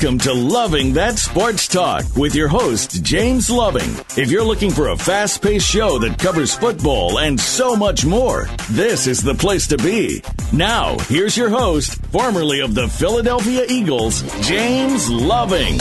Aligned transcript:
Welcome 0.00 0.18
to 0.20 0.32
Loving 0.32 0.92
That 0.92 1.18
Sports 1.18 1.66
Talk 1.66 2.14
with 2.14 2.32
your 2.32 2.46
host, 2.46 3.02
James 3.02 3.50
Loving. 3.50 3.96
If 4.16 4.30
you're 4.30 4.44
looking 4.44 4.70
for 4.70 4.90
a 4.90 4.96
fast 4.96 5.42
paced 5.42 5.68
show 5.68 5.98
that 5.98 6.20
covers 6.20 6.54
football 6.54 7.18
and 7.18 7.40
so 7.40 7.74
much 7.74 8.04
more, 8.04 8.46
this 8.70 9.08
is 9.08 9.20
the 9.20 9.34
place 9.34 9.66
to 9.66 9.76
be. 9.76 10.22
Now, 10.52 10.96
here's 11.08 11.36
your 11.36 11.48
host, 11.48 12.00
formerly 12.12 12.60
of 12.60 12.76
the 12.76 12.86
Philadelphia 12.86 13.64
Eagles, 13.68 14.22
James 14.46 15.10
Loving. 15.10 15.78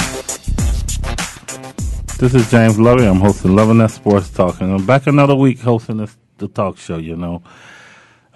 This 2.17 2.33
is 2.33 2.49
James 2.49 2.79
Loving. 2.79 3.07
I'm 3.07 3.19
hosting 3.19 3.55
Loving 3.55 3.77
That 3.77 3.91
Sports 3.91 4.31
Talk, 4.31 4.61
and 4.61 4.73
I'm 4.73 4.87
back 4.87 5.05
another 5.05 5.35
week 5.35 5.59
hosting 5.59 5.97
this, 5.97 6.17
the 6.39 6.47
talk 6.47 6.79
show, 6.79 6.97
you 6.97 7.15
know. 7.15 7.43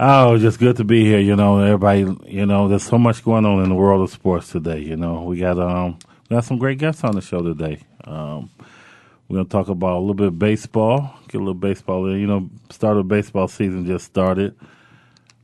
Oh, 0.04 0.36
just 0.40 0.58
good 0.58 0.78
to 0.78 0.84
be 0.84 1.06
here. 1.06 1.20
You 1.20 1.36
know, 1.36 1.60
everybody. 1.60 2.00
You 2.26 2.48
know, 2.48 2.68
there's 2.68 2.82
so 2.82 2.98
much 2.98 3.24
going 3.24 3.46
on 3.46 3.62
in 3.62 3.70
the 3.70 3.76
world 3.76 4.02
of 4.02 4.10
sports 4.10 4.50
today. 4.50 4.80
You 4.80 4.96
know, 4.96 5.22
we 5.22 5.38
got 5.38 5.60
um, 5.60 6.00
we 6.28 6.36
got 6.36 6.44
some 6.44 6.58
great 6.58 6.80
guests 6.80 7.04
on 7.04 7.14
the 7.14 7.22
show 7.22 7.44
today. 7.44 7.84
Um, 8.06 8.50
we're 9.30 9.36
gonna 9.38 9.50
talk 9.50 9.70
about 9.70 9.98
a 9.98 10.00
little 10.00 10.16
bit 10.16 10.26
of 10.26 10.40
baseball. 10.40 11.14
Get 11.28 11.38
a 11.38 11.44
little 11.44 11.54
baseball 11.54 12.08
in. 12.08 12.20
You 12.20 12.26
know, 12.26 12.50
start 12.72 12.98
of 12.98 13.08
baseball 13.08 13.48
season 13.48 13.86
just 13.86 14.06
started. 14.06 14.56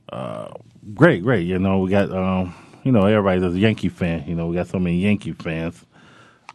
Uh, 0.08 0.48
great, 0.92 1.22
great. 1.22 1.46
You 1.46 1.60
know, 1.60 1.78
we 1.78 1.90
got 1.90 2.10
um, 2.10 2.52
you 2.82 2.90
know, 2.90 3.06
everybody's 3.06 3.54
a 3.54 3.56
Yankee 3.56 3.90
fan. 3.90 4.24
You 4.26 4.34
know, 4.34 4.48
we 4.48 4.56
got 4.56 4.66
so 4.66 4.80
many 4.80 4.96
Yankee 4.96 5.34
fans 5.34 5.86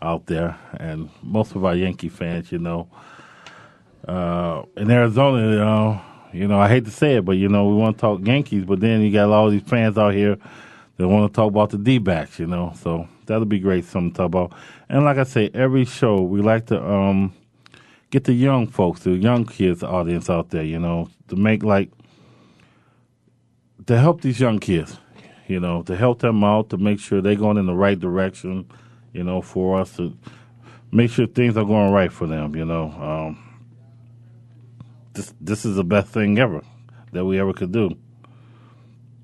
out 0.02 0.26
there, 0.26 0.60
and 0.74 1.10
most 1.22 1.56
of 1.56 1.64
our 1.64 1.74
Yankee 1.74 2.10
fans, 2.10 2.52
you 2.52 2.60
know, 2.60 2.90
uh, 4.06 4.64
in 4.76 4.92
Arizona, 4.92 5.50
you 5.50 5.56
know 5.56 6.02
you 6.34 6.48
know, 6.48 6.60
I 6.60 6.68
hate 6.68 6.86
to 6.86 6.92
say 6.92 7.18
it, 7.18 7.26
but 7.26 7.34
you 7.34 7.48
know, 7.48 7.68
we 7.68 7.76
want 7.76 7.98
to 7.98 8.02
talk 8.02 8.26
Yankees, 8.26 8.66
but 8.66 8.80
then 8.80 9.02
you 9.02 9.12
got 9.12 9.30
all 9.30 9.50
these 9.50 9.62
fans 9.62 9.98
out 9.98 10.14
here 10.14 10.38
that 10.98 11.08
want 11.08 11.32
to 11.32 11.36
talk 11.36 11.50
about 11.50 11.70
the 11.70 11.78
D 11.78 12.00
backs, 12.00 12.40
you 12.40 12.48
know. 12.48 12.74
So 12.82 13.08
that'll 13.26 13.46
be 13.46 13.60
great, 13.60 13.86
something 13.86 14.12
to 14.12 14.18
talk 14.18 14.26
about. 14.26 14.54
And 14.90 15.06
like 15.06 15.18
I 15.18 15.24
say, 15.24 15.50
every 15.54 15.86
show 15.86 16.22
we 16.22 16.42
like 16.42 16.68
to 16.68 16.84
um, 16.84 17.34
get 18.10 18.24
the 18.24 18.34
young 18.34 18.68
folks, 18.68 19.02
the 19.02 19.12
young 19.12 19.46
kids 19.46 19.84
audience 19.84 20.30
out 20.30 20.50
there, 20.50 20.64
you 20.64 20.80
know, 20.80 21.10
to 21.28 21.36
make 21.36 21.64
like 21.64 21.92
to 23.88 24.00
help 24.00 24.22
these 24.22 24.40
young 24.40 24.60
kids, 24.60 24.98
you 25.48 25.60
know, 25.60 25.84
to 25.84 25.96
help 25.96 26.20
them 26.20 26.44
out, 26.44 26.70
to 26.70 26.78
make 26.78 27.00
sure 27.00 27.22
they're 27.22 27.36
going 27.36 27.58
in 27.58 27.66
the 27.66 27.76
right 27.76 28.00
direction, 28.00 28.70
you 29.14 29.24
know, 29.24 29.42
for 29.42 29.80
us 29.80 29.96
to 29.98 30.16
make 30.92 31.12
sure 31.12 31.28
things 31.28 31.58
are 31.58 31.66
going 31.66 31.92
right 31.92 32.12
for 32.12 32.28
them, 32.28 32.56
you 32.56 32.66
know. 32.66 32.92
Um, 32.92 33.43
this 35.14 35.34
this 35.40 35.66
is 35.66 35.76
the 35.76 35.84
best 35.84 36.08
thing 36.10 36.38
ever 36.40 36.62
that 37.12 37.26
we 37.26 37.40
ever 37.40 37.54
could 37.54 37.72
do. 37.72 37.92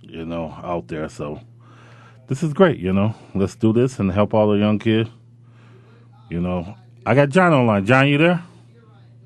You 0.01 0.25
know, 0.25 0.55
out 0.63 0.87
there. 0.87 1.09
So 1.09 1.41
this 2.27 2.43
is 2.43 2.53
great. 2.53 2.79
You 2.79 2.93
know, 2.93 3.15
let's 3.35 3.55
do 3.55 3.73
this 3.73 3.99
and 3.99 4.11
help 4.11 4.33
all 4.33 4.49
the 4.51 4.57
young 4.57 4.79
kids. 4.79 5.09
You 6.29 6.41
know, 6.41 6.75
I 7.05 7.15
got 7.15 7.29
John 7.29 7.53
online. 7.53 7.85
John, 7.85 8.07
you 8.07 8.17
there? 8.17 8.43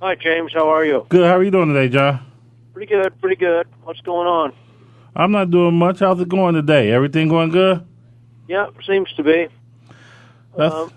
Hi, 0.01 0.15
James. 0.15 0.51
How 0.53 0.69
are 0.69 0.83
you? 0.85 1.05
Good. 1.09 1.25
How 1.25 1.37
are 1.37 1.43
you 1.43 1.51
doing 1.51 1.69
today, 1.73 1.89
John? 1.89 2.19
Pretty 2.73 2.93
good. 2.93 3.19
Pretty 3.21 3.35
good. 3.35 3.67
What's 3.83 4.01
going 4.01 4.27
on? 4.27 4.53
I'm 5.15 5.31
not 5.31 5.51
doing 5.51 5.75
much. 5.75 5.99
How's 5.99 6.19
it 6.19 6.27
going 6.27 6.55
today? 6.55 6.91
Everything 6.91 7.27
going 7.27 7.51
good? 7.51 7.85
Yeah, 8.47 8.67
seems 8.85 9.11
to 9.13 9.23
be. 9.23 9.47
That's, 10.57 10.73
Um, 10.73 10.91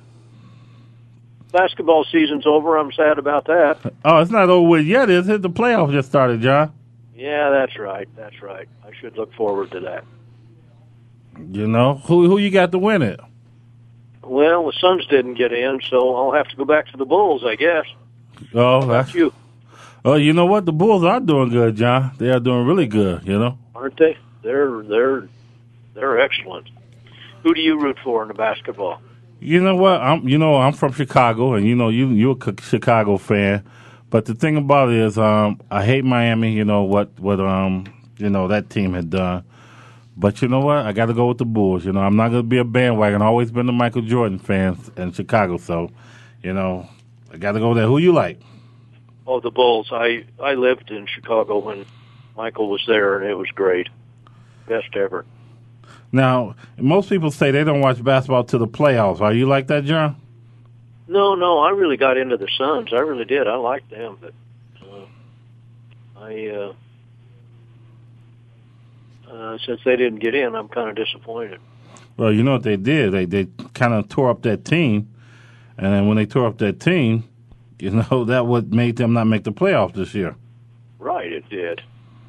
basketball 1.56 2.04
season's 2.04 2.46
over. 2.46 2.76
I'm 2.76 2.92
sad 2.92 3.18
about 3.18 3.46
that. 3.46 3.78
oh, 4.04 4.18
it's 4.18 4.30
not 4.30 4.50
over 4.50 4.68
with 4.68 4.86
yet, 4.86 5.08
is 5.08 5.28
it? 5.28 5.42
The 5.42 5.50
playoffs 5.50 5.92
just 5.92 6.08
started, 6.08 6.40
John. 6.40 6.72
Yeah, 7.14 7.50
that's 7.50 7.78
right. 7.78 8.08
That's 8.14 8.42
right. 8.42 8.68
I 8.84 8.90
should 9.00 9.16
look 9.16 9.32
forward 9.34 9.70
to 9.70 9.80
that. 9.80 10.04
You 11.52 11.66
know 11.66 11.94
who 11.94 12.28
who 12.28 12.38
you 12.38 12.50
got 12.50 12.72
to 12.72 12.78
win 12.78 13.02
it? 13.02 13.20
Well, 14.22 14.66
the 14.66 14.72
Suns 14.72 15.06
didn't 15.06 15.34
get 15.34 15.52
in, 15.52 15.80
so 15.88 16.14
I'll 16.16 16.32
have 16.32 16.48
to 16.48 16.56
go 16.56 16.64
back 16.64 16.88
to 16.88 16.96
the 16.96 17.04
Bulls, 17.04 17.42
I 17.44 17.56
guess. 17.56 17.84
Oh, 18.54 18.86
that's 18.86 19.14
you. 19.14 19.32
Oh, 20.04 20.14
you 20.14 20.32
know 20.32 20.46
what? 20.46 20.66
The 20.66 20.72
Bulls 20.72 21.04
are 21.04 21.20
doing 21.20 21.50
good, 21.50 21.76
John. 21.76 22.12
They 22.18 22.30
are 22.30 22.40
doing 22.40 22.66
really 22.66 22.86
good. 22.86 23.26
You 23.26 23.38
know. 23.38 23.58
Aren't 23.74 23.98
they? 23.98 24.16
They're 24.42 24.82
they're 24.82 25.28
they're 25.94 26.20
excellent. 26.20 26.68
Who 27.42 27.54
do 27.54 27.60
you 27.60 27.80
root 27.80 27.98
for 28.02 28.22
in 28.22 28.28
the 28.28 28.34
basketball? 28.34 29.00
You 29.40 29.62
know 29.62 29.76
what? 29.76 30.00
I'm 30.00 30.26
you 30.26 30.38
know 30.38 30.56
I'm 30.56 30.72
from 30.72 30.92
Chicago, 30.92 31.54
and 31.54 31.66
you 31.66 31.74
know 31.74 31.88
you 31.88 32.08
you're 32.08 32.36
a 32.40 32.62
Chicago 32.62 33.18
fan. 33.18 33.62
But 34.08 34.24
the 34.24 34.34
thing 34.34 34.56
about 34.56 34.90
it 34.90 34.96
is, 34.96 35.18
um, 35.18 35.60
I 35.70 35.84
hate 35.84 36.04
Miami. 36.04 36.52
You 36.52 36.64
know 36.64 36.84
what 36.84 37.18
what 37.20 37.38
um 37.40 37.84
you 38.16 38.30
know 38.30 38.48
that 38.48 38.70
team 38.70 38.94
had 38.94 39.10
done. 39.10 39.44
But 40.16 40.40
you 40.40 40.48
know 40.48 40.60
what? 40.60 40.78
I 40.78 40.92
got 40.92 41.06
to 41.06 41.14
go 41.14 41.26
with 41.26 41.36
the 41.38 41.44
Bulls. 41.44 41.84
You 41.84 41.92
know 41.92 42.00
I'm 42.00 42.16
not 42.16 42.30
to 42.30 42.42
be 42.42 42.56
a 42.58 42.64
bandwagon. 42.64 43.20
I've 43.20 43.28
always 43.28 43.50
been 43.50 43.68
a 43.68 43.72
Michael 43.72 44.02
Jordan 44.02 44.38
fan 44.38 44.78
in 44.96 45.12
Chicago, 45.12 45.58
so 45.58 45.90
you 46.42 46.54
know 46.54 46.88
I 47.32 47.36
got 47.36 47.52
to 47.52 47.60
go 47.60 47.74
there. 47.74 47.86
Who 47.86 47.98
you 47.98 48.12
like? 48.12 48.40
Oh, 49.26 49.40
the 49.40 49.50
Bulls. 49.50 49.88
I 49.92 50.24
I 50.42 50.54
lived 50.54 50.90
in 50.90 51.06
Chicago 51.06 51.58
when 51.58 51.84
Michael 52.36 52.70
was 52.70 52.82
there, 52.86 53.18
and 53.18 53.30
it 53.30 53.34
was 53.34 53.50
great. 53.50 53.88
Best 54.66 54.96
ever. 54.96 55.26
Now, 56.16 56.56
most 56.78 57.10
people 57.10 57.30
say 57.30 57.50
they 57.50 57.62
don't 57.62 57.82
watch 57.82 58.02
basketball 58.02 58.44
to 58.44 58.56
the 58.56 58.66
playoffs. 58.66 59.20
Are 59.20 59.34
you 59.34 59.46
like 59.46 59.66
that, 59.66 59.84
John? 59.84 60.16
No, 61.06 61.34
no, 61.34 61.58
I 61.58 61.70
really 61.70 61.98
got 61.98 62.16
into 62.16 62.38
the 62.38 62.48
Suns. 62.56 62.88
I 62.92 63.00
really 63.00 63.26
did. 63.26 63.46
I 63.46 63.56
liked 63.56 63.90
them, 63.90 64.16
but 64.20 64.32
uh, 64.82 65.04
I 66.18 66.46
uh, 66.48 66.72
uh, 69.30 69.58
since 69.64 69.80
they 69.84 69.96
didn't 69.96 70.20
get 70.20 70.34
in, 70.34 70.54
I'm 70.54 70.68
kind 70.68 70.88
of 70.88 70.96
disappointed. 70.96 71.60
Well, 72.16 72.32
you 72.32 72.42
know 72.42 72.52
what 72.52 72.62
they 72.62 72.78
did? 72.78 73.12
They 73.12 73.26
they 73.26 73.48
kind 73.74 73.92
of 73.92 74.08
tore 74.08 74.30
up 74.30 74.40
that 74.42 74.64
team, 74.64 75.08
and 75.76 75.92
then 75.92 76.08
when 76.08 76.16
they 76.16 76.26
tore 76.26 76.46
up 76.46 76.58
that 76.58 76.80
team, 76.80 77.24
you 77.78 77.90
know 77.90 78.24
that 78.24 78.46
what 78.46 78.72
made 78.72 78.96
them 78.96 79.12
not 79.12 79.26
make 79.26 79.44
the 79.44 79.52
playoffs 79.52 79.94
this 79.94 80.14
year. 80.14 80.34
Right, 80.98 81.30
it 81.30 81.48
did. 81.50 81.82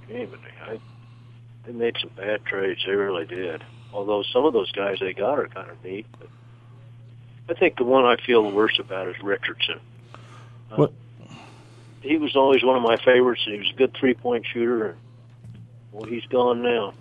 Even 0.10 0.40
I, 0.62 0.78
they 1.66 1.72
made 1.72 1.96
some 2.02 2.12
bad 2.18 2.44
trades. 2.46 2.84
They 2.86 2.92
really 2.92 3.26
did. 3.26 3.64
Although 3.98 4.22
some 4.32 4.46
of 4.46 4.54
those 4.54 4.72
guys 4.74 5.00
they 5.00 5.12
got 5.12 5.40
are 5.40 5.48
kind 5.48 5.72
of 5.72 5.84
neat. 5.84 6.06
But 6.20 6.30
I 7.50 7.60
think 7.60 7.78
the 7.78 7.84
one 7.84 8.06
I 8.06 8.16
feel 8.24 8.44
the 8.44 8.56
worst 8.56 8.78
about 8.78 9.08
is 9.08 9.16
Richardson. 9.24 9.80
Uh, 10.72 10.76
What? 10.76 10.94
He 12.02 12.18
was 12.18 12.36
always 12.36 12.64
one 12.64 12.78
of 12.78 12.84
my 12.84 12.98
favorites. 12.98 13.42
and 13.48 13.56
He 13.56 13.60
was 13.60 13.72
a 13.72 13.74
good 13.76 13.98
three 14.00 14.14
point 14.14 14.46
shooter. 14.54 14.90
And, 14.90 14.98
well, 15.92 16.04
he's 16.04 16.26
gone 16.26 16.62
now. 16.62 16.94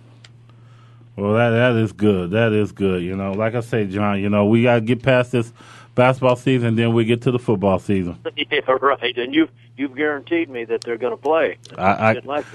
Well, 1.15 1.33
that 1.33 1.51
that 1.51 1.75
is 1.75 1.91
good. 1.91 2.31
That 2.31 2.51
is 2.51 2.71
good. 2.71 3.03
You 3.03 3.15
know, 3.15 3.33
like 3.33 3.53
I 3.53 3.59
say, 3.59 3.85
John. 3.85 4.19
You 4.19 4.29
know, 4.29 4.47
we 4.47 4.63
got 4.63 4.75
to 4.75 4.81
get 4.81 5.03
past 5.03 5.31
this 5.31 5.53
basketball 5.93 6.35
season, 6.35 6.75
then 6.75 6.93
we 6.93 7.05
get 7.05 7.21
to 7.23 7.31
the 7.31 7.37
football 7.39 7.77
season. 7.77 8.17
yeah, 8.35 8.59
right. 8.81 9.15
And 9.17 9.35
you've 9.35 9.51
you've 9.77 9.95
guaranteed 9.95 10.49
me 10.49 10.65
that 10.65 10.81
they're 10.81 10.97
going 10.97 11.15
to 11.15 11.21
play. 11.21 11.57
I, 11.77 11.91
I 11.91 12.13
like 12.25 12.45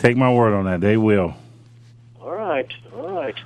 take 0.00 0.16
my 0.16 0.32
word 0.32 0.54
on 0.54 0.64
that. 0.64 0.80
They 0.80 0.96
will. 0.96 1.36
All 2.20 2.32
right, 2.32 2.72
all 2.96 3.12
right. 3.12 3.36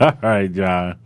All 0.00 0.12
right, 0.22 0.52
John. 0.52 0.96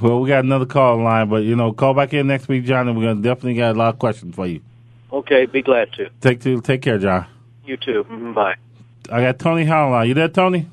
well, 0.00 0.20
we 0.20 0.28
got 0.28 0.44
another 0.44 0.66
call 0.66 0.98
in 0.98 1.04
line, 1.04 1.28
but 1.28 1.44
you 1.44 1.56
know, 1.56 1.72
call 1.72 1.94
back 1.94 2.12
in 2.14 2.26
next 2.26 2.48
week, 2.48 2.64
John, 2.64 2.88
and 2.88 2.96
we're 2.96 3.04
gonna 3.08 3.22
definitely 3.22 3.54
got 3.56 3.74
a 3.74 3.78
lot 3.78 3.94
of 3.94 3.98
questions 3.98 4.34
for 4.34 4.46
you. 4.46 4.60
Okay, 5.12 5.46
be 5.46 5.62
glad 5.62 5.92
to. 5.94 6.10
Take 6.20 6.40
to 6.42 6.60
take 6.60 6.82
care, 6.82 6.98
John. 6.98 7.26
You 7.64 7.76
too. 7.76 8.04
Mhm, 8.10 8.34
Bye. 8.34 8.56
I 9.10 9.20
got 9.20 9.38
Tony 9.38 9.64
Howell. 9.64 10.04
You 10.06 10.14
there, 10.14 10.28
Tony? 10.28 10.66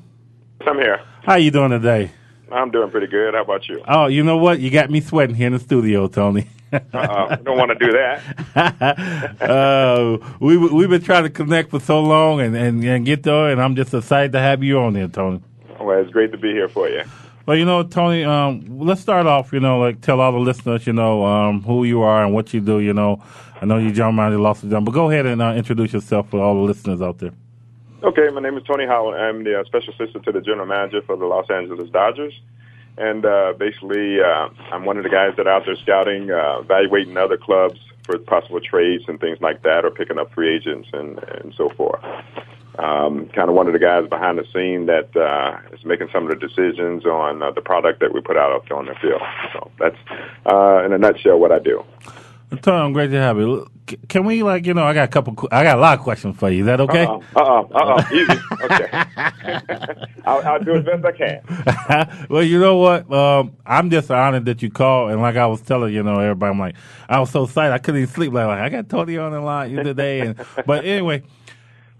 I'm 0.66 0.76
here. 0.78 1.00
How 1.22 1.36
you 1.36 1.50
doing 1.50 1.70
today? 1.70 2.10
I'm 2.50 2.70
doing 2.70 2.90
pretty 2.90 3.06
good. 3.06 3.34
How 3.34 3.42
about 3.42 3.68
you? 3.68 3.82
Oh, 3.88 4.06
you 4.06 4.22
know 4.22 4.36
what? 4.36 4.60
You 4.60 4.70
got 4.70 4.90
me 4.90 5.00
sweating 5.00 5.34
here 5.36 5.46
in 5.46 5.52
the 5.54 5.58
studio, 5.58 6.06
Tony. 6.06 6.46
uh, 6.72 7.36
don't 7.36 7.58
want 7.58 7.70
to 7.70 7.86
do 7.86 7.92
that. 7.92 9.40
uh, 9.42 10.18
we 10.40 10.56
we've 10.56 10.88
been 10.90 11.02
trying 11.02 11.24
to 11.24 11.30
connect 11.30 11.70
for 11.70 11.80
so 11.80 12.00
long 12.00 12.40
and, 12.40 12.56
and, 12.56 12.82
and 12.84 13.04
get 13.04 13.22
there, 13.22 13.48
and 13.50 13.60
I'm 13.60 13.76
just 13.76 13.92
excited 13.94 14.32
to 14.32 14.38
have 14.40 14.62
you 14.62 14.78
on 14.80 14.94
there, 14.94 15.08
Tony. 15.08 15.40
Well, 15.82 15.98
it's 15.98 16.10
great 16.10 16.32
to 16.32 16.38
be 16.38 16.52
here 16.52 16.68
for 16.68 16.88
you. 16.88 17.02
Well, 17.44 17.56
you 17.56 17.64
know, 17.64 17.82
Tony, 17.82 18.22
um, 18.24 18.78
let's 18.78 19.00
start 19.00 19.26
off, 19.26 19.52
you 19.52 19.58
know, 19.58 19.80
like 19.80 20.00
tell 20.00 20.20
all 20.20 20.30
the 20.30 20.38
listeners, 20.38 20.86
you 20.86 20.92
know, 20.92 21.24
um, 21.24 21.62
who 21.62 21.84
you 21.84 22.02
are 22.02 22.24
and 22.24 22.32
what 22.32 22.54
you 22.54 22.60
do, 22.60 22.78
you 22.78 22.92
know. 22.92 23.22
I 23.60 23.64
know 23.64 23.78
you 23.78 23.92
John 23.92 24.14
Mighty 24.14 24.36
Lost 24.36 24.68
John, 24.68 24.84
but 24.84 24.92
go 24.92 25.10
ahead 25.10 25.26
and 25.26 25.42
uh, 25.42 25.52
introduce 25.54 25.92
yourself 25.92 26.30
for 26.30 26.40
all 26.40 26.54
the 26.54 26.60
listeners 26.60 27.02
out 27.02 27.18
there. 27.18 27.32
Okay, 28.04 28.28
my 28.30 28.40
name 28.40 28.56
is 28.56 28.64
Tony 28.64 28.86
Howell. 28.86 29.14
I'm 29.14 29.44
the 29.44 29.60
uh, 29.60 29.64
special 29.64 29.92
assistant 29.94 30.24
to 30.24 30.32
the 30.32 30.40
general 30.40 30.66
manager 30.66 31.02
for 31.02 31.16
the 31.16 31.24
Los 31.24 31.50
Angeles 31.50 31.90
Dodgers. 31.90 32.32
And 32.98 33.24
uh, 33.24 33.54
basically, 33.58 34.20
uh, 34.20 34.48
I'm 34.70 34.84
one 34.84 34.96
of 34.96 35.02
the 35.02 35.08
guys 35.08 35.34
that 35.36 35.46
are 35.46 35.52
out 35.52 35.64
there 35.64 35.76
scouting, 35.76 36.30
uh, 36.30 36.58
evaluating 36.60 37.16
other 37.16 37.36
clubs 37.36 37.80
for 38.04 38.18
possible 38.18 38.60
trades 38.60 39.04
and 39.08 39.20
things 39.20 39.40
like 39.40 39.62
that, 39.62 39.84
or 39.84 39.90
picking 39.90 40.18
up 40.18 40.32
free 40.32 40.54
agents 40.54 40.88
and, 40.92 41.18
and 41.22 41.54
so 41.56 41.68
forth. 41.70 42.04
Um, 42.78 43.28
kind 43.34 43.50
of 43.50 43.54
one 43.54 43.66
of 43.66 43.74
the 43.74 43.78
guys 43.78 44.08
behind 44.08 44.38
the 44.38 44.46
scene 44.52 44.86
that 44.86 45.14
uh, 45.14 45.58
is 45.74 45.84
making 45.84 46.08
some 46.12 46.24
of 46.24 46.30
the 46.30 46.46
decisions 46.46 47.04
on 47.04 47.42
uh, 47.42 47.50
the 47.50 47.60
product 47.60 48.00
that 48.00 48.14
we 48.14 48.22
put 48.22 48.38
out 48.38 48.50
up 48.52 48.70
on 48.70 48.86
the 48.86 48.94
field. 48.94 49.20
So 49.52 49.70
that's, 49.78 49.96
uh, 50.46 50.82
in 50.84 50.92
a 50.92 50.98
nutshell, 50.98 51.38
what 51.38 51.52
I 51.52 51.58
do. 51.58 51.84
Tom, 52.60 52.92
great 52.92 53.08
to 53.08 53.16
have 53.18 53.38
you. 53.38 53.66
Can 54.08 54.24
we, 54.24 54.42
like, 54.42 54.66
you 54.66 54.74
know, 54.74 54.84
I 54.84 54.92
got 54.92 55.04
a 55.04 55.08
couple, 55.08 55.48
I 55.50 55.62
got 55.62 55.78
a 55.78 55.80
lot 55.80 55.98
of 55.98 56.04
questions 56.04 56.36
for 56.36 56.50
you. 56.50 56.60
Is 56.60 56.66
that 56.66 56.80
okay? 56.80 57.04
Uh 57.04 57.18
uh-uh, 57.34 57.62
uh 57.72 57.94
uh 57.94 58.04
easy. 58.12 58.38
Okay. 58.62 58.88
I'll, 60.24 60.42
I'll, 60.42 60.60
do 60.62 60.74
as 60.74 60.84
best 60.84 61.04
I 61.04 61.12
can. 61.12 62.26
well, 62.30 62.42
you 62.42 62.60
know 62.60 62.76
what? 62.76 63.10
Um, 63.12 63.56
I'm 63.64 63.90
just 63.90 64.10
honored 64.10 64.44
that 64.44 64.62
you 64.62 64.70
called, 64.70 65.12
and 65.12 65.20
like 65.20 65.36
I 65.36 65.46
was 65.46 65.62
telling, 65.62 65.94
you 65.94 66.02
know, 66.02 66.18
everybody, 66.20 66.50
I'm 66.50 66.58
like, 66.58 66.76
I 67.08 67.20
was 67.20 67.30
so 67.30 67.44
excited 67.44 67.72
I 67.72 67.78
couldn't 67.78 68.02
even 68.02 68.14
sleep. 68.14 68.32
Like, 68.32 68.46
like 68.46 68.60
I 68.60 68.68
got 68.68 68.88
Tony 68.88 69.16
on 69.16 69.32
the 69.32 69.40
line 69.40 69.74
today, 69.74 70.20
and 70.20 70.44
but 70.66 70.84
anyway, 70.84 71.22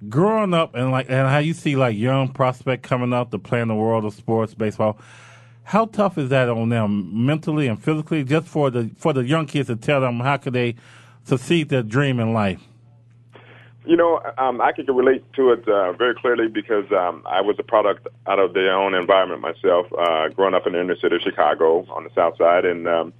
growing 0.08 0.54
up 0.54 0.75
and 0.75 0.90
like, 0.90 1.06
and 1.08 1.28
how 1.28 1.38
you 1.38 1.54
see 1.54 1.76
like 1.76 1.96
young 1.96 2.28
prospect 2.28 2.82
coming 2.82 3.12
up 3.12 3.31
to 3.31 3.38
play 3.38 3.60
in 3.60 3.69
the 3.69 3.75
world 3.75 4.04
of 4.04 4.14
sports, 4.14 4.54
baseball 4.54 4.99
how 5.64 5.87
tough 5.87 6.19
is 6.19 6.28
that 6.31 6.49
on 6.49 6.69
them 6.69 7.26
mentally 7.26 7.66
and 7.66 7.82
physically, 7.82 8.25
just 8.25 8.46
for 8.46 8.70
the 8.70 8.90
for 8.96 9.12
the 9.12 9.25
young 9.25 9.46
kids 9.46 9.69
to 9.69 9.76
tell 9.76 10.00
them 10.00 10.20
how 10.20 10.37
could 10.37 10.52
they 10.52 10.75
succeed 11.25 11.69
their 11.69 11.82
dream 11.82 12.19
in 12.20 12.32
life? 12.32 12.60
You 13.84 13.96
know, 13.96 14.20
um, 14.38 14.60
I 14.60 14.70
can 14.72 14.87
relate 14.87 15.25
to 15.34 15.52
it 15.52 15.69
uh, 15.69 15.93
very 15.93 16.14
clearly 16.14 16.46
because 16.46 16.84
um, 16.93 17.22
I 17.26 17.40
was 17.40 17.56
a 17.58 17.64
product 17.64 18.06
out 18.28 18.38
of 18.38 18.54
their 18.54 18.72
own 18.72 18.94
environment 18.94 19.40
myself, 19.40 19.87
uh, 19.99 20.28
growing 20.28 20.54
up 20.54 20.69
in 20.69 20.75
the 20.75 20.81
inner 20.81 20.96
city 20.96 21.16
of 21.16 21.22
Chicago 21.22 21.84
on 21.90 22.04
the 22.04 22.10
south 22.14 22.37
side, 22.38 22.64
and 22.64 22.87
um, 22.87 23.12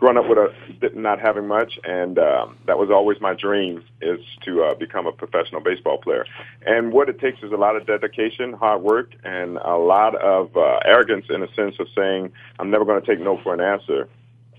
growing 0.00 0.16
up 0.16 0.26
with 0.28 0.38
a 0.38 0.98
not 0.98 1.20
having 1.20 1.46
much, 1.46 1.78
and 1.84 2.18
um, 2.18 2.56
that 2.66 2.78
was 2.78 2.90
always 2.90 3.20
my 3.20 3.34
dream 3.34 3.84
is 4.00 4.18
to 4.44 4.64
uh, 4.64 4.74
become 4.74 5.06
a 5.06 5.12
professional 5.12 5.60
baseball 5.60 5.98
player. 5.98 6.24
And 6.66 6.92
what 6.92 7.08
it 7.10 7.20
takes 7.20 7.42
is 7.42 7.52
a 7.52 7.56
lot 7.56 7.76
of 7.76 7.86
dedication, 7.86 8.54
hard 8.54 8.82
work, 8.82 9.12
and 9.24 9.58
a 9.58 9.76
lot 9.76 10.16
of 10.16 10.56
uh, 10.56 10.78
arrogance 10.86 11.26
in 11.28 11.42
a 11.42 11.54
sense 11.54 11.76
of 11.78 11.86
saying 11.94 12.32
I'm 12.58 12.70
never 12.70 12.86
going 12.86 13.00
to 13.00 13.06
take 13.06 13.20
no 13.20 13.38
for 13.42 13.52
an 13.52 13.60
answer. 13.60 14.08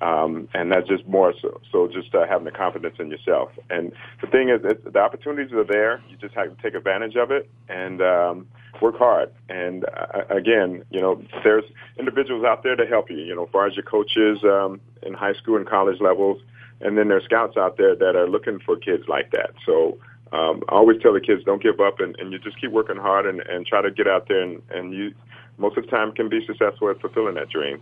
Um, 0.01 0.47
and 0.55 0.71
that's 0.71 0.87
just 0.87 1.07
more 1.07 1.31
so, 1.39 1.61
so 1.71 1.87
just 1.87 2.13
uh, 2.15 2.25
having 2.27 2.45
the 2.45 2.51
confidence 2.51 2.95
in 2.97 3.11
yourself. 3.11 3.51
And 3.69 3.91
the 4.19 4.27
thing 4.27 4.49
is, 4.49 4.59
the 4.61 4.99
opportunities 4.99 5.53
are 5.53 5.63
there. 5.63 6.01
You 6.09 6.17
just 6.17 6.33
have 6.33 6.55
to 6.55 6.61
take 6.61 6.73
advantage 6.73 7.15
of 7.15 7.29
it 7.29 7.47
and 7.69 8.01
um, 8.01 8.47
work 8.81 8.97
hard. 8.97 9.31
And 9.47 9.85
uh, 9.85 10.23
again, 10.29 10.83
you 10.89 11.01
know, 11.01 11.21
there's 11.43 11.65
individuals 11.99 12.43
out 12.43 12.63
there 12.63 12.75
to 12.75 12.85
help 12.87 13.11
you. 13.11 13.17
You 13.17 13.35
know, 13.35 13.43
as 13.43 13.49
far 13.51 13.67
as 13.67 13.75
your 13.75 13.83
coaches 13.83 14.39
um, 14.43 14.81
in 15.03 15.13
high 15.13 15.33
school 15.33 15.57
and 15.57 15.69
college 15.69 16.01
levels, 16.01 16.41
and 16.81 16.97
then 16.97 17.09
there's 17.09 17.25
scouts 17.25 17.55
out 17.55 17.77
there 17.77 17.95
that 17.95 18.15
are 18.15 18.27
looking 18.27 18.59
for 18.59 18.75
kids 18.77 19.03
like 19.07 19.29
that. 19.31 19.51
So 19.67 19.99
um, 20.31 20.63
I 20.69 20.73
always 20.73 20.99
tell 20.99 21.13
the 21.13 21.21
kids, 21.21 21.43
don't 21.43 21.61
give 21.61 21.79
up, 21.79 21.99
and, 21.99 22.15
and 22.17 22.33
you 22.33 22.39
just 22.39 22.59
keep 22.59 22.71
working 22.71 22.97
hard 22.97 23.27
and, 23.27 23.41
and 23.41 23.67
try 23.67 23.83
to 23.83 23.91
get 23.91 24.07
out 24.07 24.27
there, 24.27 24.41
and, 24.41 24.63
and 24.71 24.93
you 24.93 25.13
most 25.59 25.77
of 25.77 25.85
the 25.85 25.91
time 25.91 26.11
can 26.11 26.27
be 26.27 26.43
successful 26.47 26.89
at 26.89 26.99
fulfilling 26.99 27.35
that 27.35 27.49
dream. 27.49 27.79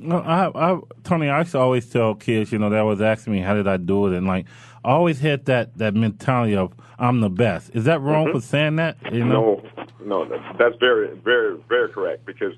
No, 0.00 0.18
I, 0.18 0.48
I, 0.54 0.78
Tony, 1.04 1.28
I 1.28 1.40
used 1.40 1.52
to 1.52 1.58
always 1.58 1.88
tell 1.88 2.14
kids, 2.14 2.52
you 2.52 2.58
know, 2.58 2.70
they 2.70 2.78
always 2.78 3.00
asking 3.00 3.32
me, 3.32 3.40
how 3.40 3.54
did 3.54 3.66
I 3.66 3.76
do 3.76 4.06
it? 4.06 4.16
And 4.16 4.26
like, 4.26 4.46
I 4.84 4.90
always 4.90 5.20
had 5.20 5.46
that, 5.46 5.76
that 5.78 5.94
mentality 5.94 6.56
of, 6.56 6.72
I'm 6.98 7.20
the 7.20 7.30
best. 7.30 7.70
Is 7.74 7.84
that 7.84 8.00
wrong 8.00 8.26
mm-hmm. 8.26 8.38
for 8.38 8.44
saying 8.44 8.76
that? 8.76 8.96
You 9.12 9.24
know? 9.24 9.62
No, 10.04 10.24
no, 10.24 10.54
that's 10.58 10.76
very, 10.80 11.16
very, 11.16 11.56
very 11.68 11.88
correct 11.90 12.24
because, 12.26 12.54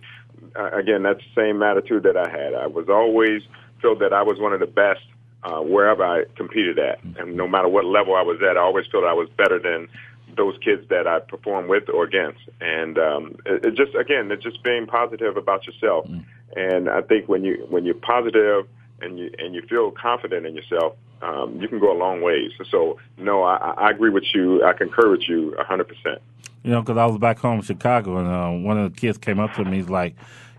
uh, 0.57 0.71
again, 0.73 1.03
that's 1.03 1.21
the 1.21 1.43
same 1.43 1.63
attitude 1.63 2.03
that 2.05 2.17
I 2.17 2.29
had. 2.29 2.55
I 2.55 2.67
was 2.67 2.89
always 2.89 3.43
felt 3.83 3.99
that 4.01 4.13
I 4.13 4.23
was 4.23 4.39
one 4.39 4.53
of 4.53 4.61
the 4.61 4.67
best 4.67 5.01
uh, 5.43 5.61
wherever 5.61 6.05
I 6.05 6.25
competed 6.37 6.79
at. 6.79 7.03
And 7.19 7.37
no 7.37 7.49
matter 7.49 7.69
what 7.69 7.85
level 7.85 8.15
I 8.15 8.23
was 8.23 8.39
at, 8.43 8.57
I 8.57 8.61
always 8.61 8.87
felt 8.93 9.05
I 9.05 9.15
was 9.15 9.29
better 9.37 9.59
than 9.59 9.89
those 10.37 10.57
kids 10.63 10.87
that 10.91 11.07
I 11.07 11.21
perform 11.21 11.69
with 11.69 11.89
or 11.89 12.05
against. 12.05 12.41
And 12.61 12.99
um, 12.99 13.37
it, 13.47 13.65
it 13.65 13.75
just, 13.75 13.95
again, 13.95 14.31
it's 14.31 14.43
just 14.43 14.63
being 14.63 14.87
positive 14.87 15.37
about 15.37 15.67
yourself. 15.67 16.07
Mm. 16.07 16.25
And 16.57 16.89
I 16.89 17.03
think 17.03 17.29
when 17.29 17.45
you 17.45 17.67
when 17.69 17.85
you're 17.85 17.95
positive 17.95 18.67
and 19.01 19.19
you 19.19 19.31
and 19.39 19.55
you 19.55 19.63
feel 19.63 19.91
confident 19.91 20.47
in 20.47 20.55
yourself, 20.55 20.97
um, 21.23 21.61
you 21.61 21.69
can 21.69 21.79
go 21.79 21.93
a 21.93 21.99
long 21.99 22.23
ways. 22.23 22.53
So, 22.71 22.99
no, 23.19 23.43
I, 23.43 23.75
I 23.77 23.91
agree 23.91 24.11
with 24.11 24.25
you. 24.35 24.65
I 24.65 24.73
concur 24.73 25.11
with 25.11 25.29
you 25.29 25.55
a 25.55 25.65
hundred 25.65 25.89
percent. 25.89 26.21
You 26.63 26.73
know, 26.73 26.83
because 26.83 26.99
I 26.99 27.07
was 27.07 27.19
back 27.19 27.39
home 27.39 27.59
in 27.59 27.65
Chicago, 27.65 28.19
and 28.19 28.29
uh, 28.29 28.67
one 28.67 28.79
of 28.79 28.93
the 28.93 29.01
kids 29.01 29.19
came 29.19 29.39
up 29.39 29.55
to 29.55 29.65
me. 29.65 29.79
He's 29.79 29.89
like, 29.89 30.15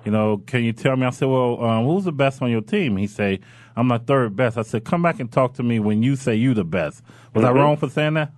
"You 0.05 0.11
know, 0.11 0.38
can 0.45 0.63
you 0.63 0.73
tell 0.73 0.95
me?" 0.95 1.05
I 1.05 1.09
said, 1.11 1.27
"Well, 1.27 1.63
um, 1.63 1.85
who's 1.85 2.05
the 2.05 2.11
best 2.11 2.41
on 2.41 2.49
your 2.49 2.61
team?" 2.61 2.97
He 2.97 3.07
said, 3.07 3.39
"I'm 3.75 3.88
the 3.88 3.99
third 3.99 4.35
best." 4.35 4.57
I 4.57 4.63
said, 4.63 4.83
"Come 4.85 5.01
back 5.01 5.19
and 5.19 5.31
talk 5.31 5.53
to 5.55 5.63
me 5.63 5.79
when 5.79 6.03
you 6.03 6.15
say 6.15 6.35
you 6.35 6.53
the 6.53 6.63
best." 6.63 7.03
Was 7.33 7.43
mm-hmm. 7.43 7.57
I 7.57 7.59
wrong 7.59 7.77
for 7.77 7.89
saying 7.89 8.15
that? 8.15 8.31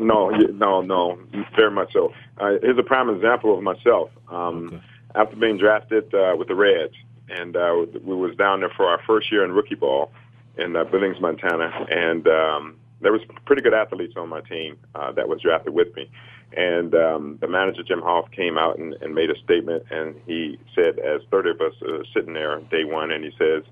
No, 0.00 0.30
no, 0.30 0.82
no, 0.82 1.18
very 1.56 1.70
much 1.70 1.92
so. 1.92 2.12
Uh, 2.38 2.52
here's 2.62 2.78
a 2.78 2.82
prime 2.82 3.10
example 3.10 3.56
of 3.56 3.62
myself. 3.62 4.10
Um, 4.28 4.66
okay 4.66 4.80
after 5.14 5.36
being 5.36 5.58
drafted 5.58 6.12
uh, 6.14 6.34
with 6.36 6.48
the 6.48 6.54
Reds, 6.54 6.94
and 7.28 7.56
uh, 7.56 7.86
we 8.02 8.14
was 8.14 8.34
down 8.36 8.60
there 8.60 8.72
for 8.76 8.86
our 8.86 9.00
first 9.06 9.30
year 9.30 9.44
in 9.44 9.52
rookie 9.52 9.74
ball 9.74 10.10
in 10.58 10.76
uh, 10.76 10.84
Billings, 10.84 11.20
Montana, 11.20 11.86
and 11.90 12.26
um, 12.26 12.76
there 13.00 13.12
was 13.12 13.22
pretty 13.46 13.62
good 13.62 13.74
athletes 13.74 14.14
on 14.16 14.28
my 14.28 14.40
team 14.40 14.76
uh, 14.94 15.12
that 15.12 15.28
was 15.28 15.40
drafted 15.40 15.74
with 15.74 15.94
me. 15.96 16.10
And 16.56 16.94
um, 16.94 17.38
the 17.40 17.46
manager 17.46 17.82
Jim 17.82 18.02
Hoff 18.02 18.30
came 18.32 18.58
out 18.58 18.78
and, 18.78 18.94
and 19.00 19.14
made 19.14 19.30
a 19.30 19.38
statement, 19.44 19.84
and 19.90 20.16
he 20.26 20.58
said, 20.74 20.98
as 20.98 21.22
30 21.30 21.50
of 21.50 21.60
us 21.60 21.74
uh, 21.82 22.02
sitting 22.12 22.34
there 22.34 22.58
day 22.70 22.84
one, 22.84 23.12
and 23.12 23.24
he 23.24 23.30
says, 23.38 23.62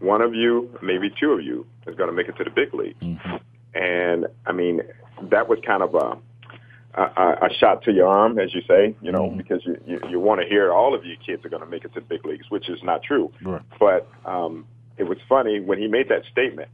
one 0.00 0.20
of 0.20 0.34
you, 0.34 0.70
maybe 0.82 1.10
two 1.18 1.32
of 1.32 1.42
you, 1.42 1.66
is 1.86 1.94
going 1.96 2.10
to 2.10 2.14
make 2.14 2.28
it 2.28 2.36
to 2.36 2.44
the 2.44 2.50
big 2.50 2.74
league. 2.74 2.98
Mm-hmm. 3.00 3.36
And 3.74 4.26
I 4.44 4.52
mean, 4.52 4.82
that 5.22 5.48
was 5.48 5.58
kind 5.66 5.82
of 5.82 5.94
a 5.94 6.18
a, 6.96 7.46
a 7.46 7.54
shot 7.58 7.82
to 7.82 7.92
your 7.92 8.08
arm, 8.08 8.38
as 8.38 8.54
you 8.54 8.62
say, 8.66 8.94
you 9.02 9.12
know, 9.12 9.24
mm-hmm. 9.24 9.36
because 9.36 9.64
you, 9.64 9.78
you, 9.86 10.00
you 10.08 10.20
want 10.20 10.40
to 10.40 10.46
hear 10.46 10.72
all 10.72 10.94
of 10.94 11.04
your 11.04 11.16
kids 11.16 11.44
are 11.44 11.48
going 11.48 11.62
to 11.62 11.68
make 11.68 11.84
it 11.84 11.92
to 11.94 12.00
the 12.00 12.06
big 12.06 12.24
leagues, 12.24 12.50
which 12.50 12.68
is 12.68 12.82
not 12.82 13.02
true. 13.02 13.30
Right. 13.42 13.62
But 13.78 14.08
um, 14.24 14.66
it 14.96 15.04
was 15.04 15.18
funny 15.28 15.60
when 15.60 15.78
he 15.78 15.88
made 15.88 16.08
that 16.08 16.22
statement. 16.30 16.70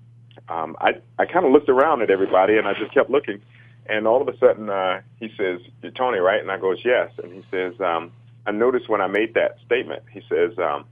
Um, 0.49 0.77
I 0.81 0.95
I 1.19 1.27
kind 1.27 1.45
of 1.45 1.53
looked 1.53 1.69
around 1.69 2.03
at 2.03 2.11
everybody 2.11 2.57
and 2.57 2.67
I 2.67 2.75
just 2.75 2.93
kept 2.93 3.11
looking, 3.11 3.41
and 3.87 4.07
all 4.07 4.21
of 4.21 4.29
a 4.29 4.37
sudden 4.39 4.71
uh, 4.71 5.01
he 5.19 5.29
says, 5.37 5.61
"You're 5.83 5.93
Tony, 5.93 6.19
right?" 6.19 6.41
And 6.41 6.51
I 6.51 6.59
goes, 6.59 6.79
"Yes." 6.85 7.11
And 7.23 7.33
he 7.33 7.45
says, 7.51 7.75
um, 7.81 8.13
"I 8.47 8.51
noticed 8.51 8.89
when 8.89 9.01
I 9.01 9.07
made 9.09 9.35
that 9.35 9.59
statement." 9.67 10.03
He 10.11 10.23
says. 10.29 10.59
Um, 10.59 10.85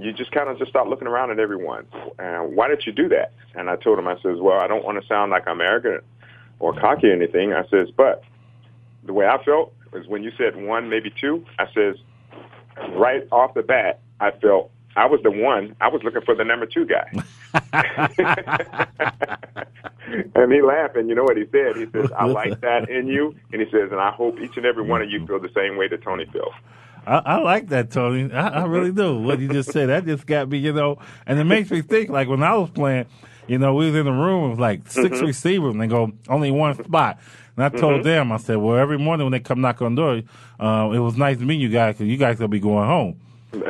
you 0.00 0.12
just 0.12 0.30
kind 0.30 0.48
of 0.48 0.56
just 0.58 0.70
start 0.70 0.86
looking 0.86 1.08
around 1.08 1.32
at 1.32 1.40
everyone. 1.40 1.84
And 2.20 2.54
why 2.54 2.68
did 2.68 2.86
you 2.86 2.92
do 2.92 3.08
that? 3.08 3.32
And 3.56 3.68
I 3.68 3.74
told 3.74 3.98
him, 3.98 4.06
I 4.06 4.14
says, 4.22 4.38
well, 4.40 4.60
I 4.60 4.68
don't 4.68 4.84
want 4.84 5.02
to 5.02 5.04
sound 5.08 5.32
like 5.32 5.48
I'm 5.48 5.60
arrogant 5.60 6.04
or 6.60 6.78
cocky 6.78 7.08
or 7.08 7.12
anything. 7.12 7.52
I 7.52 7.66
says, 7.68 7.88
but 7.96 8.22
the 9.04 9.12
way 9.12 9.26
I 9.26 9.42
felt 9.44 9.72
is 9.94 10.06
when 10.06 10.22
you 10.22 10.30
said 10.36 10.56
one, 10.56 10.88
maybe 10.88 11.12
two, 11.20 11.44
I 11.58 11.66
says, 11.74 11.96
right 12.90 13.26
off 13.32 13.54
the 13.54 13.62
bat, 13.62 14.00
I 14.20 14.30
felt 14.32 14.70
I 14.96 15.06
was 15.06 15.20
the 15.22 15.30
one. 15.30 15.76
I 15.80 15.88
was 15.88 16.02
looking 16.02 16.22
for 16.22 16.34
the 16.34 16.44
number 16.44 16.66
two 16.66 16.86
guy. 16.86 17.10
and 20.34 20.52
he 20.52 20.62
laughed, 20.62 20.96
and 20.96 21.08
you 21.08 21.14
know 21.14 21.24
what 21.24 21.36
he 21.36 21.44
said? 21.50 21.76
He 21.76 21.86
says, 21.92 22.10
I 22.16 22.26
like 22.26 22.60
that 22.60 22.88
in 22.88 23.06
you. 23.06 23.34
And 23.52 23.60
he 23.60 23.70
says, 23.70 23.90
and 23.90 24.00
I 24.00 24.10
hope 24.10 24.38
each 24.40 24.56
and 24.56 24.66
every 24.66 24.82
one 24.82 25.02
of 25.02 25.10
you 25.10 25.18
mm-hmm. 25.18 25.26
feel 25.26 25.40
the 25.40 25.50
same 25.54 25.76
way 25.76 25.88
that 25.88 26.02
Tony 26.02 26.26
feels. 26.26 26.52
I, 27.06 27.22
I 27.24 27.36
like 27.38 27.68
that, 27.68 27.90
Tony. 27.90 28.32
I, 28.32 28.48
I 28.48 28.64
really 28.64 28.92
do. 28.92 29.18
What 29.18 29.40
you 29.40 29.48
just 29.48 29.72
said, 29.72 29.88
that 29.88 30.04
just 30.04 30.26
got 30.26 30.48
me, 30.48 30.58
you 30.58 30.72
know, 30.72 30.98
and 31.26 31.38
it 31.38 31.44
makes 31.44 31.70
me 31.70 31.80
think 31.80 32.10
like 32.10 32.28
when 32.28 32.42
I 32.42 32.54
was 32.56 32.70
playing, 32.70 33.06
you 33.48 33.58
know, 33.58 33.74
we 33.74 33.86
was 33.86 33.94
in 33.94 34.04
the 34.04 34.12
room 34.12 34.50
with 34.50 34.60
like 34.60 34.88
6 34.88 34.96
mm-hmm. 34.96 35.26
receivers, 35.26 35.72
and 35.72 35.80
they 35.82 35.86
go 35.86 36.12
only 36.28 36.50
one 36.50 36.82
spot. 36.82 37.18
And 37.56 37.64
I 37.64 37.68
told 37.70 37.94
mm-hmm. 37.94 38.02
them, 38.02 38.32
I 38.32 38.36
said, 38.36 38.56
well, 38.58 38.76
every 38.76 38.98
morning 38.98 39.24
when 39.24 39.32
they 39.32 39.40
come 39.40 39.60
knock 39.60 39.82
on 39.82 39.94
the 39.94 40.02
door, 40.02 40.22
uh, 40.60 40.90
it 40.92 41.00
was 41.00 41.16
nice 41.16 41.38
to 41.38 41.44
meet 41.44 41.56
you 41.56 41.68
guys 41.68 41.94
because 41.94 42.08
you 42.08 42.16
guys 42.16 42.38
will 42.38 42.48
be 42.48 42.60
going 42.60 42.86
home. 42.86 43.20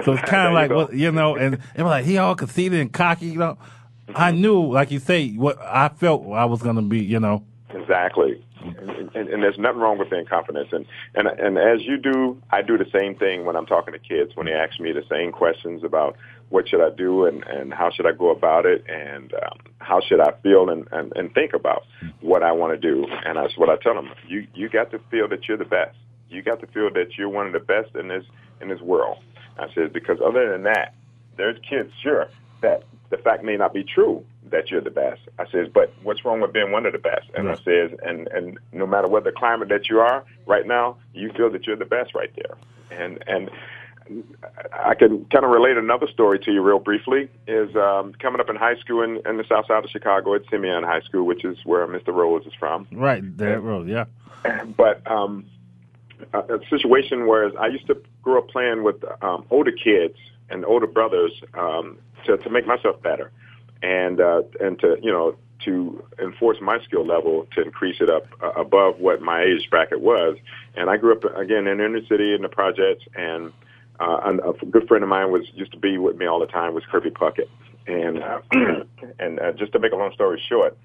So 0.04 0.12
it's 0.12 0.23
kind 0.28 0.49
of 0.49 0.54
like, 0.54 0.70
you, 0.70 0.76
well, 0.76 0.94
you 0.94 1.12
know, 1.12 1.37
and 1.37 1.54
it 1.75 1.82
was 1.82 1.90
like 1.90 2.04
he 2.04 2.18
all 2.18 2.35
conceited 2.35 2.80
and 2.80 2.92
cocky, 2.92 3.26
you 3.26 3.38
know. 3.38 3.56
I 4.14 4.30
knew, 4.30 4.73
like 4.73 4.90
you 4.90 4.99
say, 4.99 5.32
what 5.32 5.58
I 5.61 5.88
felt 5.88 6.26
I 6.32 6.47
was 6.47 6.62
going 6.62 6.76
to 6.76 6.82
be, 6.82 7.00
you 7.00 7.20
know. 7.20 7.44
Exactly. 7.70 8.42
And, 8.61 9.11
and, 9.14 9.28
and, 9.28 9.42
there's 9.42 9.58
nothing 9.58 9.80
wrong 9.80 9.99
with 9.99 10.11
being 10.11 10.26
confident. 10.26 10.73
And, 10.73 10.85
and 11.14 11.28
and 11.28 11.58
as 11.58 11.82
you 11.82 11.97
do, 11.97 12.40
I 12.50 12.62
do 12.62 12.76
the 12.76 12.87
same 12.92 13.14
thing 13.14 13.44
when 13.44 13.56
I'm 13.56 13.66
talking 13.66 13.92
to 13.92 13.99
kids 13.99 14.35
when 14.35 14.47
they 14.47 14.52
ask 14.52 14.80
me 14.80 14.92
the 14.92 15.04
same 15.08 15.32
questions 15.32 15.85
about 15.85 16.16
what 16.50 16.69
should 16.69 16.81
I 16.81 16.90
do 16.90 17.26
and, 17.26 17.45
and 17.45 17.73
how 17.73 17.90
should 17.90 18.07
I 18.07 18.12
go 18.12 18.31
about 18.31 18.67
it 18.67 18.85
and 18.88 19.33
um, 19.35 19.59
how 19.78 20.00
should 20.00 20.21
I 20.21 20.33
feel 20.43 20.71
and, 20.71 20.87
and, 20.93 21.12
and 21.14 21.33
think 21.35 21.52
about 21.52 21.85
what 22.21 22.43
I 22.43 22.52
want 22.52 22.73
to 22.73 22.78
do. 22.78 23.07
And 23.25 23.37
that's 23.37 23.57
what 23.57 23.69
I 23.69 23.76
tell 23.76 23.95
them. 23.95 24.11
You 24.26 24.47
you 24.55 24.69
got 24.69 24.90
to 24.93 25.00
feel 25.11 25.28
that 25.28 25.49
you're 25.49 25.59
the 25.59 25.64
best. 25.64 25.97
You 26.28 26.43
got 26.43 26.61
to 26.61 26.67
feel 26.69 26.90
that 26.93 27.17
you're 27.17 27.28
one 27.28 27.47
of 27.47 27.52
the 27.52 27.61
best 27.61 27.95
in 27.95 28.09
this 28.09 28.25
in 28.61 28.69
this 28.69 28.81
world. 28.81 29.19
I 29.59 29.67
said 29.75 29.93
because 29.93 30.19
other 30.25 30.50
than 30.50 30.62
that, 30.64 30.95
there's 31.37 31.59
kids 31.69 31.90
sure 32.02 32.28
that 32.62 32.85
the 33.11 33.17
fact 33.19 33.45
may 33.45 33.57
not 33.57 33.73
be 33.73 33.85
true 33.85 34.25
that 34.50 34.71
you're 34.71 34.81
the 34.81 34.90
best. 34.90 35.21
I 35.38 35.45
says, 35.50 35.69
but 35.73 35.93
what's 36.02 36.25
wrong 36.25 36.40
with 36.40 36.52
being 36.52 36.73
one 36.73 36.87
of 36.87 36.93
the 36.93 36.99
best? 36.99 37.26
And 37.35 37.49
I 37.49 37.55
says, 37.57 37.90
and 38.02 38.28
and 38.28 38.59
no 38.73 38.87
matter 38.87 39.09
what 39.09 39.25
the 39.25 39.33
climate 39.33 39.69
that 39.69 39.88
you 39.88 40.00
are 40.00 40.25
right 40.47 40.67
now, 40.67 40.97
you 41.14 41.31
feel 41.37 41.50
that 41.50 41.67
you're 41.67 41.76
the 41.76 41.85
best 41.85 42.14
right 42.14 42.33
there. 42.35 42.57
And 42.90 43.23
and 43.26 43.50
I 44.73 44.95
can 44.95 45.25
kind 45.27 45.45
of 45.45 45.50
relate 45.50 45.77
another 45.77 46.07
story 46.09 46.38
to 46.41 46.53
you 46.53 46.62
real 46.62 46.79
briefly. 46.79 47.29
Is 47.47 47.75
um, 47.77 48.15
coming 48.15 48.41
up 48.41 48.49
in 48.49 48.57
high 48.57 48.77
school 48.77 49.03
in, 49.03 49.21
in 49.27 49.37
the 49.37 49.45
south 49.49 49.67
side 49.67 49.85
of 49.85 49.91
Chicago 49.91 50.35
at 50.35 50.43
Simeon 50.50 50.85
High 50.85 51.00
School, 51.00 51.25
which 51.25 51.45
is 51.45 51.59
where 51.65 51.87
Mr. 51.87 52.15
Rose 52.15 52.47
is 52.47 52.55
from. 52.59 52.87
Right, 52.93 53.37
that 53.38 53.62
road, 53.62 53.88
yeah. 53.88 54.05
But 54.77 55.09
um, 55.11 55.47
a, 56.33 56.38
a 56.38 56.61
situation 56.69 57.27
where 57.27 57.59
I 57.61 57.67
used 57.69 57.87
to 57.88 58.00
grow 58.23 58.38
up 58.38 58.49
playing 58.49 58.83
with 58.83 58.97
um, 59.23 59.45
older 59.50 59.73
kids 59.73 60.17
and 60.50 60.65
older 60.65 60.87
brothers 60.87 61.33
um, 61.55 61.99
to 62.25 62.37
to 62.37 62.50
make 62.50 62.67
myself 62.67 63.00
better, 63.03 63.31
and 63.83 64.21
uh, 64.21 64.43
and 64.61 64.79
to 64.81 64.97
you 65.03 65.11
know 65.11 65.37
to 65.65 66.05
enforce 66.21 66.59
my 66.61 66.79
skill 66.85 67.05
level 67.05 67.47
to 67.55 67.62
increase 67.62 68.00
it 68.00 68.09
up 68.09 68.27
uh, 68.43 68.50
above 68.50 69.00
what 69.00 69.21
my 69.21 69.43
age 69.43 69.69
bracket 69.71 70.00
was. 70.00 70.37
And 70.77 70.88
I 70.88 70.97
grew 70.97 71.12
up 71.12 71.25
again 71.37 71.67
in 71.67 71.81
inner 71.81 72.05
city 72.07 72.35
in 72.35 72.43
the 72.43 72.49
projects, 72.49 73.05
and 73.15 73.53
uh, 74.00 74.33
a 74.45 74.67
good 74.67 74.87
friend 74.87 75.02
of 75.02 75.09
mine 75.09 75.33
was 75.33 75.43
used 75.55 75.73
to 75.73 75.78
be 75.78 75.99
with 75.99 76.17
me 76.17 76.26
all 76.26 76.38
the 76.38 76.47
time 76.47 76.75
was 76.75 76.85
Kirby 76.90 77.11
Puckett, 77.11 77.49
and 77.87 78.23
uh, 78.23 78.40
and 79.19 79.40
uh, 79.40 79.52
just 79.52 79.73
to 79.73 79.78
make 79.78 79.93
a 79.93 79.97
long 79.97 80.12
story 80.12 80.43
short, 80.49 80.76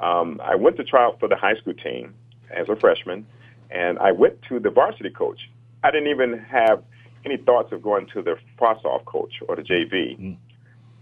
um, 0.00 0.40
I 0.42 0.54
went 0.54 0.76
to 0.76 0.84
try 0.84 1.04
out 1.04 1.18
for 1.18 1.28
the 1.28 1.36
high 1.36 1.56
school 1.56 1.74
team 1.74 2.14
as 2.50 2.68
a 2.68 2.76
freshman, 2.76 3.26
and 3.70 3.98
I 3.98 4.12
went 4.12 4.40
to 4.48 4.60
the 4.60 4.70
varsity 4.70 5.10
coach. 5.10 5.50
I 5.82 5.90
didn't 5.90 6.08
even 6.08 6.38
have 6.38 6.82
any 7.24 7.36
thoughts 7.36 7.72
of 7.72 7.82
going 7.82 8.06
to 8.14 8.22
the 8.22 8.36
frosh-soph 8.58 9.04
coach 9.04 9.34
or 9.48 9.56
the 9.56 9.62
JV 9.62 10.18
mm. 10.18 10.36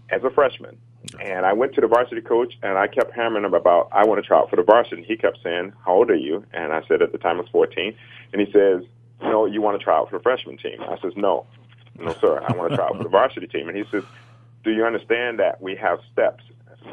as 0.09 0.23
a 0.23 0.29
freshman. 0.29 0.77
And 1.21 1.45
I 1.45 1.53
went 1.53 1.73
to 1.75 1.81
the 1.81 1.87
varsity 1.87 2.21
coach 2.21 2.53
and 2.61 2.77
I 2.77 2.87
kept 2.87 3.13
hammering 3.13 3.45
him 3.45 3.53
about 3.53 3.87
I 3.91 4.05
want 4.05 4.21
to 4.21 4.27
try 4.27 4.37
out 4.37 4.49
for 4.49 4.57
the 4.57 4.63
varsity. 4.63 4.97
And 4.97 5.05
he 5.05 5.15
kept 5.15 5.39
saying, 5.41 5.73
"How 5.85 5.93
old 5.93 6.11
are 6.11 6.15
you?" 6.15 6.45
And 6.53 6.73
I 6.73 6.81
said 6.87 7.01
at 7.01 7.13
the 7.13 7.17
time 7.17 7.37
I 7.37 7.41
was 7.41 7.49
14. 7.51 7.95
And 8.33 8.41
he 8.41 8.51
says, 8.51 8.83
"No, 9.21 9.45
you 9.45 9.61
want 9.61 9.79
to 9.79 9.83
try 9.83 9.95
out 9.95 10.09
for 10.09 10.17
the 10.17 10.23
freshman 10.23 10.57
team?" 10.57 10.81
I 10.81 10.99
says, 11.01 11.13
"No, 11.15 11.45
no, 11.99 12.13
sir. 12.19 12.41
I 12.47 12.55
want 12.55 12.71
to 12.71 12.77
try 12.77 12.85
out 12.85 12.97
for 12.97 13.03
the 13.03 13.09
varsity 13.09 13.47
team." 13.47 13.67
And 13.67 13.77
he 13.77 13.83
says, 13.91 14.03
"Do 14.63 14.71
you 14.71 14.85
understand 14.85 15.39
that 15.39 15.61
we 15.61 15.75
have 15.75 15.99
steps 16.11 16.43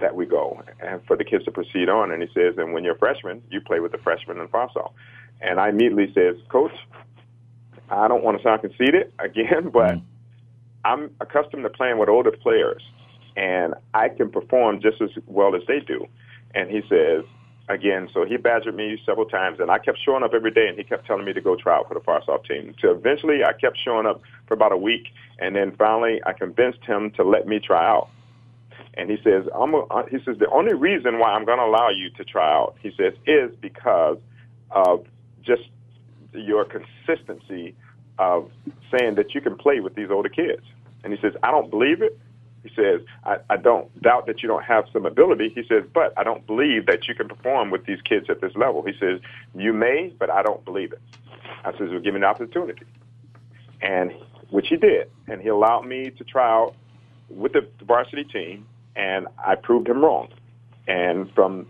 that 0.01 0.15
we 0.15 0.27
go 0.27 0.63
and 0.81 1.01
for 1.07 1.17
the 1.17 1.25
kids 1.25 1.45
to 1.45 1.51
proceed 1.51 1.89
on?" 1.89 2.11
And 2.11 2.23
he 2.23 2.29
says, 2.35 2.55
"And 2.59 2.73
when 2.73 2.85
you're 2.85 2.95
a 2.95 2.99
freshman, 2.99 3.43
you 3.51 3.61
play 3.61 3.81
with 3.81 3.93
the 3.93 3.99
freshmen 3.99 4.41
and 4.41 4.51
frosh-soph." 4.51 4.93
And 5.41 5.61
I 5.61 5.69
immediately 5.69 6.13
says, 6.15 6.37
"Coach, 6.49 6.73
I 7.91 8.09
don't 8.09 8.25
want 8.25 8.37
to 8.39 8.43
sound 8.43 8.63
conceited 8.63 9.13
again, 9.19 9.71
but 9.73 9.95
mm. 9.95 10.03
I'm 10.85 11.11
accustomed 11.21 11.65
to 11.65 11.71
playing 11.71 11.99
with 11.99 12.09
older 12.09 12.33
players, 12.33 12.83
and 13.37 13.75
I 13.95 14.09
can 14.09 14.31
perform 14.31 14.81
just 14.81 15.01
as 15.01 15.11
well 15.27 15.55
as 15.55 15.63
they 15.67 15.81
do. 15.81 16.07
And 16.55 16.71
he 16.71 16.81
says, 16.89 17.25
again, 17.69 18.09
so 18.13 18.25
he 18.25 18.37
badgered 18.37 18.75
me 18.75 19.01
several 19.05 19.27
times, 19.27 19.59
and 19.61 19.71
I 19.71 19.79
kept 19.79 19.99
showing 20.05 20.23
up 20.23 20.33
every 20.35 20.51
day, 20.51 20.69
and 20.69 20.79
he 20.79 20.85
kept 20.85 21.07
telling 21.07 21.25
me 21.25 21.33
to 21.33 21.41
go 21.41 21.57
try 21.57 21.77
out 21.77 21.89
for 21.89 21.95
the 21.95 22.01
frosh-soph 22.01 22.45
team. 22.45 22.75
So 22.81 22.91
eventually, 22.91 23.45
I 23.45 23.53
kept 23.53 23.79
showing 23.85 24.07
up 24.07 24.21
for 24.47 24.55
about 24.55 24.73
a 24.73 24.77
week, 24.77 25.09
and 25.39 25.57
then 25.57 25.75
finally, 25.77 26.21
I 26.25 26.33
convinced 26.33 26.85
him 26.85 27.11
to 27.13 27.25
let 27.25 27.47
me 27.47 27.59
try 27.59 27.85
out. 27.85 28.09
And 28.95 29.11
he 29.11 29.17
says, 29.23 29.45
I'm 29.55 29.75
a, 29.75 29.81
uh, 29.91 30.07
he 30.11 30.19
says, 30.25 30.39
the 30.39 30.51
only 30.51 30.75
reason 30.75 31.19
why 31.19 31.33
I'm 31.33 31.45
going 31.45 31.59
to 31.59 31.65
allow 31.65 31.91
you 31.91 32.11
to 32.11 32.25
try 32.25 32.51
out, 32.51 32.77
he 32.83 32.91
says, 32.97 33.13
is 33.27 33.55
because 33.61 34.19
of 34.71 35.07
just 35.43 35.65
your 36.33 36.65
consistency 36.65 37.75
of 38.19 38.51
saying 38.91 39.17
that 39.17 39.35
you 39.35 39.41
can 39.41 39.57
play 39.57 39.81
with 39.81 39.95
these 39.95 40.11
older 40.11 40.29
kids. 40.29 40.63
And 41.05 41.13
he 41.13 41.21
says, 41.21 41.35
I 41.43 41.51
don't 41.51 41.71
believe 41.71 42.01
it. 42.01 42.19
He 42.67 42.75
says, 42.75 43.01
I, 43.25 43.37
I 43.51 43.57
don't 43.57 43.89
doubt 44.03 44.27
that 44.27 44.43
you 44.43 44.49
don't 44.49 44.65
have 44.65 44.85
some 44.93 45.07
ability. 45.07 45.53
He 45.55 45.63
says, 45.69 45.85
but 45.93 46.13
I 46.17 46.25
don't 46.25 46.47
believe 46.47 46.87
that 46.87 47.07
you 47.09 47.15
can 47.15 47.29
perform 47.29 47.71
with 47.71 47.87
these 47.87 48.01
kids 48.03 48.27
at 48.29 48.41
this 48.41 48.53
level. 48.57 48.83
He 48.83 48.93
says, 48.99 49.21
you 49.55 49.73
may, 49.73 50.13
but 50.19 50.31
I 50.31 50.43
don't 50.43 50.65
believe 50.65 50.93
it. 50.93 51.01
I 51.65 51.73
says, 51.73 51.91
well, 51.91 52.01
give 52.01 52.15
me 52.15 52.21
an 52.21 52.25
opportunity. 52.25 52.85
And 53.81 54.13
which 54.51 54.69
he 54.69 54.77
did. 54.77 55.11
And 55.27 55.41
he 55.41 55.49
allowed 55.49 55.87
me 55.87 56.11
to 56.11 56.25
try 56.25 56.49
out 56.49 56.75
with 57.29 57.53
the 57.53 57.67
varsity 57.85 58.25
team, 58.25 58.67
and 58.95 59.27
I 59.45 59.57
proved 59.57 59.89
him 59.89 60.05
wrong. 60.05 60.29
And 60.87 61.31
from 61.35 61.67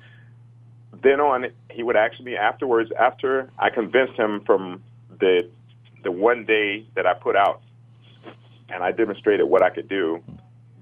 then 1.03 1.21
on, 1.21 1.47
he 1.71 1.83
would 1.83 1.97
ask 1.97 2.21
me 2.21 2.37
afterwards, 2.37 2.91
after 2.99 3.51
I 3.59 3.71
convinced 3.71 4.15
him 4.15 4.43
from 4.45 4.83
the 5.19 5.49
the 6.03 6.13
one 6.13 6.45
day 6.45 6.87
that 6.95 7.05
I 7.05 7.15
put 7.15 7.35
out 7.35 7.61
and 8.69 8.85
I 8.85 8.93
demonstrated 8.93 9.47
what 9.49 9.63
I 9.63 9.71
could 9.71 9.89
do, 9.89 10.23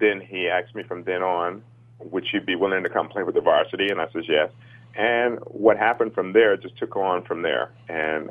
then 0.04 0.20
he 0.20 0.48
asked 0.48 0.74
me 0.74 0.82
from 0.82 1.04
then 1.04 1.22
on, 1.22 1.62
would 1.98 2.24
you 2.32 2.40
be 2.40 2.54
willing 2.54 2.82
to 2.82 2.90
come 2.90 3.08
play 3.08 3.22
with 3.22 3.34
the 3.34 3.40
varsity? 3.40 3.88
And 3.88 4.00
I 4.00 4.06
said 4.12 4.24
yes. 4.28 4.50
And 4.96 5.38
what 5.46 5.76
happened 5.76 6.14
from 6.14 6.32
there 6.32 6.56
just 6.56 6.76
took 6.76 6.96
on 6.96 7.24
from 7.24 7.42
there. 7.42 7.72
And 7.88 8.30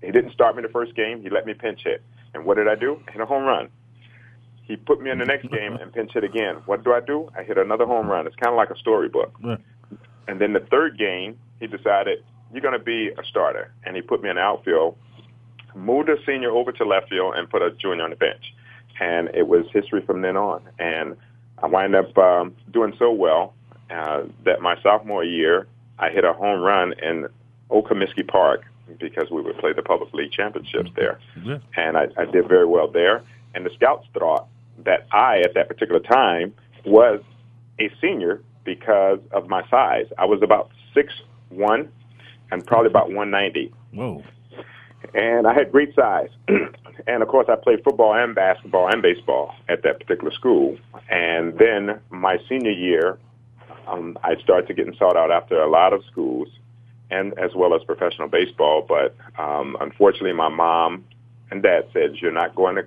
he 0.00 0.10
didn't 0.10 0.32
start 0.32 0.56
me 0.56 0.62
the 0.62 0.68
first 0.68 0.94
game. 0.94 1.22
He 1.22 1.28
let 1.28 1.46
me 1.46 1.54
pinch 1.54 1.80
hit. 1.84 2.02
And 2.32 2.44
what 2.44 2.56
did 2.56 2.68
I 2.68 2.76
do? 2.76 3.02
I 3.08 3.12
hit 3.12 3.20
a 3.20 3.26
home 3.26 3.44
run. 3.44 3.68
He 4.62 4.76
put 4.76 5.00
me 5.00 5.10
in 5.10 5.18
the 5.18 5.26
next 5.26 5.50
game 5.50 5.74
and 5.74 5.92
pinch 5.92 6.12
hit 6.14 6.22
again. 6.22 6.56
What 6.66 6.84
do 6.84 6.92
I 6.92 7.00
do? 7.00 7.28
I 7.36 7.42
hit 7.42 7.58
another 7.58 7.86
home 7.86 8.06
run. 8.06 8.26
It's 8.26 8.36
kind 8.36 8.52
of 8.52 8.56
like 8.56 8.70
a 8.70 8.78
storybook. 8.78 9.34
And 10.28 10.40
then 10.40 10.52
the 10.52 10.64
third 10.70 10.96
game, 10.96 11.36
he 11.58 11.66
decided, 11.66 12.22
you're 12.52 12.62
going 12.62 12.78
to 12.78 12.84
be 12.84 13.08
a 13.08 13.24
starter. 13.28 13.72
And 13.84 13.96
he 13.96 14.02
put 14.02 14.22
me 14.22 14.30
in 14.30 14.36
the 14.36 14.42
outfield 14.42 14.96
moved 15.74 16.08
a 16.08 16.16
senior 16.26 16.50
over 16.50 16.72
to 16.72 16.84
left 16.84 17.08
field 17.08 17.34
and 17.36 17.48
put 17.48 17.62
a 17.62 17.70
junior 17.72 18.04
on 18.04 18.10
the 18.10 18.16
bench. 18.16 18.54
And 19.00 19.30
it 19.34 19.48
was 19.48 19.66
history 19.72 20.02
from 20.02 20.22
then 20.22 20.36
on. 20.36 20.62
And 20.78 21.16
I 21.58 21.66
wound 21.66 21.94
up 21.94 22.16
um, 22.18 22.54
doing 22.70 22.94
so 22.98 23.10
well 23.10 23.54
uh, 23.90 24.24
that 24.44 24.60
my 24.60 24.80
sophomore 24.82 25.24
year, 25.24 25.66
I 25.98 26.10
hit 26.10 26.24
a 26.24 26.32
home 26.32 26.60
run 26.60 26.94
in 27.02 27.26
Comiskey 27.70 28.26
Park 28.26 28.64
because 28.98 29.30
we 29.30 29.40
would 29.40 29.56
play 29.58 29.72
the 29.72 29.82
public 29.82 30.12
league 30.12 30.32
championships 30.32 30.90
there. 30.96 31.18
Yeah. 31.42 31.58
And 31.76 31.96
I, 31.96 32.08
I 32.16 32.24
did 32.26 32.48
very 32.48 32.66
well 32.66 32.88
there. 32.88 33.22
And 33.54 33.64
the 33.64 33.70
scouts 33.74 34.06
thought 34.12 34.46
that 34.84 35.06
I, 35.12 35.40
at 35.40 35.54
that 35.54 35.68
particular 35.68 36.00
time, 36.00 36.54
was 36.84 37.20
a 37.78 37.90
senior 38.00 38.42
because 38.64 39.18
of 39.32 39.48
my 39.48 39.66
size. 39.68 40.06
I 40.18 40.26
was 40.26 40.42
about 40.42 40.70
six 40.94 41.12
one 41.48 41.90
and 42.52 42.66
probably 42.66 42.88
about 42.88 43.08
190. 43.08 43.72
Whoa 43.92 44.22
and 45.14 45.46
I 45.46 45.54
had 45.54 45.72
great 45.72 45.94
size. 45.94 46.28
and 47.06 47.22
of 47.22 47.28
course, 47.28 47.46
I 47.48 47.56
played 47.56 47.82
football 47.84 48.14
and 48.14 48.34
basketball 48.34 48.88
and 48.88 49.02
baseball 49.02 49.54
at 49.68 49.82
that 49.82 50.00
particular 50.00 50.32
school. 50.32 50.78
And 51.08 51.58
then 51.58 52.00
my 52.10 52.38
senior 52.48 52.70
year, 52.70 53.18
um, 53.86 54.18
I 54.22 54.36
started 54.36 54.76
getting 54.76 54.94
sought 54.96 55.16
out 55.16 55.30
after 55.30 55.60
a 55.60 55.68
lot 55.68 55.92
of 55.92 56.04
schools, 56.10 56.48
and 57.10 57.36
as 57.38 57.54
well 57.54 57.74
as 57.74 57.82
professional 57.84 58.28
baseball. 58.28 58.84
But 58.86 59.16
um, 59.38 59.76
unfortunately, 59.80 60.32
my 60.32 60.48
mom 60.48 61.04
and 61.50 61.62
dad 61.62 61.88
said, 61.92 62.16
"You're 62.16 62.32
not 62.32 62.54
going 62.54 62.76
to." 62.76 62.84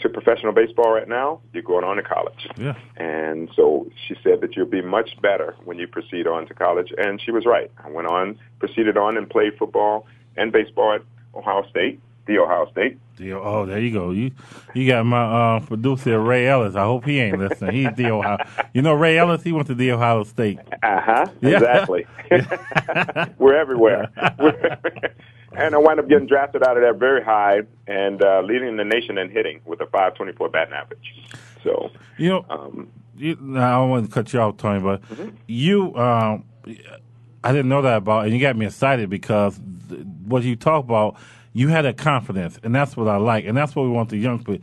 To 0.00 0.08
professional 0.08 0.52
baseball 0.52 0.94
right 0.94 1.06
now, 1.06 1.42
you're 1.52 1.62
going 1.62 1.84
on 1.84 1.96
to 1.96 2.02
college. 2.02 2.48
Yeah. 2.56 2.72
And 2.96 3.50
so 3.54 3.86
she 4.08 4.16
said 4.24 4.40
that 4.40 4.56
you'll 4.56 4.64
be 4.64 4.80
much 4.80 5.10
better 5.20 5.54
when 5.66 5.78
you 5.78 5.86
proceed 5.86 6.26
on 6.26 6.46
to 6.46 6.54
college. 6.54 6.90
And 6.96 7.20
she 7.20 7.30
was 7.30 7.44
right. 7.44 7.70
I 7.84 7.90
went 7.90 8.08
on, 8.08 8.38
proceeded 8.60 8.96
on, 8.96 9.18
and 9.18 9.28
played 9.28 9.58
football 9.58 10.06
and 10.38 10.52
baseball 10.52 10.94
at 10.94 11.02
Ohio 11.34 11.66
State, 11.70 12.00
the 12.26 12.38
Ohio 12.38 12.70
State. 12.70 12.98
The, 13.16 13.32
oh, 13.32 13.66
there 13.66 13.78
you 13.78 13.92
go. 13.92 14.10
You 14.12 14.30
you 14.74 14.86
got 14.86 15.04
my 15.04 15.56
uh, 15.56 15.60
producer 15.60 16.20
Ray 16.20 16.48
Ellis. 16.48 16.74
I 16.74 16.84
hope 16.84 17.04
he 17.04 17.20
ain't 17.20 17.38
listening. 17.38 17.72
He's 17.72 17.94
the 17.96 18.10
Ohio. 18.10 18.38
You 18.72 18.82
know 18.82 18.94
Ray 18.94 19.18
Ellis. 19.18 19.42
He 19.42 19.52
went 19.52 19.66
to 19.66 19.74
the 19.74 19.92
Ohio 19.92 20.24
State. 20.24 20.58
Uh 20.82 21.00
huh. 21.00 21.26
Yeah. 21.40 21.56
Exactly. 21.56 22.06
We're 23.38 23.54
everywhere. 23.54 24.10
and 25.52 25.74
I 25.74 25.78
wound 25.78 26.00
up 26.00 26.08
getting 26.08 26.26
drafted 26.26 26.62
out 26.62 26.76
of 26.76 26.82
there 26.82 26.94
very 26.94 27.22
high 27.22 27.62
and 27.86 28.22
uh, 28.22 28.40
leading 28.42 28.76
the 28.76 28.84
nation 28.84 29.18
in 29.18 29.30
hitting 29.30 29.60
with 29.66 29.80
a 29.80 29.86
524 29.86 30.48
batting 30.48 30.74
average. 30.74 31.14
So 31.62 31.90
you 32.16 32.30
know, 32.30 32.46
um, 32.48 32.88
you, 33.16 33.32
I 33.56 33.72
don't 33.72 33.90
want 33.90 34.06
to 34.06 34.12
cut 34.12 34.32
you 34.32 34.40
off, 34.40 34.56
Tony, 34.56 34.80
but 34.80 35.02
mm-hmm. 35.02 35.30
you. 35.46 35.94
Um, 35.96 36.44
I 37.42 37.52
didn't 37.52 37.70
know 37.70 37.82
that 37.82 37.98
about, 37.98 38.26
and 38.26 38.34
you 38.34 38.40
got 38.40 38.54
me 38.54 38.66
excited 38.66 39.08
because 39.08 39.58
what 39.90 40.42
you 40.42 40.56
talk 40.56 40.84
about, 40.84 41.16
you 41.52 41.68
had 41.68 41.84
a 41.86 41.92
confidence, 41.92 42.58
and 42.62 42.74
that's 42.74 42.96
what 42.96 43.08
I 43.08 43.16
like, 43.16 43.44
and 43.44 43.56
that's 43.56 43.74
what 43.74 43.84
we 43.84 43.90
want 43.90 44.10
the 44.10 44.18
young 44.18 44.38
people. 44.38 44.58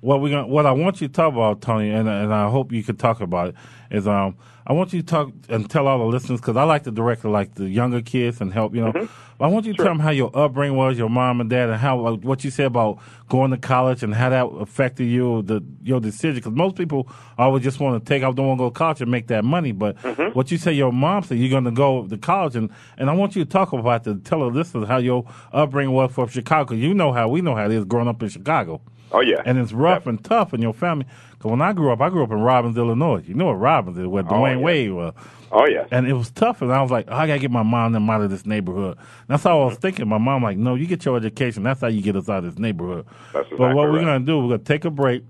What 0.00 0.20
we 0.20 0.34
what 0.34 0.66
I 0.66 0.72
want 0.72 1.00
you 1.00 1.08
to 1.08 1.12
talk 1.12 1.32
about, 1.32 1.60
Tony, 1.60 1.90
and 1.90 2.08
and 2.08 2.32
I 2.32 2.48
hope 2.50 2.72
you 2.72 2.82
could 2.82 2.98
talk 2.98 3.20
about 3.20 3.48
it 3.48 3.54
is 3.90 4.06
um 4.06 4.36
I 4.66 4.72
want 4.72 4.92
you 4.92 5.00
to 5.00 5.06
talk 5.06 5.32
and 5.48 5.68
tell 5.68 5.88
all 5.88 5.98
the 5.98 6.04
listeners 6.04 6.40
because 6.40 6.56
I 6.56 6.62
like 6.62 6.84
to 6.84 6.90
direct 6.92 7.24
like 7.24 7.54
the 7.54 7.68
younger 7.68 8.00
kids 8.02 8.40
and 8.40 8.52
help 8.52 8.74
you 8.74 8.82
know. 8.82 8.92
Mm-hmm. 8.92 9.42
I 9.42 9.46
want 9.46 9.64
you 9.64 9.72
to 9.72 9.76
Sure. 9.78 9.86
tell 9.86 9.94
them 9.94 10.00
how 10.00 10.10
your 10.10 10.30
upbringing 10.36 10.76
was, 10.76 10.98
your 10.98 11.08
mom 11.08 11.40
and 11.40 11.48
dad, 11.48 11.70
and 11.70 11.80
how 11.80 11.98
like, 11.98 12.20
what 12.22 12.44
you 12.44 12.50
said 12.50 12.66
about 12.66 12.98
going 13.30 13.50
to 13.52 13.56
college 13.56 14.02
and 14.02 14.14
how 14.14 14.28
that 14.28 14.44
affected 14.44 15.04
you 15.06 15.40
the 15.42 15.64
your 15.82 15.98
decision. 15.98 16.34
Because 16.36 16.52
most 16.52 16.76
people 16.76 17.08
always 17.38 17.62
just 17.64 17.80
want 17.80 18.04
to 18.04 18.06
take 18.08 18.22
off, 18.22 18.34
don't 18.36 18.46
want 18.48 18.58
to 18.58 18.64
go 18.64 18.68
to 18.68 18.74
college 18.74 19.00
and 19.00 19.10
make 19.10 19.28
that 19.28 19.44
money. 19.44 19.72
But 19.72 19.96
Mm-hmm. 20.02 20.36
what 20.36 20.50
you 20.50 20.58
say 20.58 20.72
your 20.72 20.92
mom 20.92 21.22
said 21.22 21.38
you're 21.38 21.48
going 21.50 21.64
to 21.64 21.70
go 21.70 22.06
to 22.06 22.18
college, 22.18 22.54
and 22.54 22.68
and 22.98 23.08
I 23.08 23.14
want 23.14 23.34
you 23.34 23.42
to 23.44 23.50
talk 23.50 23.72
about 23.72 24.04
the 24.04 24.16
tell 24.16 24.40
the 24.40 24.46
listeners 24.46 24.86
how 24.86 24.98
your 24.98 25.24
upbringing 25.52 25.94
was 25.94 26.12
from 26.12 26.28
Chicago. 26.28 26.74
you 26.74 26.92
know 26.92 27.10
how 27.12 27.28
we 27.28 27.40
know 27.40 27.54
how 27.56 27.64
it 27.64 27.72
is 27.72 27.84
growing 27.86 28.08
up 28.08 28.22
in 28.22 28.28
Chicago. 28.28 28.82
Oh 29.12 29.20
yeah, 29.20 29.42
And 29.44 29.58
it's 29.58 29.72
rough 29.72 30.06
and 30.06 30.22
tough 30.22 30.54
in 30.54 30.62
your 30.62 30.72
family. 30.72 31.06
Because 31.32 31.50
when 31.50 31.62
I 31.62 31.72
grew 31.72 31.92
up, 31.92 32.00
I 32.00 32.10
grew 32.10 32.22
up 32.22 32.30
in 32.30 32.40
Robbins, 32.40 32.76
Illinois. 32.76 33.22
You 33.26 33.34
know 33.34 33.46
what 33.46 33.54
Robbins 33.54 33.98
is, 33.98 34.06
where 34.06 34.22
oh, 34.22 34.26
Dwyane 34.26 34.58
yeah. 34.58 34.64
Wade 34.64 34.92
was. 34.92 35.14
oh 35.50 35.66
yeah. 35.66 35.86
And 35.90 36.06
it 36.06 36.12
was 36.12 36.30
tough. 36.30 36.62
And 36.62 36.72
I 36.72 36.80
was 36.80 36.90
like, 36.90 37.06
oh, 37.08 37.16
I 37.16 37.26
got 37.26 37.34
to 37.34 37.38
get 37.40 37.50
my 37.50 37.62
mom 37.62 37.86
and 37.86 37.94
them 37.96 38.10
out 38.10 38.20
of 38.20 38.30
this 38.30 38.46
neighborhood. 38.46 38.98
That's 39.26 39.42
how 39.42 39.60
I 39.60 39.64
was 39.64 39.74
mm-hmm. 39.74 39.80
thinking. 39.80 40.08
My 40.08 40.18
mom 40.18 40.42
like, 40.42 40.58
no, 40.58 40.74
you 40.74 40.86
get 40.86 41.04
your 41.04 41.16
education. 41.16 41.62
That's 41.62 41.80
how 41.80 41.88
you 41.88 42.02
get 42.02 42.14
us 42.14 42.28
out 42.28 42.44
of 42.44 42.44
this 42.44 42.58
neighborhood. 42.58 43.06
That's 43.32 43.48
but 43.48 43.54
exactly 43.54 43.74
what 43.74 43.90
we're 43.90 44.04
right. 44.04 44.18
to 44.18 44.24
do, 44.24 44.38
we're 44.38 44.48
going 44.48 44.60
to 44.60 44.64
take 44.64 44.84
a 44.84 44.90
break. 44.90 45.24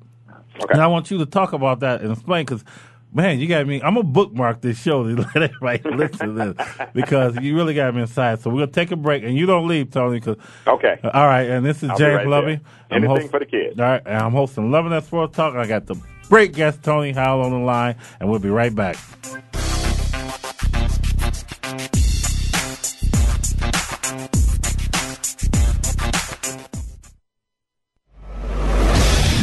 Okay. 0.63 0.73
And 0.73 0.83
I 0.83 0.87
want 0.89 1.11
you 1.11 1.19
to 1.19 1.27
talk 1.27 1.53
about 1.53 1.81
that 1.81 2.03
and 2.03 2.13
explain 2.13 2.45
because, 2.45 2.65
man, 3.13 3.41
you 3.41 3.47
got 3.47 3.67
me. 3.67 3.81
I'm 3.83 3.95
to 3.95 4.03
bookmark 4.03 4.61
this 4.61 4.81
show 4.81 5.05
to 5.05 5.23
let 5.35 5.37
everybody 5.37 5.97
listen 5.97 6.37
to 6.37 6.55
this 6.55 6.89
because 6.93 7.37
you 7.41 7.57
really 7.57 7.75
got 7.75 7.95
me 7.95 8.03
inside. 8.03 8.41
So 8.41 8.51
we're 8.51 8.59
going 8.59 8.69
to 8.69 8.75
take 8.75 8.91
a 8.91 8.97
break. 8.97 9.25
And 9.25 9.37
you 9.37 9.47
don't 9.47 9.67
leave, 9.67 9.91
Tony, 9.91 10.21
because. 10.21 10.37
Okay. 10.67 10.99
Uh, 11.03 11.11
all 11.13 11.27
right. 11.27 11.49
And 11.49 11.65
this 11.65 11.83
is 11.83 11.91
I'll 11.91 11.99
James 11.99 12.17
right 12.17 12.27
Lovey. 12.27 12.61
Anything 12.91 13.29
for 13.29 13.39
the 13.39 13.47
kids. 13.47 13.79
All 13.79 13.87
right. 13.87 14.03
And 14.05 14.17
I'm 14.17 14.33
hosting 14.33 14.71
Loving 14.71 14.91
That 14.91 15.05
Sports 15.05 15.37
Talk. 15.37 15.55
I 15.55 15.67
got 15.67 15.87
the 15.87 15.97
great 16.29 16.53
guest, 16.53 16.83
Tony 16.83 17.13
Howell, 17.13 17.45
on 17.45 17.53
the 17.53 17.59
line. 17.59 17.97
And 18.21 18.31
we'll 18.31 18.41
be 18.41 18.51
right 18.51 18.75
back. 18.75 18.97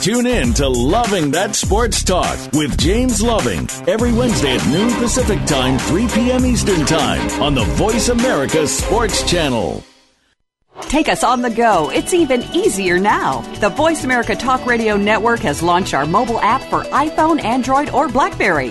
Tune 0.00 0.26
in 0.26 0.54
to 0.54 0.66
Loving 0.66 1.30
That 1.32 1.54
Sports 1.54 2.02
Talk 2.02 2.38
with 2.54 2.78
James 2.78 3.20
Loving 3.20 3.68
every 3.86 4.14
Wednesday 4.14 4.56
at 4.56 4.66
noon 4.68 4.90
Pacific 4.94 5.44
Time, 5.44 5.78
3 5.78 6.08
p.m. 6.08 6.46
Eastern 6.46 6.86
Time 6.86 7.20
on 7.42 7.54
the 7.54 7.64
Voice 7.64 8.08
America 8.08 8.66
Sports 8.66 9.28
Channel. 9.30 9.84
Take 10.84 11.10
us 11.10 11.22
on 11.22 11.42
the 11.42 11.50
go. 11.50 11.90
It's 11.90 12.14
even 12.14 12.42
easier 12.54 12.98
now. 12.98 13.42
The 13.60 13.68
Voice 13.68 14.04
America 14.04 14.34
Talk 14.34 14.64
Radio 14.64 14.96
Network 14.96 15.40
has 15.40 15.62
launched 15.62 15.92
our 15.92 16.06
mobile 16.06 16.40
app 16.40 16.62
for 16.62 16.84
iPhone, 16.84 17.44
Android, 17.44 17.90
or 17.90 18.08
Blackberry. 18.08 18.70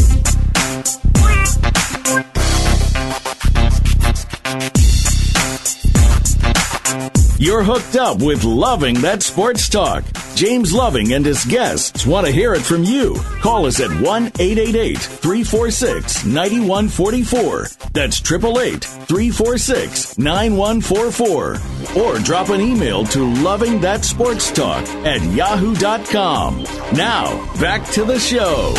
You're 7.41 7.63
hooked 7.63 7.95
up 7.95 8.21
with 8.21 8.43
Loving 8.43 9.01
That 9.01 9.23
Sports 9.23 9.67
Talk. 9.67 10.03
James 10.35 10.71
Loving 10.71 11.13
and 11.13 11.25
his 11.25 11.43
guests 11.43 12.05
want 12.05 12.27
to 12.27 12.31
hear 12.31 12.53
it 12.53 12.61
from 12.61 12.83
you. 12.83 13.15
Call 13.41 13.65
us 13.65 13.79
at 13.79 13.89
1 13.89 13.99
888 14.37 14.99
346 14.99 16.23
9144. 16.23 17.67
That's 17.93 18.21
888 18.21 18.83
346 18.83 20.19
9144. 20.19 22.03
Or 22.03 22.19
drop 22.19 22.49
an 22.49 22.61
email 22.61 23.05
to 23.05 23.33
Loving 23.41 23.81
That 23.81 24.05
Sports 24.05 24.51
Talk 24.51 24.87
at 25.03 25.23
yahoo.com. 25.23 26.61
Now, 26.93 27.59
back 27.59 27.87
to 27.93 28.05
the 28.05 28.19
show. 28.19 28.75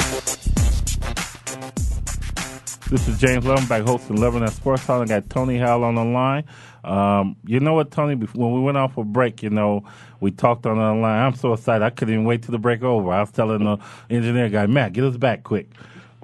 This 2.88 3.08
is 3.08 3.18
James 3.18 3.44
Loving, 3.44 3.66
back 3.66 3.82
hosting 3.82 4.20
Loving 4.20 4.42
That 4.42 4.52
Sports 4.52 4.86
Talk. 4.86 5.02
I 5.02 5.06
got 5.06 5.28
Tony 5.30 5.58
Howell 5.58 5.82
on 5.82 5.96
the 5.96 6.04
line. 6.04 6.44
Um, 6.84 7.36
you 7.44 7.60
know 7.60 7.74
what, 7.74 7.90
Tony? 7.90 8.14
Before, 8.14 8.50
when 8.50 8.54
we 8.54 8.60
went 8.60 8.76
off 8.76 8.94
for 8.94 9.04
break, 9.04 9.42
you 9.42 9.50
know, 9.50 9.84
we 10.20 10.30
talked 10.30 10.66
on 10.66 10.78
the 10.78 11.00
line. 11.00 11.26
I'm 11.26 11.34
so 11.34 11.52
excited. 11.52 11.84
I 11.84 11.90
couldn't 11.90 12.14
even 12.14 12.26
wait 12.26 12.42
till 12.42 12.52
the 12.52 12.58
break 12.58 12.82
over. 12.82 13.12
I 13.12 13.20
was 13.20 13.30
telling 13.30 13.64
the 13.64 13.78
engineer 14.10 14.48
guy, 14.48 14.66
Matt, 14.66 14.92
get 14.92 15.04
us 15.04 15.16
back 15.16 15.44
quick. 15.44 15.70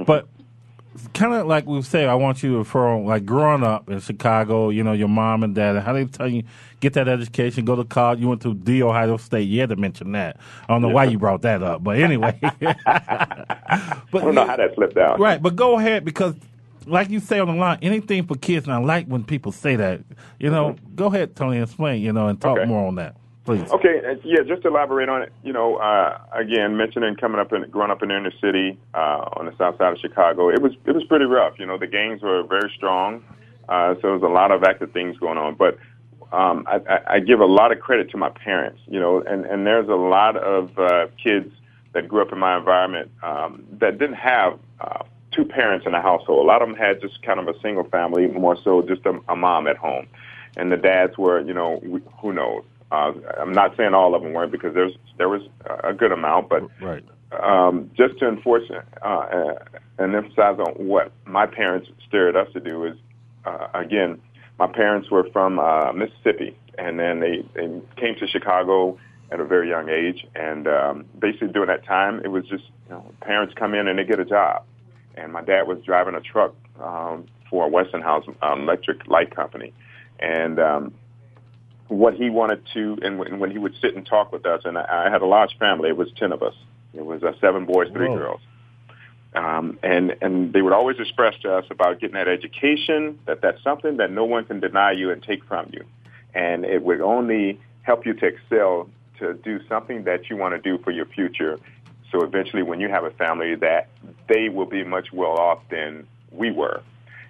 But 0.04 0.28
kind 1.14 1.34
of 1.34 1.46
like 1.46 1.66
we 1.66 1.80
say, 1.82 2.06
I 2.06 2.14
want 2.14 2.42
you 2.42 2.52
to 2.52 2.58
refer 2.58 2.88
on, 2.88 3.04
like 3.04 3.24
growing 3.24 3.62
up 3.62 3.88
in 3.88 4.00
Chicago, 4.00 4.70
you 4.70 4.82
know, 4.82 4.92
your 4.92 5.08
mom 5.08 5.42
and 5.42 5.54
dad, 5.54 5.80
how 5.82 5.92
they 5.92 6.04
tell 6.06 6.28
you 6.28 6.42
get 6.80 6.94
that 6.94 7.08
education, 7.08 7.64
go 7.64 7.76
to 7.76 7.84
college. 7.84 8.20
You 8.20 8.28
went 8.28 8.42
to 8.42 8.54
the 8.54 8.82
Ohio 8.82 9.16
State. 9.16 9.48
You 9.48 9.60
had 9.60 9.70
to 9.70 9.76
mention 9.76 10.12
that. 10.12 10.36
I 10.68 10.72
don't 10.72 10.82
know 10.82 10.88
why 10.88 11.04
you 11.04 11.18
brought 11.18 11.42
that 11.42 11.62
up, 11.62 11.82
but 11.82 11.98
anyway. 11.98 12.38
but 12.60 12.76
I 12.86 14.00
don't 14.12 14.34
know 14.34 14.46
how 14.46 14.56
that 14.56 14.74
slipped 14.74 14.96
out. 14.96 15.18
Right, 15.18 15.42
but 15.42 15.56
go 15.56 15.78
ahead 15.78 16.04
because, 16.04 16.34
like 16.88 17.11
you 17.11 17.20
say 17.20 17.38
on 17.38 17.48
the 17.48 17.55
line, 17.55 17.79
anything 17.83 18.27
for 18.27 18.37
kids. 18.37 18.66
And 18.66 18.74
I 18.74 18.79
like 18.79 19.07
when 19.07 19.24
people 19.24 19.53
say 19.53 19.77
that. 19.77 20.01
You 20.38 20.51
know, 20.51 20.77
go 20.94 21.07
ahead, 21.07 21.37
Tony, 21.37 21.59
explain. 21.59 22.03
You 22.03 22.12
know, 22.12 22.29
and 22.29 22.40
talk 22.40 22.59
Okay. 22.59 22.66
more 22.66 22.87
on 22.87 22.96
that, 22.96 23.16
please. 23.44 23.70
Okay, 23.70 24.01
uh, 24.05 24.14
yeah, 24.24 24.42
just 24.46 24.62
to 24.62 24.68
elaborate 24.68 25.09
on 25.09 25.22
it, 25.22 25.33
you 25.44 25.53
know, 25.53 25.77
uh, 25.77 26.18
again, 26.33 26.77
mentioning 26.77 27.14
coming 27.16 27.40
up 27.40 27.53
and 27.53 27.70
growing 27.70 27.90
up 27.90 28.03
in 28.03 28.09
the 28.09 28.16
inner 28.16 28.33
city 28.40 28.79
uh, 28.94 29.29
on 29.37 29.46
the 29.46 29.57
south 29.57 29.79
side 29.79 29.92
of 29.92 29.98
Chicago, 29.98 30.48
it 30.48 30.61
was 30.62 30.72
it 30.87 30.92
was 30.92 31.05
pretty 31.05 31.27
rough. 31.27 31.59
You 31.59 31.66
know, 31.66 31.79
the 31.79 31.87
gangs 31.87 32.22
were 32.22 32.42
very 32.42 32.70
strong, 32.77 33.22
uh, 33.68 33.94
so 33.96 34.01
there 34.03 34.12
was 34.12 34.22
a 34.22 34.27
lot 34.27 34.51
of 34.51 34.64
active 34.64 34.92
things 34.92 35.16
going 35.18 35.38
on. 35.38 35.55
But 35.55 35.79
um, 36.33 36.64
I, 36.66 36.77
I, 36.88 37.14
I 37.14 37.20
give 37.20 37.40
a 37.40 37.46
lot 37.46 37.72
of 37.72 37.81
credit 37.81 38.11
to 38.11 38.16
my 38.16 38.31
parents. 38.31 38.81
You 38.87 39.01
know, 39.01 39.20
and 39.22 39.44
and 39.46 39.66
there's 39.66 39.88
a 39.88 39.94
lot 39.94 40.37
of 40.37 40.79
uh, 40.79 41.07
kids 41.22 41.53
that 41.94 42.07
grew 42.07 42.20
up 42.22 42.33
in 42.33 42.38
my 42.38 42.57
environment 42.57 43.11
um, 43.22 43.64
that 43.81 43.98
didn't 43.98 44.16
have. 44.16 44.59
Uh, 44.81 45.05
Two 45.32 45.44
parents 45.44 45.86
in 45.86 45.92
the 45.92 46.00
household. 46.00 46.44
A 46.44 46.46
lot 46.48 46.62
of 46.62 46.68
them 46.68 46.76
had 46.76 47.00
just 47.00 47.22
kind 47.22 47.38
of 47.38 47.48
a 47.48 47.58
single 47.60 47.84
family, 47.84 48.26
more 48.28 48.56
so 48.62 48.82
just 48.82 49.04
a, 49.06 49.18
a 49.28 49.36
mom 49.36 49.66
at 49.66 49.76
home 49.76 50.06
and 50.58 50.72
the 50.72 50.76
dads 50.76 51.16
were, 51.16 51.40
you 51.40 51.54
know, 51.54 51.80
who 52.20 52.32
knows? 52.32 52.64
Uh, 52.90 53.12
I'm 53.38 53.52
not 53.52 53.76
saying 53.76 53.94
all 53.94 54.14
of 54.14 54.22
them 54.22 54.32
weren't 54.32 54.52
because 54.52 54.74
there's 54.74 54.92
there 55.18 55.28
was 55.28 55.42
a 55.84 55.92
good 55.92 56.12
amount, 56.12 56.48
but 56.48 56.68
Right. 56.80 57.04
um, 57.40 57.90
just 57.96 58.18
to 58.18 58.28
enforce 58.28 58.64
uh, 58.70 59.06
uh, 59.06 59.54
and 59.98 60.14
emphasize 60.14 60.58
on 60.58 60.72
what 60.86 61.12
my 61.26 61.46
parents 61.46 61.88
steered 62.06 62.36
us 62.36 62.48
to 62.54 62.60
do 62.60 62.84
is, 62.84 62.96
uh, 63.44 63.68
again, 63.74 64.20
my 64.58 64.66
parents 64.66 65.10
were 65.10 65.28
from 65.32 65.58
uh, 65.58 65.92
Mississippi, 65.92 66.56
and 66.78 66.98
then 66.98 67.20
they, 67.20 67.44
they 67.54 67.68
came 67.96 68.14
to 68.16 68.26
Chicago 68.26 68.98
at 69.30 69.40
a 69.40 69.44
very 69.44 69.68
young 69.68 69.90
age, 69.90 70.26
and 70.34 70.66
um, 70.66 71.04
basically 71.18 71.48
during 71.48 71.68
that 71.68 71.84
time, 71.84 72.20
it 72.24 72.28
was 72.28 72.44
just 72.46 72.64
you 72.88 72.94
know, 72.94 73.04
parents 73.20 73.54
come 73.54 73.74
in 73.74 73.86
and 73.86 73.98
they 73.98 74.04
get 74.04 74.18
a 74.18 74.24
job, 74.24 74.64
and 75.18 75.33
my 75.33 75.42
dad 75.42 75.66
was 75.66 75.78
driving 75.85 76.14
a 76.14 76.20
truck 76.20 76.54
um, 76.81 77.26
for 77.50 77.68
Westinghouse 77.68 78.24
um, 78.42 78.62
Electric 78.62 79.07
Light 79.07 79.35
Company, 79.35 79.72
and 80.18 80.59
um, 80.59 80.94
what 81.88 82.14
he 82.14 82.31
wanted 82.31 82.62
to, 82.74 82.98
and 83.02 83.18
when, 83.18 83.38
when 83.38 83.50
he 83.50 83.59
would 83.59 83.74
sit 83.81 83.94
and 83.96 84.07
talk 84.07 84.33
with 84.33 84.46
us, 84.46 84.62
and 84.64 84.78
I, 84.78 85.07
I 85.07 85.11
had 85.11 85.22
a 85.22 85.26
large 85.26 85.57
family, 85.59 85.88
it 85.88 85.96
was 85.96 86.09
ten 86.16 86.33
of 86.33 86.42
us. 86.42 86.54
It 86.94 87.04
was 87.04 87.22
uh, 87.22 87.33
seven 87.40 87.66
boys, 87.66 87.90
three 87.92 88.09
Whoa. 88.09 88.16
girls. 88.16 88.40
Um, 89.35 89.78
and 89.83 90.16
and 90.22 90.52
they 90.52 90.62
would 90.62 90.72
always 90.72 90.98
express 90.98 91.35
to 91.42 91.54
us 91.54 91.66
about 91.70 92.00
getting 92.00 92.14
that 92.14 92.28
education 92.28 93.18
that 93.26 93.42
that's 93.42 93.62
something 93.62 93.98
that 93.98 94.11
no 94.11 94.24
one 94.24 94.44
can 94.44 94.59
deny 94.59 94.92
you 94.92 95.11
and 95.11 95.22
take 95.22 95.44
from 95.44 95.70
you, 95.72 95.85
and 96.35 96.64
it 96.64 96.83
would 96.83 97.00
only 97.00 97.61
help 97.83 98.07
you 98.07 98.14
to 98.14 98.26
excel 98.26 98.88
to 99.18 99.35
do 99.35 99.61
something 99.68 100.04
that 100.04 100.31
you 100.31 100.37
want 100.37 100.54
to 100.54 100.61
do 100.61 100.83
for 100.83 100.90
your 100.90 101.07
future. 101.07 101.59
So 102.10 102.22
eventually, 102.22 102.62
when 102.62 102.80
you 102.80 102.88
have 102.88 103.04
a 103.04 103.10
family, 103.10 103.54
that 103.56 103.88
they 104.28 104.48
will 104.48 104.66
be 104.66 104.84
much 104.84 105.12
well 105.12 105.38
off 105.38 105.60
than 105.70 106.06
we 106.30 106.50
were, 106.50 106.82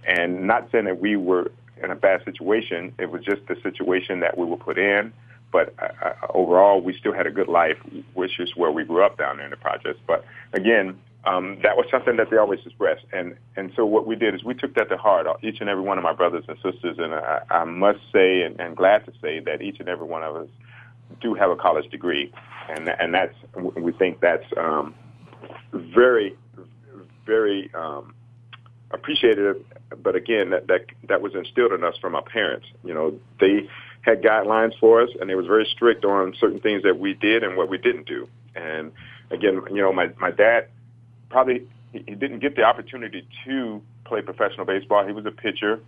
and 0.06 0.46
not 0.46 0.70
saying 0.70 0.84
that 0.84 1.00
we 1.00 1.16
were 1.16 1.50
in 1.82 1.90
a 1.90 1.96
bad 1.96 2.24
situation. 2.24 2.92
It 2.98 3.10
was 3.10 3.22
just 3.24 3.42
the 3.48 3.56
situation 3.62 4.20
that 4.20 4.36
we 4.38 4.46
were 4.46 4.56
put 4.56 4.78
in. 4.78 5.12
But 5.50 5.74
uh, 5.78 5.88
uh 6.02 6.26
overall, 6.34 6.80
we 6.80 6.96
still 6.98 7.14
had 7.14 7.26
a 7.26 7.30
good 7.30 7.48
life, 7.48 7.78
which 8.14 8.38
is 8.38 8.50
where 8.54 8.70
we 8.70 8.84
grew 8.84 9.04
up 9.04 9.18
down 9.18 9.38
there 9.38 9.46
in 9.46 9.50
the 9.50 9.56
projects. 9.56 10.00
But 10.06 10.24
again, 10.52 10.98
um, 11.24 11.58
that 11.62 11.76
was 11.76 11.86
something 11.90 12.16
that 12.16 12.30
they 12.30 12.36
always 12.36 12.60
expressed. 12.64 13.04
And, 13.12 13.36
and 13.56 13.72
so 13.76 13.84
what 13.84 14.06
we 14.06 14.16
did 14.16 14.34
is 14.34 14.44
we 14.44 14.54
took 14.54 14.74
that 14.74 14.88
to 14.88 14.96
heart, 14.96 15.26
uh, 15.26 15.34
each 15.42 15.60
and 15.60 15.68
every 15.68 15.82
one 15.82 15.98
of 15.98 16.04
my 16.04 16.12
brothers 16.12 16.44
and 16.48 16.56
sisters. 16.56 16.96
And 16.98 17.14
I, 17.14 17.42
I 17.50 17.64
must 17.64 17.98
say, 18.12 18.42
and, 18.42 18.58
and 18.60 18.76
glad 18.76 19.04
to 19.06 19.12
say, 19.20 19.40
that 19.40 19.60
each 19.60 19.80
and 19.80 19.88
every 19.88 20.06
one 20.06 20.22
of 20.22 20.36
us 20.36 20.48
do 21.20 21.34
have 21.34 21.50
a 21.50 21.56
college 21.56 21.90
degree. 21.90 22.32
And, 22.68 22.88
and 22.88 23.14
that's, 23.14 23.34
we 23.76 23.92
think 23.92 24.20
that's 24.20 24.44
um, 24.56 24.94
very, 25.72 26.36
very 27.26 27.70
um, 27.74 28.14
appreciated. 28.90 29.64
But 30.02 30.16
again, 30.16 30.50
that, 30.50 30.66
that, 30.68 30.86
that 31.08 31.22
was 31.22 31.34
instilled 31.34 31.72
in 31.72 31.82
us 31.84 31.96
from 32.00 32.14
our 32.14 32.22
parents. 32.22 32.66
You 32.84 32.94
know, 32.94 33.18
they 33.40 33.68
had 34.02 34.22
guidelines 34.22 34.78
for 34.78 35.02
us, 35.02 35.10
and 35.20 35.28
they 35.28 35.34
was 35.34 35.46
very 35.46 35.66
strict 35.74 36.04
on 36.04 36.34
certain 36.38 36.60
things 36.60 36.82
that 36.82 36.98
we 36.98 37.14
did 37.14 37.42
and 37.42 37.56
what 37.56 37.68
we 37.68 37.78
didn't 37.78 38.06
do. 38.06 38.28
And 38.54 38.92
again, 39.30 39.60
you 39.70 39.82
know, 39.82 39.92
my, 39.92 40.10
my 40.18 40.30
dad 40.30 40.68
probably 41.30 41.66
he, 41.92 42.04
he 42.06 42.14
didn't 42.14 42.40
get 42.40 42.56
the 42.56 42.62
opportunity 42.62 43.26
to 43.44 43.82
play 44.04 44.22
professional 44.22 44.66
baseball. 44.66 45.06
He 45.06 45.12
was 45.12 45.26
a 45.26 45.30
pitcher, 45.30 45.80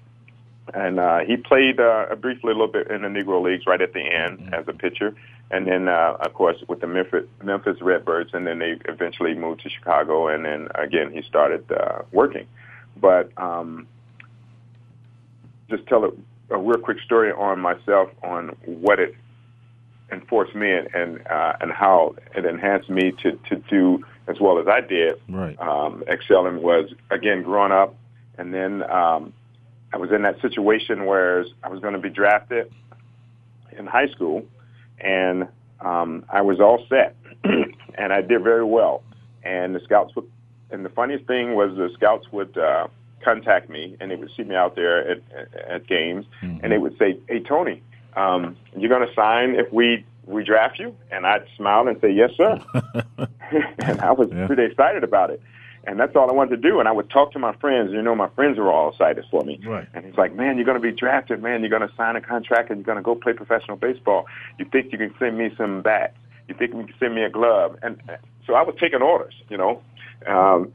and 0.74 1.00
uh, 1.00 1.20
he 1.20 1.36
played 1.36 1.80
uh, 1.80 2.14
briefly 2.20 2.50
a 2.50 2.54
little 2.54 2.68
bit 2.68 2.90
in 2.90 3.02
the 3.02 3.08
Negro 3.08 3.42
Leagues 3.42 3.66
right 3.66 3.80
at 3.80 3.92
the 3.92 4.00
end 4.00 4.38
mm-hmm. 4.38 4.54
as 4.54 4.66
a 4.68 4.72
pitcher, 4.72 5.14
and 5.50 5.66
then 5.66 5.88
uh, 5.88 6.16
of 6.20 6.34
course 6.34 6.56
with 6.68 6.80
the 6.80 6.86
Memphis 6.86 7.26
Memphis 7.42 7.80
Redbirds, 7.80 8.30
and 8.32 8.46
then 8.46 8.58
they 8.58 8.76
eventually 8.86 9.34
moved 9.34 9.62
to 9.62 9.70
Chicago, 9.70 10.28
and 10.28 10.44
then 10.44 10.68
again 10.74 11.12
he 11.12 11.22
started 11.22 11.70
uh, 11.72 12.02
working. 12.12 12.46
But 12.96 13.30
um, 13.36 13.86
just 15.68 15.86
tell 15.86 16.04
a, 16.04 16.10
a 16.54 16.58
real 16.58 16.78
quick 16.78 17.00
story 17.00 17.32
on 17.32 17.60
myself 17.60 18.10
on 18.22 18.48
what 18.64 18.98
it 18.98 19.14
enforced 20.12 20.54
me 20.54 20.72
and 20.72 20.88
and, 20.94 21.26
uh, 21.28 21.54
and 21.60 21.72
how 21.72 22.14
it 22.34 22.44
enhanced 22.44 22.90
me 22.90 23.12
to 23.22 23.32
to 23.48 23.56
do 23.68 24.04
as 24.28 24.38
well 24.40 24.58
as 24.58 24.68
I 24.68 24.80
did. 24.80 25.20
Right. 25.28 25.58
Um, 25.60 26.04
excelling 26.08 26.62
was 26.62 26.92
again 27.10 27.42
growing 27.42 27.72
up, 27.72 27.94
and 28.38 28.54
then 28.54 28.82
um, 28.90 29.32
I 29.92 29.96
was 29.96 30.10
in 30.12 30.22
that 30.22 30.40
situation 30.40 31.06
where 31.06 31.44
I 31.62 31.68
was 31.68 31.80
going 31.80 31.94
to 31.94 32.00
be 32.00 32.10
drafted 32.10 32.72
in 33.76 33.86
high 33.86 34.08
school, 34.08 34.44
and 34.98 35.48
um, 35.80 36.24
I 36.28 36.42
was 36.42 36.60
all 36.60 36.84
set, 36.88 37.16
and 37.44 38.12
I 38.12 38.22
did 38.22 38.42
very 38.42 38.64
well. 38.64 39.02
And 39.42 39.74
the 39.74 39.80
scouts 39.80 40.14
would, 40.14 40.30
and 40.70 40.84
the 40.84 40.90
funniest 40.90 41.26
thing 41.26 41.54
was 41.54 41.76
the 41.76 41.90
scouts 41.94 42.26
would 42.30 42.56
uh, 42.56 42.88
contact 43.24 43.70
me, 43.70 43.96
and 44.00 44.10
they 44.10 44.16
would 44.16 44.30
see 44.36 44.44
me 44.44 44.54
out 44.54 44.76
there 44.76 45.10
at, 45.10 45.18
at, 45.34 45.54
at 45.70 45.86
games, 45.86 46.26
mm-hmm. 46.42 46.58
and 46.62 46.72
they 46.72 46.78
would 46.78 46.96
say, 46.98 47.18
"Hey, 47.28 47.40
Tony, 47.40 47.82
um, 48.16 48.56
you're 48.76 48.90
going 48.90 49.06
to 49.06 49.14
sign 49.14 49.54
if 49.54 49.72
we 49.72 50.04
we 50.30 50.44
draft 50.44 50.78
you? 50.78 50.94
And 51.10 51.26
I'd 51.26 51.44
smile 51.56 51.88
and 51.88 52.00
say, 52.00 52.10
yes, 52.10 52.30
sir. 52.36 52.58
and 53.78 54.00
I 54.00 54.12
was 54.12 54.28
yeah. 54.32 54.46
pretty 54.46 54.64
excited 54.64 55.04
about 55.04 55.30
it. 55.30 55.42
And 55.84 55.98
that's 55.98 56.14
all 56.14 56.30
I 56.30 56.34
wanted 56.34 56.62
to 56.62 56.68
do. 56.68 56.78
And 56.78 56.88
I 56.88 56.92
would 56.92 57.08
talk 57.10 57.32
to 57.32 57.38
my 57.38 57.54
friends. 57.56 57.92
You 57.92 58.02
know, 58.02 58.14
my 58.14 58.28
friends 58.30 58.58
were 58.58 58.70
all 58.70 58.90
excited 58.90 59.24
for 59.30 59.42
me. 59.44 59.58
Right. 59.64 59.88
And 59.94 60.04
he's 60.04 60.16
like, 60.16 60.34
man, 60.34 60.56
you're 60.56 60.66
going 60.66 60.80
to 60.80 60.82
be 60.82 60.92
drafted, 60.92 61.42
man. 61.42 61.60
You're 61.60 61.70
going 61.70 61.88
to 61.88 61.94
sign 61.96 62.16
a 62.16 62.20
contract 62.20 62.70
and 62.70 62.78
you're 62.78 62.84
going 62.84 62.98
to 62.98 63.02
go 63.02 63.14
play 63.14 63.32
professional 63.32 63.76
baseball. 63.76 64.26
You 64.58 64.66
think 64.66 64.92
you 64.92 64.98
can 64.98 65.14
send 65.18 65.38
me 65.38 65.50
some 65.56 65.80
bats? 65.82 66.16
You 66.48 66.54
think 66.54 66.74
you 66.74 66.84
can 66.84 66.94
send 66.98 67.14
me 67.14 67.22
a 67.22 67.30
glove? 67.30 67.78
And 67.82 68.00
so 68.46 68.54
I 68.54 68.62
was 68.62 68.74
taking 68.78 69.00
orders, 69.00 69.34
you 69.48 69.56
know, 69.56 69.82
um, 70.26 70.72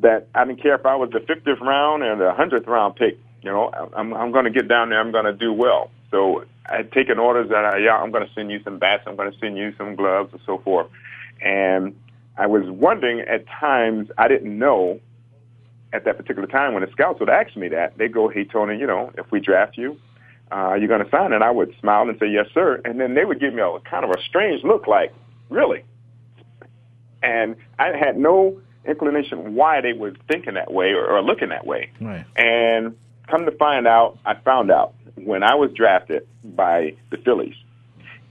that 0.00 0.28
I 0.34 0.44
didn't 0.44 0.62
care 0.62 0.74
if 0.74 0.86
I 0.86 0.96
was 0.96 1.10
the 1.10 1.20
50th 1.20 1.60
round 1.60 2.02
or 2.02 2.16
the 2.16 2.32
100th 2.32 2.66
round 2.66 2.96
pick. 2.96 3.18
You 3.42 3.50
know, 3.50 3.70
I'm, 3.94 4.14
I'm 4.14 4.32
going 4.32 4.44
to 4.44 4.50
get 4.50 4.66
down 4.66 4.88
there. 4.88 5.00
I'm 5.00 5.12
going 5.12 5.24
to 5.24 5.32
do 5.32 5.52
well. 5.52 5.90
So 6.10 6.44
I 6.66 6.78
had 6.78 6.92
taken 6.92 7.18
orders 7.18 7.48
that, 7.50 7.64
I, 7.64 7.78
yeah, 7.78 7.96
I'm 7.96 8.10
going 8.10 8.26
to 8.26 8.32
send 8.34 8.50
you 8.50 8.62
some 8.62 8.78
bats, 8.78 9.04
I'm 9.06 9.16
going 9.16 9.30
to 9.30 9.38
send 9.38 9.56
you 9.56 9.74
some 9.76 9.94
gloves, 9.94 10.32
and 10.32 10.40
so 10.44 10.58
forth. 10.58 10.88
And 11.40 11.94
I 12.38 12.46
was 12.46 12.62
wondering 12.66 13.20
at 13.20 13.46
times, 13.48 14.08
I 14.16 14.28
didn't 14.28 14.56
know 14.56 15.00
at 15.92 16.04
that 16.04 16.16
particular 16.16 16.46
time 16.46 16.72
when 16.72 16.84
the 16.84 16.90
scouts 16.92 17.18
would 17.18 17.28
ask 17.28 17.56
me 17.56 17.68
that, 17.68 17.98
they'd 17.98 18.12
go, 18.12 18.28
hey, 18.28 18.44
Tony, 18.44 18.78
you 18.78 18.86
know, 18.86 19.10
if 19.18 19.30
we 19.32 19.40
draft 19.40 19.76
you, 19.76 19.98
uh, 20.52 20.54
are 20.54 20.78
you 20.78 20.86
going 20.86 21.04
to 21.04 21.10
sign? 21.10 21.32
And 21.32 21.42
I 21.42 21.50
would 21.50 21.74
smile 21.80 22.08
and 22.08 22.18
say, 22.18 22.28
yes, 22.28 22.46
sir. 22.54 22.80
And 22.84 23.00
then 23.00 23.14
they 23.14 23.24
would 23.24 23.40
give 23.40 23.52
me 23.52 23.60
a 23.60 23.78
kind 23.80 24.04
of 24.04 24.10
a 24.10 24.22
strange 24.22 24.62
look 24.62 24.86
like, 24.86 25.12
really? 25.50 25.84
And 27.22 27.56
I 27.78 27.88
had 27.96 28.16
no 28.16 28.60
inclination 28.86 29.54
why 29.54 29.80
they 29.80 29.92
were 29.92 30.14
thinking 30.30 30.54
that 30.54 30.72
way 30.72 30.92
or, 30.92 31.06
or 31.06 31.22
looking 31.22 31.48
that 31.48 31.66
way. 31.66 31.90
Right. 32.00 32.24
And 32.36 32.96
come 33.28 33.44
to 33.46 33.52
find 33.52 33.86
out, 33.86 34.18
I 34.24 34.34
found 34.34 34.70
out 34.70 34.94
when 35.16 35.42
I 35.42 35.56
was 35.56 35.72
drafted 35.74 36.26
by 36.44 36.94
the 37.10 37.16
Phillies, 37.18 37.56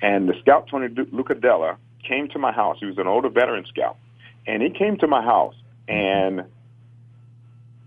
and 0.02 0.30
the 0.30 0.34
scout 0.39 0.67
Tony 0.70 0.88
Lucadello 0.88 1.76
came 2.08 2.28
to 2.30 2.39
my 2.39 2.52
house. 2.52 2.78
He 2.80 2.86
was 2.86 2.98
an 2.98 3.08
older 3.08 3.30
veteran 3.30 3.65
scout, 3.65 3.98
and 4.46 4.62
he 4.62 4.70
came 4.70 4.98
to 4.98 5.08
my 5.08 5.24
house. 5.24 5.56
And 5.88 6.43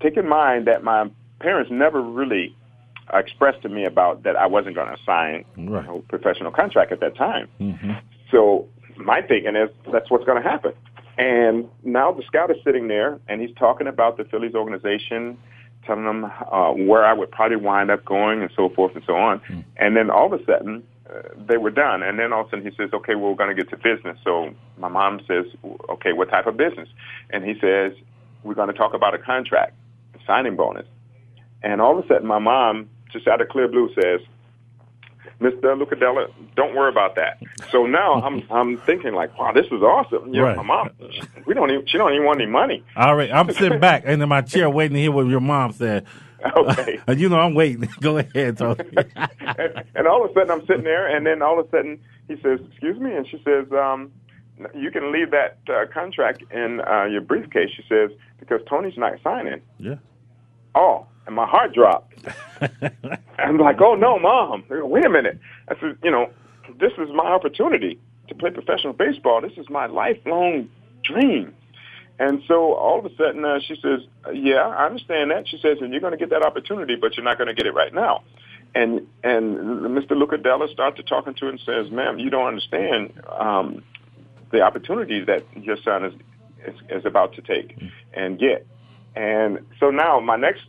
take 0.01 0.17
in 0.17 0.29
mind 0.29 0.67
that 0.67 0.83
my 0.83 1.11
parents 1.41 1.71
never 1.71 2.01
really 2.01 2.57
expressed 3.13 3.63
to 3.63 3.69
me 3.69 3.85
about 3.85 4.23
that 4.23 4.37
I 4.37 4.47
wasn't 4.47 4.75
going 4.75 4.89
to 4.89 5.03
sign 5.05 5.45
right. 5.69 5.87
a 5.89 5.99
professional 6.09 6.51
contract 6.51 6.93
at 6.93 7.01
that 7.01 7.17
time. 7.17 7.49
Mm-hmm. 7.61 7.93
So 8.31 8.69
my 8.97 9.21
thinking 9.21 9.57
is 9.57 9.69
that's 9.93 10.11
what's 10.11 10.25
going 10.25 10.43
to 10.43 10.49
happen. 10.49 10.73
And 11.19 11.69
now 11.85 12.13
the 12.13 12.23
scout 12.23 12.51
is 12.51 12.57
sitting 12.65 12.89
there, 12.89 13.21
and 13.29 13.41
he's 13.41 13.55
talking 13.59 13.87
about 13.87 14.17
the 14.17 14.25
Phillies 14.25 14.55
organization 14.55 15.37
telling 15.87 16.05
them 16.05 16.25
uh, 16.25 16.73
where 16.73 17.05
I 17.05 17.13
would 17.13 17.31
probably 17.31 17.57
wind 17.57 17.91
up 17.91 18.05
going 18.05 18.43
and 18.43 18.51
so 18.55 18.69
forth 18.69 18.95
and 18.95 19.03
so 19.07 19.17
on. 19.17 19.41
Mm. 19.41 19.65
And 19.77 19.97
then 19.97 20.11
all 20.11 20.33
of 20.33 20.39
a 20.39 20.45
sudden, 20.45 20.83
uh, 21.09 21.23
they 21.49 21.57
were 21.57 21.71
done. 21.71 22.03
And 22.03 22.19
then 22.19 22.33
all 22.33 22.43
of 22.43 22.47
a 22.49 22.51
sudden 22.51 22.65
he 22.65 22.77
says, 22.77 22.91
okay, 22.93 23.15
well, 23.15 23.31
we're 23.31 23.37
going 23.37 23.55
to 23.55 23.63
get 23.63 23.71
to 23.71 23.77
business. 23.77 24.19
So 24.25 24.55
my 24.79 24.89
mom 24.89 25.21
says, 25.27 25.47
okay, 25.89 26.13
what 26.13 26.29
type 26.31 26.47
of 26.47 26.57
business? 26.57 26.89
And 27.31 27.45
he 27.45 27.55
says, 27.61 27.93
we're 28.43 28.55
going 28.55 28.69
to 28.69 28.75
talk 28.75 28.95
about 28.95 29.15
a 29.15 29.19
contract, 29.19 29.75
a 30.15 30.19
signing 30.27 30.57
bonus. 30.57 30.87
And 31.63 31.81
all 31.81 31.99
of 31.99 32.05
a 32.05 32.09
sudden 32.09 32.27
my 32.27 32.39
mom, 32.39 32.89
just 33.13 33.27
out 33.29 33.41
of 33.41 33.49
clear 33.49 33.69
blue, 33.69 33.91
says, 33.95 34.21
Mr. 35.41 35.75
Lucadello, 35.81 36.31
don't 36.55 36.75
worry 36.75 36.91
about 36.91 37.17
that. 37.17 37.39
So 37.73 37.87
now 37.87 38.21
I'm 38.23 38.43
I'm 38.51 38.79
thinking 38.83 39.15
like, 39.15 39.37
wow, 39.39 39.53
this 39.53 39.67
is 39.67 39.83
awesome. 39.83 40.35
You 40.35 40.43
know, 40.43 40.55
my 40.55 40.63
mom, 40.63 40.91
we 41.47 41.55
don't 41.55 41.71
even 41.71 41.87
she 41.87 41.97
don't 41.99 42.13
even 42.13 42.27
want 42.27 42.41
any 42.41 42.51
money. 42.51 42.85
All 42.97 43.17
right, 43.17 43.31
I'm 43.33 43.51
sitting 43.53 43.81
back 43.81 44.05
in 44.05 44.27
my 44.29 44.43
chair 44.43 44.69
waiting 44.69 44.95
to 44.95 45.01
hear 45.01 45.13
what 45.13 45.27
your 45.27 45.41
mom 45.41 45.73
said. 45.73 46.07
Okay, 46.57 46.99
uh, 47.09 47.13
you 47.17 47.29
know 47.29 47.39
I'm 47.39 47.55
waiting. 47.55 47.89
Go 48.01 48.19
ahead, 48.19 48.59
Tony. 48.59 48.83
and, 48.97 49.85
and 49.95 50.07
all 50.07 50.25
of 50.25 50.31
a 50.31 50.35
sudden 50.35 50.51
I'm 50.51 50.67
sitting 50.67 50.85
there, 50.85 51.15
and 51.15 51.27
then 51.27 51.43
all 51.43 51.61
of 51.61 51.67
a 51.67 51.71
sudden 51.71 52.01
he 52.29 52.37
says, 52.43 52.61
"Excuse 52.71 52.99
me," 52.99 53.15
and 53.15 53.27
she 53.27 53.41
says, 53.45 53.67
um, 53.73 54.11
"You 54.75 54.91
can 54.91 55.13
leave 55.13 55.31
that 55.33 55.59
uh, 55.69 55.87
contract 55.93 56.43
in 56.51 56.81
uh, 56.81 57.05
your 57.05 57.21
briefcase." 57.21 57.71
She 57.77 57.83
says, 57.89 58.11
"Because 58.39 58.61
Tony's 58.69 58.97
not 58.97 59.15
signing." 59.23 59.61
Yeah. 59.79 59.97
Oh, 60.75 61.07
and 61.27 61.35
my 61.35 61.47
heart 61.47 61.75
dropped. 61.75 62.15
I'm 63.39 63.59
like, 63.59 63.81
oh 63.81 63.95
no, 63.95 64.19
mom, 64.19 64.65
wait 64.69 65.05
a 65.05 65.11
minute. 65.11 65.39
I 65.69 65.75
said, 65.81 65.97
you 66.03 66.11
know, 66.11 66.31
this 66.79 66.93
is 66.99 67.09
my 67.15 67.25
opportunity 67.27 67.99
to 68.29 68.35
play 68.35 68.51
professional 68.51 68.93
baseball. 68.93 69.41
This 69.41 69.57
is 69.57 69.69
my 69.71 69.87
lifelong 69.87 70.69
dream. 71.05 71.55
And 72.21 72.43
so 72.47 72.75
all 72.75 72.99
of 72.99 73.11
a 73.11 73.17
sudden, 73.17 73.47
uh, 73.47 73.61
she 73.67 73.77
says, 73.81 74.01
"Yeah, 74.33 74.59
I 74.59 74.85
understand 74.85 75.31
that." 75.31 75.49
She 75.49 75.59
says, 75.59 75.79
"And 75.81 75.91
you're 75.91 76.03
going 76.03 76.13
to 76.13 76.19
get 76.19 76.29
that 76.31 76.45
opportunity, 76.45 76.95
but 76.95 77.17
you're 77.17 77.25
not 77.25 77.39
going 77.39 77.49
to 77.49 77.55
get 77.55 77.67
it 77.67 77.73
right 77.73 77.95
now." 77.95 78.23
And 78.75 79.07
and 79.25 79.57
Mr. 79.57 80.11
Lucadello 80.11 80.71
starts 80.71 80.99
to 80.99 81.03
talking 81.03 81.33
to 81.33 81.47
her 81.47 81.51
and 81.51 81.61
says, 81.65 81.91
"Ma'am, 81.91 82.19
you 82.19 82.29
don't 82.29 82.47
understand 82.47 83.15
um, 83.27 83.83
the 84.51 84.61
opportunities 84.61 85.27
that 85.29 85.45
your 85.57 85.79
son 85.79 86.05
is, 86.05 86.15
is 86.67 86.75
is 86.91 87.07
about 87.07 87.33
to 87.37 87.41
take 87.41 87.77
and 88.13 88.39
get." 88.39 88.67
And 89.17 89.61
so 89.81 89.91
now 89.91 90.21
my 90.21 90.37
next 90.37 90.61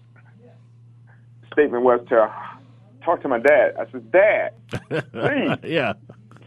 statement 1.51 1.83
was 1.83 1.99
to 2.07 2.33
talk 3.03 3.21
to 3.23 3.27
my 3.27 3.39
dad. 3.39 3.75
I 3.77 3.91
said, 3.91 4.09
Dad, 4.11 4.53
please. 5.11 5.57
yeah. 5.69 5.93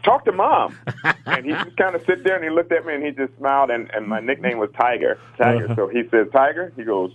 Talk 0.05 0.23
to 0.25 0.31
mom. 0.31 0.77
and 1.25 1.45
he 1.45 1.51
just 1.51 1.75
kind 1.75 1.95
of 1.95 2.03
sit 2.05 2.23
there 2.23 2.35
and 2.35 2.43
he 2.43 2.49
looked 2.49 2.71
at 2.71 2.85
me 2.85 2.93
and 2.93 3.03
he 3.03 3.11
just 3.11 3.35
smiled. 3.37 3.71
And, 3.71 3.89
and 3.93 4.07
my 4.07 4.19
nickname 4.19 4.59
was 4.59 4.69
Tiger. 4.79 5.19
Tiger. 5.37 5.65
Uh-huh. 5.65 5.75
So 5.75 5.87
he 5.87 6.03
says, 6.09 6.27
Tiger, 6.31 6.71
he 6.75 6.83
goes, 6.83 7.11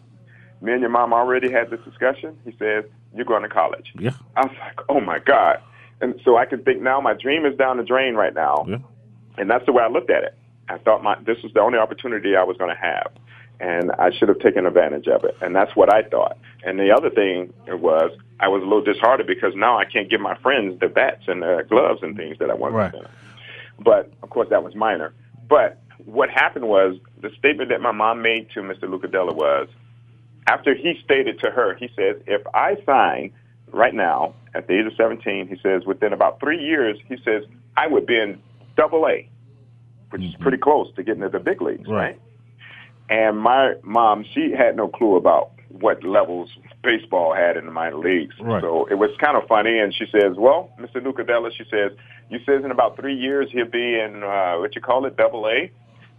me 0.60 0.72
and 0.72 0.80
your 0.80 0.90
mom 0.90 1.12
already 1.12 1.50
had 1.50 1.70
this 1.70 1.80
discussion. 1.84 2.36
He 2.44 2.54
says, 2.58 2.84
you're 3.14 3.24
going 3.24 3.42
to 3.42 3.48
college. 3.48 3.92
Yeah. 3.98 4.10
I 4.36 4.46
was 4.46 4.56
like, 4.60 4.80
oh 4.88 5.00
my 5.00 5.18
God. 5.18 5.62
And 6.00 6.20
so 6.24 6.36
I 6.36 6.46
can 6.46 6.62
think 6.64 6.82
now 6.82 7.00
my 7.00 7.14
dream 7.14 7.46
is 7.46 7.56
down 7.56 7.76
the 7.76 7.84
drain 7.84 8.14
right 8.14 8.34
now. 8.34 8.66
Yeah. 8.68 8.78
And 9.38 9.48
that's 9.48 9.64
the 9.66 9.72
way 9.72 9.82
I 9.82 9.88
looked 9.88 10.10
at 10.10 10.24
it. 10.24 10.34
I 10.68 10.78
thought 10.78 11.02
my 11.02 11.16
this 11.26 11.42
was 11.42 11.52
the 11.52 11.60
only 11.60 11.78
opportunity 11.78 12.36
I 12.36 12.44
was 12.44 12.56
going 12.56 12.70
to 12.70 12.80
have. 12.80 13.10
And 13.60 13.92
I 13.92 14.10
should 14.10 14.28
have 14.28 14.38
taken 14.38 14.64
advantage 14.64 15.06
of 15.06 15.24
it. 15.24 15.36
And 15.42 15.54
that's 15.54 15.76
what 15.76 15.92
I 15.92 16.02
thought. 16.02 16.38
And 16.64 16.78
the 16.78 16.90
other 16.90 17.10
thing 17.10 17.52
was 17.68 18.10
I 18.40 18.48
was 18.48 18.62
a 18.62 18.64
little 18.64 18.82
disheartened 18.82 19.26
because 19.26 19.54
now 19.54 19.78
I 19.78 19.84
can't 19.84 20.08
give 20.08 20.20
my 20.20 20.36
friends 20.38 20.80
the 20.80 20.88
bats 20.88 21.24
and 21.28 21.42
the 21.42 21.64
gloves 21.68 22.00
and 22.02 22.16
things 22.16 22.38
that 22.38 22.50
I 22.50 22.54
wanted. 22.54 22.76
Right. 22.76 22.94
But 23.78 24.12
of 24.22 24.30
course, 24.30 24.48
that 24.50 24.64
was 24.64 24.74
minor. 24.74 25.12
But 25.48 25.78
what 26.04 26.30
happened 26.30 26.68
was 26.68 26.96
the 27.20 27.30
statement 27.38 27.68
that 27.68 27.80
my 27.80 27.92
mom 27.92 28.22
made 28.22 28.50
to 28.54 28.60
Mr. 28.60 28.84
Lucadello 28.84 29.34
was 29.34 29.68
after 30.46 30.74
he 30.74 30.94
stated 31.04 31.38
to 31.40 31.50
her, 31.50 31.74
he 31.74 31.88
says, 31.96 32.16
if 32.26 32.42
I 32.54 32.76
sign 32.86 33.32
right 33.72 33.94
now 33.94 34.34
at 34.54 34.66
the 34.66 34.78
age 34.78 34.86
of 34.86 34.94
17, 34.96 35.48
he 35.48 35.56
says, 35.62 35.84
within 35.84 36.12
about 36.12 36.40
three 36.40 36.60
years, 36.60 36.98
he 37.08 37.16
says, 37.24 37.44
I 37.76 37.86
would 37.86 38.06
be 38.06 38.18
in 38.18 38.40
double 38.76 39.06
A, 39.06 39.28
which 40.10 40.22
is 40.22 40.32
mm-hmm. 40.32 40.42
pretty 40.42 40.58
close 40.58 40.92
to 40.96 41.02
getting 41.02 41.22
to 41.22 41.28
the 41.28 41.38
big 41.38 41.60
leagues, 41.62 41.88
Right. 41.88 41.96
right? 41.96 42.20
And 43.10 43.38
my 43.38 43.74
mom, 43.82 44.24
she 44.32 44.52
had 44.56 44.76
no 44.76 44.86
clue 44.88 45.16
about 45.16 45.50
what 45.68 46.02
levels 46.04 46.48
baseball 46.82 47.34
had 47.34 47.56
in 47.56 47.66
the 47.66 47.72
minor 47.72 47.98
leagues. 47.98 48.34
Right. 48.40 48.62
So 48.62 48.86
it 48.86 48.94
was 48.94 49.10
kind 49.20 49.36
of 49.36 49.46
funny. 49.48 49.78
And 49.78 49.92
she 49.92 50.06
says, 50.06 50.36
well, 50.38 50.70
Mr. 50.80 50.96
Lucadello, 50.96 51.50
she 51.52 51.64
says, 51.70 51.92
you 52.28 52.38
says 52.46 52.64
in 52.64 52.70
about 52.70 52.96
three 52.96 53.16
years 53.16 53.48
he'll 53.50 53.66
be 53.66 53.98
in, 53.98 54.22
uh, 54.22 54.56
what 54.58 54.74
you 54.74 54.80
call 54.80 55.04
it, 55.06 55.16
double 55.16 55.46
A? 55.48 55.70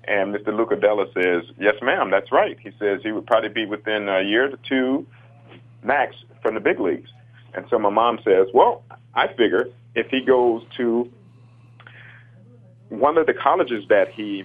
And 0.04 0.36
Mr. 0.36 0.48
Lucadello 0.48 1.14
says, 1.14 1.50
yes, 1.58 1.76
ma'am, 1.82 2.12
that's 2.12 2.32
right. 2.32 2.58
He 2.60 2.72
says 2.78 3.00
he 3.04 3.12
would 3.12 3.26
probably 3.26 3.50
be 3.50 3.66
within 3.66 4.10
a 4.10 4.22
year 4.22 4.50
to 4.50 4.58
two 4.68 5.06
max 5.84 6.16
from 6.42 6.56
the 6.56 6.60
big 6.60 6.80
leagues. 6.80 7.10
And 7.54 7.66
so 7.70 7.80
my 7.80 7.90
mom 7.90 8.20
says, 8.24 8.48
well, 8.54 8.84
I 9.14 9.28
figure 9.28 9.68
if 9.96 10.08
he 10.08 10.22
goes 10.22 10.64
to 10.78 11.10
one 12.90 13.18
of 13.18 13.28
the 13.28 13.34
colleges 13.34 13.86
that 13.90 14.10
he 14.10 14.44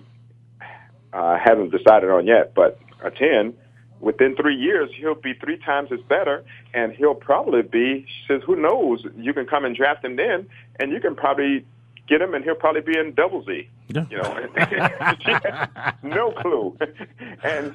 uh, 1.17 1.39
hasn't 1.39 1.71
decided 1.73 2.11
on 2.11 2.27
yet, 2.27 2.55
but 2.55 2.79
attend, 3.03 3.55
within 4.01 4.37
three 4.37 4.55
years, 4.55 4.91
he'll 4.99 5.15
be 5.15 5.33
three 5.35 5.57
times 5.59 5.91
as 5.91 6.01
better, 6.09 6.45
and 6.75 6.93
he'll 6.93 7.15
probably 7.15 7.63
be, 7.63 8.05
she 8.07 8.27
says, 8.29 8.43
who 8.45 8.55
knows, 8.57 9.05
you 9.17 9.33
can 9.33 9.47
come 9.47 9.65
and 9.65 9.75
draft 9.75 10.05
him 10.05 10.17
then, 10.17 10.47
and 10.79 10.93
you 10.93 11.01
can 11.01 11.15
probably 11.17 11.65
get 12.07 12.21
him, 12.21 12.35
and 12.35 12.45
he'll 12.45 12.55
probably 12.55 12.83
be 12.83 12.99
in 12.99 13.15
double 13.15 13.43
Z. 13.45 13.69
Yeah. 13.89 14.05
You 14.11 14.19
know, 14.19 15.69
no 16.03 16.33
clue. 16.33 16.77
and 17.45 17.75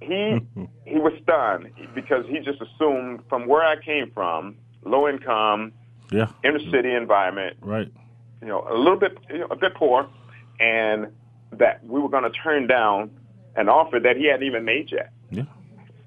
he 0.00 0.38
he 0.84 0.96
was 0.98 1.12
stunned 1.22 1.70
because 1.94 2.24
he 2.28 2.38
just 2.40 2.60
assumed 2.60 3.20
from 3.28 3.46
where 3.48 3.62
I 3.64 3.76
came 3.82 4.10
from, 4.12 4.56
low 4.84 5.08
income, 5.08 5.72
Yeah. 6.12 6.28
inner 6.44 6.60
city 6.70 6.92
environment, 6.94 7.56
Right. 7.60 7.88
you 8.42 8.46
know, 8.48 8.64
a 8.70 8.76
little 8.76 8.98
bit, 8.98 9.18
you 9.30 9.38
know, 9.38 9.46
a 9.50 9.56
bit 9.56 9.74
poor, 9.74 10.06
and 10.60 11.08
that 11.52 11.84
we 11.84 12.00
were 12.00 12.08
going 12.08 12.24
to 12.24 12.30
turn 12.30 12.66
down 12.66 13.10
an 13.56 13.68
offer 13.68 13.98
that 14.00 14.16
he 14.16 14.26
hadn't 14.26 14.46
even 14.46 14.64
made 14.64 14.90
yet. 14.92 15.12
Yeah. 15.30 15.44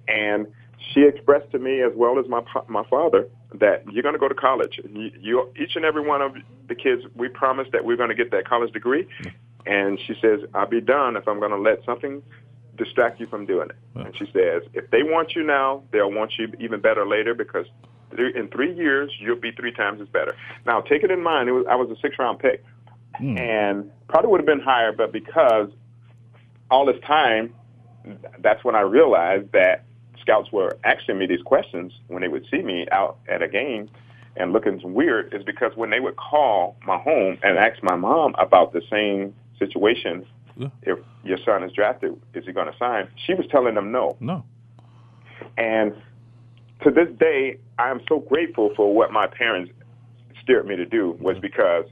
And 0.07 0.47
she 0.93 1.01
expressed 1.01 1.51
to 1.51 1.59
me, 1.59 1.81
as 1.81 1.91
well 1.95 2.19
as 2.19 2.27
my 2.27 2.41
my 2.67 2.83
father, 2.89 3.27
that 3.55 3.83
you're 3.91 4.03
going 4.03 4.15
to 4.15 4.19
go 4.19 4.27
to 4.27 4.35
college. 4.35 4.79
You, 4.89 5.11
you, 5.19 5.49
each 5.59 5.75
and 5.75 5.85
every 5.85 6.01
one 6.01 6.21
of 6.21 6.33
the 6.67 6.75
kids, 6.75 7.03
we 7.15 7.27
promised 7.27 7.71
that 7.71 7.85
we're 7.85 7.97
going 7.97 8.09
to 8.09 8.15
get 8.15 8.31
that 8.31 8.47
college 8.47 8.71
degree. 8.71 9.07
And 9.65 9.99
she 10.07 10.15
says, 10.21 10.39
I'll 10.53 10.67
be 10.67 10.81
done 10.81 11.15
if 11.15 11.27
I'm 11.27 11.39
going 11.39 11.51
to 11.51 11.57
let 11.57 11.83
something 11.85 12.23
distract 12.77 13.19
you 13.19 13.27
from 13.27 13.45
doing 13.45 13.69
it. 13.69 13.75
And 13.95 14.15
she 14.17 14.25
says, 14.25 14.63
if 14.73 14.89
they 14.89 15.03
want 15.03 15.35
you 15.35 15.43
now, 15.43 15.83
they'll 15.91 16.11
want 16.11 16.33
you 16.39 16.51
even 16.59 16.81
better 16.81 17.05
later 17.05 17.35
because 17.35 17.67
in 18.17 18.49
three 18.51 18.73
years 18.73 19.11
you'll 19.19 19.39
be 19.39 19.51
three 19.51 19.71
times 19.71 20.01
as 20.01 20.07
better. 20.07 20.35
Now, 20.65 20.81
take 20.81 21.03
it 21.03 21.11
in 21.11 21.21
mind, 21.21 21.49
it 21.49 21.51
was, 21.51 21.65
I 21.69 21.75
was 21.75 21.89
a 21.91 21.99
six 22.01 22.17
round 22.17 22.39
pick, 22.39 22.63
Hmm. 23.21 23.37
and 23.37 23.91
probably 24.07 24.31
would 24.31 24.39
have 24.41 24.47
been 24.47 24.59
higher, 24.59 24.91
but 24.91 25.11
because 25.13 25.69
all 26.71 26.85
this 26.85 26.99
time, 27.05 27.53
that's 28.39 28.63
when 28.63 28.75
I 28.75 28.81
realized 28.81 29.51
that 29.51 29.83
scouts 30.19 30.51
were 30.51 30.75
asking 30.83 31.19
me 31.19 31.27
these 31.27 31.41
questions 31.43 31.93
when 32.07 32.21
they 32.21 32.27
would 32.27 32.45
see 32.49 32.61
me 32.63 32.87
out 32.91 33.19
at 33.29 33.41
a 33.43 33.47
game 33.47 33.89
and 34.35 34.53
looking 34.53 34.79
weird 34.93 35.33
is 35.33 35.43
because 35.43 35.73
when 35.75 35.89
they 35.91 35.99
would 35.99 36.15
call 36.15 36.77
my 36.85 36.97
home 36.97 37.37
and 37.43 37.57
ask 37.57 37.81
my 37.83 37.95
mom 37.95 38.33
about 38.39 38.73
the 38.73 38.81
same 38.89 39.35
situation, 39.59 40.25
Yeah. 40.57 40.69
if 40.83 40.99
your 41.23 41.37
son 41.45 41.63
is 41.63 41.71
drafted, 41.73 42.19
is 42.33 42.45
he 42.45 42.51
going 42.51 42.71
to 42.71 42.77
sign? 42.77 43.07
She 43.27 43.33
was 43.33 43.45
telling 43.51 43.75
them 43.75 43.91
no. 43.91 44.17
No. 44.19 44.43
And 45.57 45.93
to 46.83 46.89
this 46.91 47.09
day, 47.19 47.57
I 47.77 47.89
am 47.91 48.01
so 48.07 48.19
grateful 48.19 48.71
for 48.75 48.93
what 48.93 49.11
my 49.11 49.27
parents 49.27 49.71
steered 50.41 50.65
me 50.65 50.75
to 50.75 50.85
do 50.85 51.17
was 51.19 51.37
because 51.39 51.85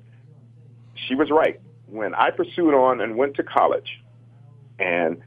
she 1.07 1.15
was 1.15 1.29
right. 1.31 1.59
When 1.87 2.13
I 2.15 2.29
pursued 2.31 2.73
on 2.73 3.01
and 3.01 3.15
went 3.17 3.35
to 3.35 3.43
college, 3.43 4.01
and 4.77 5.17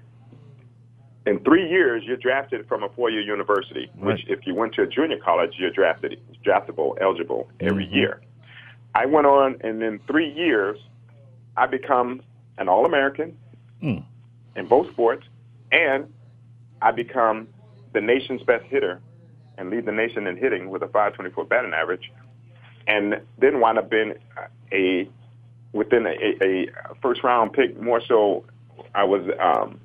in 1.26 1.38
three 1.40 1.68
years, 1.68 2.02
you're 2.04 2.16
drafted 2.16 2.66
from 2.68 2.82
a 2.82 2.88
four-year 2.90 3.20
university, 3.20 3.90
which 3.96 4.24
if 4.28 4.46
you 4.46 4.54
went 4.54 4.74
to 4.74 4.82
a 4.82 4.86
junior 4.86 5.18
college, 5.18 5.54
you're 5.58 5.70
drafted, 5.70 6.20
draftable, 6.44 6.96
eligible 7.00 7.48
every 7.60 7.86
Mhm. 7.86 7.94
year. 7.94 8.20
I 8.94 9.06
went 9.06 9.26
on, 9.26 9.56
and 9.62 9.82
in 9.82 9.98
three 10.00 10.28
years, 10.28 10.78
I 11.56 11.66
become 11.66 12.22
an 12.58 12.68
All-American 12.68 13.36
Mm. 13.82 14.04
in 14.56 14.66
both 14.66 14.90
sports, 14.90 15.26
and 15.70 16.12
I 16.80 16.90
become 16.90 17.48
the 17.92 18.00
nation's 18.00 18.42
best 18.42 18.64
hitter 18.64 19.00
and 19.58 19.70
lead 19.70 19.84
the 19.84 19.92
nation 19.92 20.26
in 20.26 20.36
hitting 20.36 20.70
with 20.70 20.82
a 20.82 20.88
524 20.88 21.44
batting 21.44 21.72
average, 21.72 22.12
and 22.86 23.20
then 23.38 23.60
wind 23.60 23.78
up 23.78 23.88
being 23.90 24.14
a 24.72 25.08
within 25.72 26.06
a, 26.06 26.10
a, 26.10 26.66
a 26.66 26.94
first 27.02 27.22
round 27.24 27.52
pick. 27.52 27.80
More 27.80 28.00
so, 28.06 28.44
I 28.94 29.04
was 29.04 29.22
um, 29.40 29.80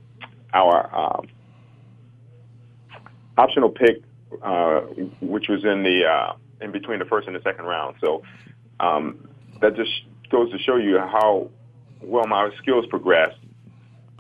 our 0.54 0.96
um, 0.96 1.28
optional 3.38 3.70
pick, 3.70 4.02
uh, 4.42 4.82
which 5.22 5.48
was 5.50 5.64
in 5.64 5.84
the 5.84 6.06
uh, 6.06 6.34
in 6.62 6.72
between 6.72 7.00
the 7.00 7.06
first 7.06 7.28
and 7.28 7.36
the 7.36 7.42
second 7.42 7.66
round. 7.66 7.96
So 8.02 8.24
um, 8.80 9.28
that 9.62 9.76
just 9.76 9.92
goes 10.30 10.52
to 10.52 10.60
show 10.60 10.76
you 10.76 11.00
how 11.00 11.50
well 12.02 12.28
my 12.28 12.50
skills 12.58 12.86
progressed. 12.88 13.38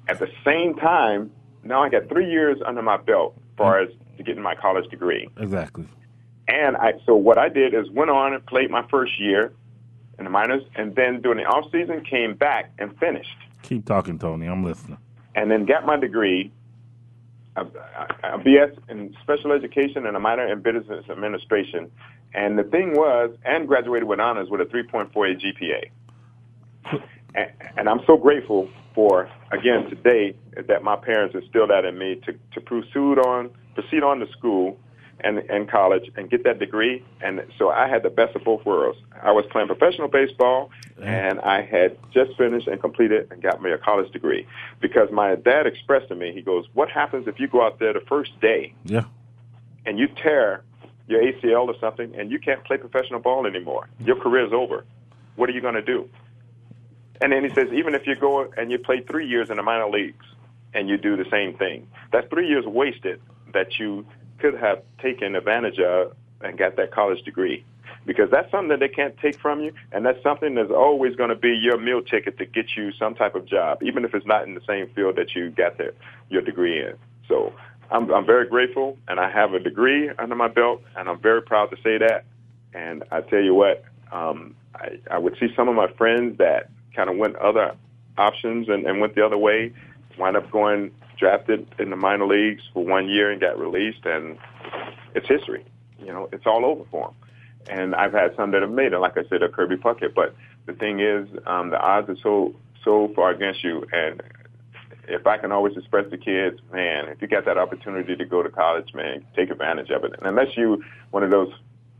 At 0.07 0.19
the 0.19 0.29
same 0.45 0.75
time, 0.75 1.31
now 1.63 1.83
I 1.83 1.89
got 1.89 2.07
three 2.07 2.29
years 2.29 2.59
under 2.65 2.81
my 2.81 2.97
belt 2.97 3.33
as 3.37 3.57
far 3.57 3.79
as 3.79 3.89
to 4.17 4.23
getting 4.23 4.41
my 4.41 4.55
college 4.55 4.89
degree. 4.89 5.29
Exactly. 5.37 5.85
And 6.47 6.77
I, 6.77 6.93
so 7.05 7.13
what 7.13 7.37
I 7.37 7.49
did 7.49 7.73
is 7.73 7.89
went 7.89 8.09
on 8.09 8.33
and 8.33 8.45
played 8.45 8.71
my 8.71 8.87
first 8.89 9.19
year 9.19 9.51
in 10.17 10.23
the 10.25 10.29
minors, 10.29 10.63
and 10.75 10.95
then 10.95 11.21
during 11.21 11.37
the 11.37 11.43
off 11.45 11.71
season 11.71 12.03
came 12.03 12.35
back 12.35 12.71
and 12.79 12.97
finished, 12.99 13.29
Keep 13.63 13.85
talking, 13.85 14.17
Tony. 14.17 14.47
I'm 14.47 14.63
listening. 14.63 14.97
and 15.35 15.51
then 15.51 15.65
got 15.65 15.85
my 15.85 15.97
degree, 15.97 16.51
a, 17.55 17.61
a, 17.61 18.35
a 18.35 18.39
BS 18.39 18.77
in 18.89 19.15
special 19.23 19.51
education 19.51 20.05
and 20.05 20.15
a 20.15 20.19
minor 20.19 20.47
in 20.51 20.61
business 20.61 21.05
administration. 21.09 21.91
And 22.33 22.57
the 22.57 22.63
thing 22.63 22.93
was, 22.93 23.35
and 23.45 23.67
graduated 23.67 24.07
with 24.07 24.19
honors 24.19 24.49
with 24.49 24.61
a 24.61 24.65
3.48 24.65 25.11
GPA. 25.13 27.01
And, 27.35 27.51
and 27.77 27.89
I'm 27.89 27.99
so 28.07 28.15
grateful 28.17 28.69
for 28.95 29.29
again 29.51 29.89
today 29.89 30.35
that 30.67 30.83
my 30.83 30.95
parents 30.95 31.35
instilled 31.35 31.69
that 31.69 31.85
in 31.85 31.97
me 31.97 32.19
to 32.25 32.33
to 32.53 32.61
pursue 32.61 33.13
on 33.15 33.49
proceed 33.75 34.01
on 34.01 34.19
to 34.19 34.27
school 34.31 34.77
and 35.21 35.39
and 35.49 35.69
college 35.69 36.11
and 36.15 36.29
get 36.29 36.43
that 36.43 36.59
degree. 36.59 37.03
And 37.21 37.41
so 37.57 37.69
I 37.69 37.87
had 37.87 38.03
the 38.03 38.09
best 38.09 38.35
of 38.35 38.43
both 38.43 38.65
worlds. 38.65 38.99
I 39.21 39.31
was 39.31 39.45
playing 39.51 39.67
professional 39.67 40.07
baseball, 40.07 40.69
and 41.01 41.39
I 41.39 41.61
had 41.63 41.97
just 42.11 42.37
finished 42.37 42.67
and 42.67 42.79
completed 42.79 43.27
and 43.31 43.41
got 43.41 43.61
me 43.61 43.71
a 43.71 43.77
college 43.77 44.11
degree 44.11 44.45
because 44.79 45.09
my 45.11 45.35
dad 45.35 45.65
expressed 45.67 46.09
to 46.09 46.15
me. 46.15 46.33
He 46.33 46.41
goes, 46.41 46.65
"What 46.73 46.89
happens 46.89 47.27
if 47.27 47.39
you 47.39 47.47
go 47.47 47.65
out 47.65 47.79
there 47.79 47.93
the 47.93 48.01
first 48.01 48.39
day 48.39 48.73
Yeah. 48.85 49.05
and 49.85 49.97
you 49.97 50.07
tear 50.07 50.63
your 51.07 51.21
ACL 51.21 51.67
or 51.67 51.75
something 51.79 52.13
and 52.15 52.31
you 52.31 52.39
can't 52.39 52.63
play 52.63 52.77
professional 52.77 53.19
ball 53.19 53.47
anymore? 53.47 53.87
Your 53.99 54.17
career's 54.17 54.53
over. 54.53 54.85
What 55.35 55.49
are 55.49 55.53
you 55.53 55.61
going 55.61 55.75
to 55.75 55.81
do?" 55.81 56.09
And 57.21 57.31
then 57.31 57.43
he 57.43 57.49
says, 57.49 57.69
even 57.73 57.95
if 57.95 58.05
you 58.05 58.15
go 58.15 58.51
and 58.57 58.71
you 58.71 58.77
play 58.77 58.99
three 59.01 59.27
years 59.27 59.49
in 59.49 59.57
the 59.57 59.63
minor 59.63 59.89
leagues 59.89 60.23
and 60.75 60.87
you 60.87 60.97
do 60.97 61.17
the 61.17 61.25
same 61.31 61.55
thing, 61.57 61.87
that's 62.11 62.27
three 62.29 62.47
years 62.47 62.63
wasted 62.65 63.19
that 63.53 63.79
you 63.79 64.05
could 64.39 64.55
have 64.55 64.81
taken 65.01 65.35
advantage 65.35 65.79
of 65.79 66.15
and 66.41 66.57
got 66.57 66.75
that 66.77 66.91
college 66.91 67.23
degree. 67.23 67.63
Because 68.05 68.29
that's 68.31 68.49
something 68.51 68.69
that 68.69 68.79
they 68.79 68.87
can't 68.87 69.17
take 69.17 69.37
from 69.37 69.59
you, 69.59 69.73
and 69.91 70.05
that's 70.05 70.21
something 70.23 70.55
that's 70.55 70.71
always 70.71 71.15
going 71.15 71.29
to 71.29 71.35
be 71.35 71.49
your 71.49 71.77
meal 71.77 72.01
ticket 72.01 72.37
to 72.37 72.45
get 72.45 72.77
you 72.77 72.93
some 72.93 73.15
type 73.15 73.35
of 73.35 73.45
job, 73.45 73.83
even 73.83 74.05
if 74.05 74.15
it's 74.15 74.25
not 74.25 74.47
in 74.47 74.53
the 74.53 74.61
same 74.65 74.87
field 74.95 75.17
that 75.17 75.35
you 75.35 75.49
got 75.49 75.77
the, 75.77 75.93
your 76.29 76.41
degree 76.41 76.79
in. 76.79 76.93
So 77.27 77.53
I'm, 77.91 78.09
I'm 78.13 78.25
very 78.25 78.47
grateful, 78.47 78.97
and 79.09 79.19
I 79.19 79.29
have 79.29 79.53
a 79.53 79.59
degree 79.59 80.09
under 80.17 80.35
my 80.35 80.47
belt, 80.47 80.81
and 80.95 81.09
I'm 81.09 81.19
very 81.19 81.41
proud 81.41 81.69
to 81.71 81.75
say 81.77 81.97
that. 81.97 82.23
And 82.73 83.03
I 83.11 83.21
tell 83.21 83.41
you 83.41 83.53
what, 83.53 83.83
um, 84.11 84.55
I, 84.75 84.99
I 85.11 85.17
would 85.17 85.35
see 85.37 85.47
some 85.53 85.67
of 85.67 85.75
my 85.75 85.87
friends 85.97 86.37
that 86.37 86.69
kind 86.95 87.09
of 87.09 87.17
went 87.17 87.35
other 87.37 87.75
options 88.17 88.69
and, 88.69 88.85
and 88.85 89.01
went 89.01 89.15
the 89.15 89.25
other 89.25 89.37
way, 89.37 89.73
wind 90.17 90.37
up 90.37 90.49
going 90.49 90.91
drafted 91.17 91.67
in 91.79 91.89
the 91.89 91.95
minor 91.95 92.27
leagues 92.27 92.63
for 92.73 92.83
one 92.85 93.09
year 93.09 93.31
and 93.31 93.41
got 93.41 93.59
released, 93.59 94.05
and 94.05 94.37
it's 95.15 95.27
history. 95.27 95.65
You 95.99 96.07
know, 96.07 96.29
it's 96.31 96.45
all 96.45 96.65
over 96.65 96.83
for 96.91 97.07
them. 97.07 97.15
And 97.69 97.95
I've 97.95 98.13
had 98.13 98.35
some 98.35 98.51
that 98.51 98.61
have 98.61 98.71
made 98.71 98.93
it, 98.93 98.99
like 98.99 99.17
I 99.17 99.23
said, 99.27 99.43
a 99.43 99.49
Kirby 99.49 99.75
Puckett. 99.75 100.13
But 100.13 100.35
the 100.65 100.73
thing 100.73 100.99
is, 100.99 101.27
um, 101.45 101.69
the 101.69 101.79
odds 101.79 102.09
are 102.09 102.17
so 102.21 102.55
so 102.83 103.11
far 103.15 103.31
against 103.31 103.63
you, 103.63 103.85
and 103.91 104.21
if 105.07 105.25
I 105.25 105.37
can 105.37 105.51
always 105.51 105.75
express 105.75 106.09
to 106.09 106.17
kids, 106.17 106.59
man, 106.71 107.09
if 107.09 107.21
you 107.21 107.27
got 107.27 107.45
that 107.45 107.57
opportunity 107.57 108.15
to 108.15 108.25
go 108.25 108.43
to 108.43 108.49
college, 108.49 108.93
man, 108.93 109.25
take 109.35 109.49
advantage 109.49 109.89
of 109.89 110.03
it. 110.03 110.13
And 110.17 110.27
unless 110.27 110.55
you 110.55 110.83
one 111.11 111.23
of 111.23 111.29
those 111.29 111.51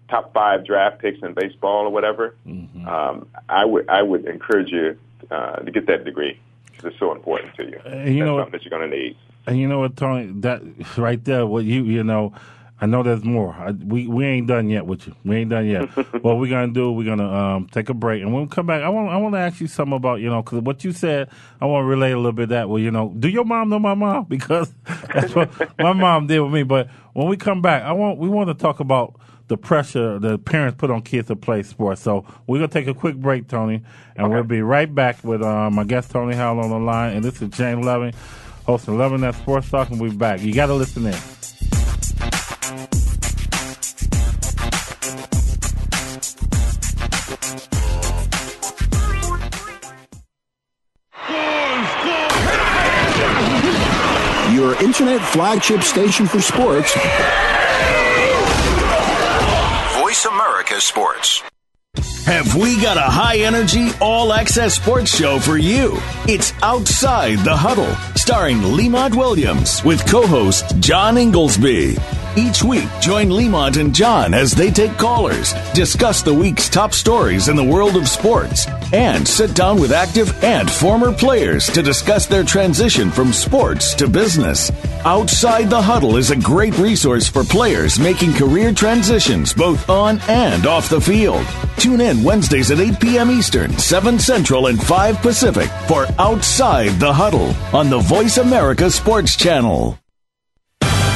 top 0.10 0.34
five 0.34 0.66
draft 0.66 1.00
picks 1.00 1.22
in 1.22 1.34
baseball 1.34 1.86
or 1.86 1.90
whatever, 1.90 2.36
mm-hmm. 2.46 2.88
um, 2.88 3.28
I 3.50 3.66
would 3.66 3.90
I 3.90 4.04
would 4.04 4.26
encourage 4.26 4.70
you 4.70 4.98
uh, 5.32 5.58
to 5.58 5.72
get 5.72 5.88
that 5.88 6.06
degree 6.06 6.40
it's 6.84 7.00
so 7.00 7.14
important 7.14 7.56
to 7.56 7.64
you. 7.64 7.80
And 7.86 8.14
you 8.14 8.24
That's 8.24 8.28
know 8.28 8.38
something 8.40 8.52
that 8.52 8.66
you're 8.66 8.80
going 8.80 8.90
to 8.90 8.98
need. 8.98 9.18
And 9.46 9.58
you 9.58 9.68
know 9.68 9.80
what, 9.80 9.96
Tony? 9.96 10.32
That 10.42 10.62
right 10.98 11.24
there, 11.24 11.46
what 11.46 11.66
you 11.66 11.84
you 11.84 12.04
know. 12.04 12.34
I 12.80 12.86
know 12.86 13.02
there's 13.02 13.24
more. 13.24 13.56
I, 13.56 13.72
we 13.72 14.08
we 14.08 14.24
ain't 14.24 14.46
done 14.46 14.70
yet 14.70 14.86
with 14.86 15.08
you. 15.08 15.16
We 15.26 15.38
ain't 15.38 15.50
done 15.50 15.66
yet. 15.66 15.90
what 16.24 16.38
we're 16.38 16.50
gonna 16.50 16.72
do? 16.72 16.92
We're 16.92 17.08
gonna 17.08 17.28
um, 17.28 17.68
take 17.72 17.90
a 17.90 17.96
break, 17.96 18.22
and 18.22 18.32
when 18.32 18.44
we 18.44 18.50
come 18.50 18.68
back, 18.68 18.84
I 18.84 18.90
want 18.90 19.10
I 19.10 19.18
want 19.18 19.34
to 19.34 19.40
ask 19.40 19.60
you 19.60 19.66
something 19.66 19.96
about 19.96 20.22
you 20.22 20.30
know 20.30 20.44
because 20.44 20.62
what 20.62 20.84
you 20.84 20.92
said. 20.92 21.30
I 21.60 21.66
want 21.66 21.86
to 21.86 21.88
relate 21.88 22.12
a 22.12 22.18
little 22.18 22.34
bit 22.34 22.50
that. 22.50 22.70
Well, 22.70 22.78
you 22.78 22.92
know, 22.92 23.16
do 23.18 23.30
your 23.30 23.46
mom 23.46 23.70
know 23.70 23.80
my 23.80 23.96
mom? 23.96 24.26
Because 24.30 24.72
that's 25.12 25.34
what 25.34 25.50
my 25.80 25.94
mom 25.94 26.28
did 26.28 26.40
with 26.40 26.52
me. 26.52 26.62
But 26.62 26.90
when 27.14 27.28
we 27.28 27.36
come 27.36 27.64
back, 27.64 27.82
I 27.82 27.94
want 27.94 28.20
we 28.20 28.30
want 28.30 28.50
to 28.50 28.54
talk 28.54 28.80
about 28.80 29.20
the 29.48 29.58
pressure 29.58 30.20
the 30.20 30.38
parents 30.38 30.78
put 30.78 30.92
on 30.92 31.02
kids 31.02 31.28
to 31.28 31.36
play 31.36 31.64
sports. 31.64 32.02
So 32.02 32.26
we're 32.46 32.58
gonna 32.58 32.68
take 32.68 32.88
a 32.88 32.94
quick 32.94 33.16
break, 33.16 33.48
Tony, 33.48 33.82
and 34.16 34.26
okay. 34.26 34.34
we'll 34.34 34.44
be 34.44 34.62
right 34.62 34.94
back 34.94 35.24
with 35.24 35.42
uh, 35.42 35.70
my 35.70 35.84
guest 35.84 36.12
Tony 36.12 36.36
Howell 36.36 36.64
on 36.64 36.70
the 36.70 36.80
line, 36.80 37.16
and 37.16 37.24
this 37.24 37.42
is 37.42 37.50
James 37.50 37.86
Loving, 37.86 38.14
hosting 38.66 38.98
Loving 38.98 39.22
That 39.22 39.36
Sports 39.36 39.70
Talk, 39.70 39.90
and 39.90 40.00
we'll 40.00 40.12
be 40.12 40.18
back. 40.18 40.42
You 40.42 40.54
got 40.54 40.68
to 40.68 40.74
listen 40.74 41.06
in. 41.06 41.18
your 54.54 54.82
internet 54.82 55.22
flagship 55.22 55.84
station 55.84 56.26
for 56.26 56.42
sports. 56.42 56.92
Sports. 60.76 61.42
Have 62.26 62.56
we 62.56 62.80
got 62.82 62.98
a 62.98 63.02
high 63.02 63.38
energy, 63.38 63.90
all 64.02 64.34
access 64.34 64.76
sports 64.76 65.16
show 65.16 65.40
for 65.40 65.58
you? 65.58 65.98
It's 66.28 66.54
Outside 66.62 67.40
the 67.40 67.56
Huddle, 67.56 67.96
starring 68.16 68.62
Lemont 68.62 69.16
Williams 69.16 69.84
with 69.84 70.06
co 70.06 70.28
host 70.28 70.78
John 70.80 71.18
Inglesby. 71.18 71.96
Each 72.38 72.64
week, 72.64 72.88
join 73.02 73.32
Lemont 73.32 73.78
and 73.78 73.96
John 73.96 74.36
as 74.36 74.52
they 74.52 74.70
take 74.70 74.96
callers, 74.96 75.54
discuss 75.74 76.22
the 76.22 76.34
week's 76.36 76.70
top 76.70 76.94
stories 76.94 77.48
in 77.48 77.56
the 77.56 77.64
world 77.64 77.96
of 77.96 78.08
sports, 78.08 78.68
and 78.94 79.28
sit 79.28 79.56
down 79.56 79.82
with 79.82 79.92
active 79.92 80.44
and 80.44 80.70
former 80.70 81.12
players 81.12 81.66
to 81.72 81.82
discuss 81.82 82.28
their 82.28 82.44
transition 82.44 83.10
from 83.10 83.34
sports 83.34 83.96
to 83.96 84.08
business. 84.08 84.72
Outside 85.04 85.72
the 85.72 85.82
Huddle 85.82 86.16
is 86.16 86.30
a 86.30 86.36
great 86.36 86.78
resource 86.78 87.28
for 87.28 87.44
players 87.44 87.98
making 87.98 88.34
career 88.34 88.72
transitions 88.72 89.52
both 89.52 89.90
on 89.90 90.20
and 90.28 90.68
off 90.68 90.90
the 90.90 91.02
field. 91.02 91.44
Tune 91.78 92.02
in 92.02 92.22
Wednesdays 92.22 92.70
at 92.70 92.80
8 92.80 93.00
p.m. 93.00 93.32
Eastern, 93.32 93.76
7 93.80 94.20
Central, 94.20 94.68
and 94.68 94.80
5 94.80 95.24
Pacific 95.24 95.72
for 95.88 96.06
Outside 96.20 97.00
the 97.00 97.12
Huddle 97.12 97.56
on 97.74 97.90
the 97.90 97.98
Voice 98.00 98.38
America 98.38 98.92
Sports 98.92 99.36
Channel. 99.36 99.98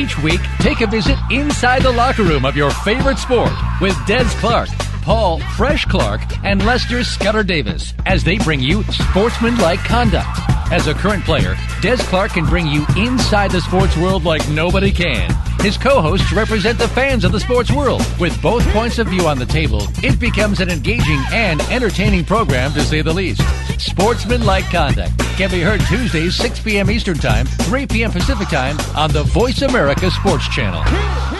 Each 0.00 0.18
week, 0.20 0.40
take 0.60 0.80
a 0.80 0.86
visit 0.86 1.18
inside 1.30 1.82
the 1.82 1.90
locker 1.90 2.22
room 2.22 2.46
of 2.46 2.56
your 2.56 2.70
favorite 2.70 3.18
sport 3.18 3.52
with 3.82 3.94
Des 4.06 4.24
Clark, 4.40 4.70
Paul 5.02 5.40
Fresh 5.56 5.86
Clark, 5.86 6.20
and 6.44 6.64
Lester 6.64 7.02
Scudder 7.04 7.42
Davis 7.42 7.94
as 8.06 8.24
they 8.24 8.38
bring 8.38 8.60
you 8.60 8.82
sportsmanlike 8.84 9.80
conduct. 9.80 10.38
As 10.72 10.86
a 10.86 10.94
current 10.94 11.24
player, 11.24 11.56
Des 11.80 11.96
Clark 11.96 12.32
can 12.32 12.44
bring 12.44 12.66
you 12.66 12.86
inside 12.96 13.50
the 13.50 13.60
sports 13.60 13.96
world 13.96 14.24
like 14.24 14.48
nobody 14.50 14.92
can. 14.92 15.34
His 15.60 15.76
co-hosts 15.76 16.32
represent 16.32 16.78
the 16.78 16.88
fans 16.88 17.24
of 17.24 17.32
the 17.32 17.40
sports 17.40 17.72
world. 17.72 18.02
With 18.20 18.40
both 18.40 18.66
points 18.68 18.98
of 18.98 19.08
view 19.08 19.26
on 19.26 19.38
the 19.38 19.46
table, 19.46 19.88
it 20.02 20.20
becomes 20.20 20.60
an 20.60 20.70
engaging 20.70 21.20
and 21.32 21.60
entertaining 21.62 22.24
program 22.24 22.72
to 22.72 22.82
say 22.82 23.02
the 23.02 23.12
least. 23.12 23.42
Sportsmanlike 23.80 24.70
Conduct 24.70 25.18
can 25.36 25.50
be 25.50 25.60
heard 25.60 25.80
Tuesdays 25.88 26.36
6 26.36 26.60
p.m. 26.60 26.90
Eastern 26.90 27.18
Time, 27.18 27.46
3 27.46 27.86
p.m. 27.86 28.12
Pacific 28.12 28.48
Time 28.48 28.78
on 28.96 29.10
the 29.10 29.24
Voice 29.24 29.62
America 29.62 30.10
Sports 30.10 30.48
Channel. 30.48 31.39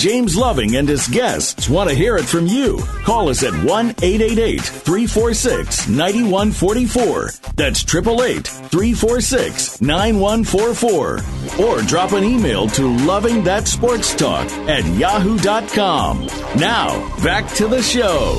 James 0.00 0.34
Loving 0.34 0.76
and 0.76 0.88
his 0.88 1.06
guests 1.08 1.68
want 1.68 1.90
to 1.90 1.94
hear 1.94 2.16
it 2.16 2.24
from 2.24 2.46
you. 2.46 2.78
Call 3.04 3.28
us 3.28 3.42
at 3.42 3.52
1 3.52 3.66
888 3.66 4.62
346 4.62 5.88
9144. 5.88 7.30
That's 7.54 7.84
888 7.84 8.46
346 8.46 9.82
9144. 9.82 11.66
Or 11.66 11.82
drop 11.82 12.12
an 12.12 12.24
email 12.24 12.66
to 12.68 12.88
Loving 13.04 13.44
That 13.44 13.68
Sports 13.68 14.14
Talk 14.14 14.50
at 14.70 14.86
yahoo.com. 14.96 16.24
Now, 16.56 17.22
back 17.22 17.52
to 17.56 17.68
the 17.68 17.82
show. 17.82 18.36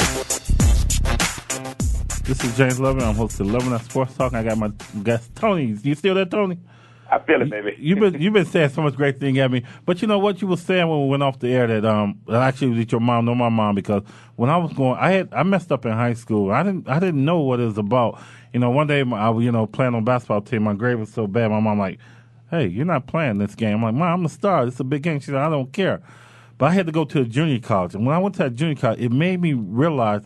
This 2.23 2.43
is 2.43 2.57
James 2.57 2.79
Loving. 2.79 3.03
I'm 3.03 3.13
hosting 3.13 3.51
Loving 3.51 3.69
That 3.69 3.83
Sports 3.83 4.15
Talk. 4.15 4.33
I 4.33 4.41
got 4.41 4.57
my 4.57 4.71
guest, 5.03 5.35
Tony. 5.35 5.73
Do 5.73 5.89
you 5.89 5.93
still 5.93 6.15
there, 6.15 6.25
Tony? 6.25 6.57
I 7.11 7.19
feel 7.19 7.41
it, 7.41 7.49
baby. 7.49 7.75
You've 7.77 7.99
been 7.99 8.13
you've 8.21 8.33
been 8.33 8.45
saying 8.45 8.69
so 8.69 8.81
much 8.81 8.95
great 8.95 9.19
thing 9.19 9.37
at 9.39 9.51
me, 9.51 9.63
but 9.85 10.01
you 10.01 10.07
know 10.07 10.17
what? 10.17 10.41
You 10.41 10.47
were 10.47 10.57
saying 10.57 10.87
when 10.87 11.03
we 11.03 11.09
went 11.09 11.21
off 11.21 11.39
the 11.39 11.49
air 11.49 11.67
that 11.67 11.85
um 11.85 12.19
actually 12.31 12.73
that 12.79 12.91
your 12.91 13.01
mom 13.01 13.25
know 13.25 13.35
my 13.35 13.49
mom 13.49 13.75
because 13.75 14.03
when 14.37 14.49
I 14.49 14.55
was 14.55 14.71
going 14.71 14.97
I 14.97 15.11
had 15.11 15.33
I 15.33 15.43
messed 15.43 15.71
up 15.73 15.85
in 15.85 15.91
high 15.91 16.13
school. 16.13 16.51
I 16.51 16.63
didn't 16.63 16.87
I 16.87 16.99
didn't 16.99 17.23
know 17.23 17.39
what 17.39 17.59
it 17.59 17.65
was 17.65 17.77
about. 17.77 18.21
You 18.53 18.61
know 18.61 18.69
one 18.69 18.87
day 18.87 19.01
I 19.01 19.29
was 19.29 19.43
you 19.43 19.51
know 19.51 19.67
playing 19.67 19.93
on 19.93 20.05
basketball 20.05 20.41
team 20.41 20.63
my 20.63 20.73
grade 20.73 20.97
was 20.97 21.11
so 21.11 21.27
bad 21.27 21.51
my 21.51 21.59
mom 21.59 21.77
like 21.79 21.99
hey 22.49 22.67
you're 22.67 22.85
not 22.85 23.07
playing 23.07 23.39
this 23.39 23.55
game. 23.55 23.75
I'm 23.75 23.83
like 23.83 23.93
mom 23.93 24.19
I'm 24.21 24.25
a 24.25 24.29
star. 24.29 24.65
It's 24.65 24.79
a 24.79 24.85
big 24.85 25.03
game. 25.03 25.19
She 25.19 25.27
said 25.27 25.35
I 25.35 25.49
don't 25.49 25.73
care. 25.73 26.01
But 26.57 26.67
I 26.67 26.73
had 26.73 26.85
to 26.85 26.91
go 26.93 27.03
to 27.05 27.21
a 27.21 27.25
junior 27.25 27.59
college. 27.59 27.93
And 27.93 28.05
when 28.05 28.15
I 28.15 28.19
went 28.19 28.35
to 28.35 28.43
that 28.43 28.55
junior 28.55 28.75
college 28.75 29.01
it 29.01 29.11
made 29.11 29.41
me 29.41 29.51
realize 29.53 30.21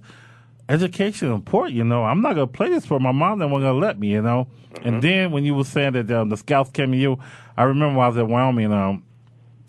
education 0.70 1.32
important. 1.32 1.76
You 1.76 1.84
know, 1.84 2.04
I'm 2.04 2.22
not 2.22 2.34
gonna 2.34 2.48
play 2.48 2.70
this 2.70 2.86
for 2.86 3.00
my 3.00 3.12
mom. 3.12 3.40
That 3.40 3.48
wasn't 3.48 3.70
gonna 3.70 3.80
let 3.80 4.00
me. 4.00 4.10
You 4.10 4.22
know. 4.22 4.48
Mm-hmm. 4.74 4.88
And 4.88 5.02
then 5.02 5.32
when 5.32 5.46
you 5.46 5.56
were 5.56 5.64
saying 5.64 5.94
that 5.94 6.12
um, 6.12 6.30
the 6.30 6.38
scouts 6.38 6.72
came 6.72 6.92
to 6.92 6.98
you, 6.98 7.18
I 7.58 7.64
remember 7.64 7.98
when 7.98 8.06
I 8.06 8.08
was 8.08 8.18
at 8.18 8.28
Wyoming. 8.28 8.74
Um, 8.74 9.04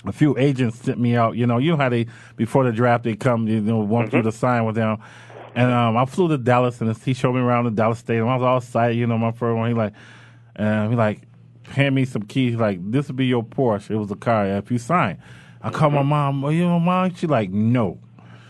a 0.04 0.12
few 0.12 0.36
agents 0.38 0.78
sent 0.78 0.98
me 0.98 1.16
out. 1.16 1.36
You 1.36 1.46
know, 1.46 1.58
you 1.58 1.72
know 1.72 1.76
how 1.76 1.88
they 1.88 2.06
before 2.36 2.64
the 2.64 2.72
draft 2.72 3.04
they 3.04 3.16
come. 3.16 3.48
You 3.48 3.60
know, 3.60 3.78
want 3.78 4.08
mm-hmm. 4.08 4.18
you 4.18 4.22
to 4.22 4.32
sign 4.32 4.64
with 4.64 4.76
them. 4.76 4.98
And 5.54 5.72
um, 5.72 5.96
I 5.96 6.04
flew 6.04 6.28
to 6.28 6.38
Dallas, 6.38 6.80
and 6.80 6.94
he 6.98 7.14
showed 7.14 7.32
me 7.32 7.40
around 7.40 7.64
the 7.64 7.70
Dallas 7.70 7.98
Stadium. 7.98 8.28
I 8.28 8.36
was 8.36 8.42
all 8.42 8.58
excited. 8.58 8.96
You 8.96 9.06
know, 9.06 9.16
my 9.16 9.32
first 9.32 9.56
one. 9.56 9.68
He 9.68 9.74
like, 9.74 9.94
and 10.54 10.90
he 10.90 10.96
like, 10.96 11.22
hand 11.64 11.94
me 11.94 12.04
some 12.04 12.22
keys. 12.22 12.56
Like, 12.56 12.78
this 12.90 13.08
will 13.08 13.14
be 13.14 13.26
your 13.26 13.42
Porsche. 13.42 13.90
It 13.90 13.96
was 13.96 14.10
a 14.10 14.16
car. 14.16 14.46
If 14.46 14.70
you 14.70 14.78
sign, 14.78 15.18
I 15.62 15.70
call 15.70 15.88
mm-hmm. 15.88 15.96
my 15.96 16.02
mom. 16.02 16.42
Well, 16.42 16.52
you 16.52 16.64
know, 16.64 16.78
mom. 16.78 17.14
She 17.14 17.26
like, 17.26 17.50
no. 17.50 17.98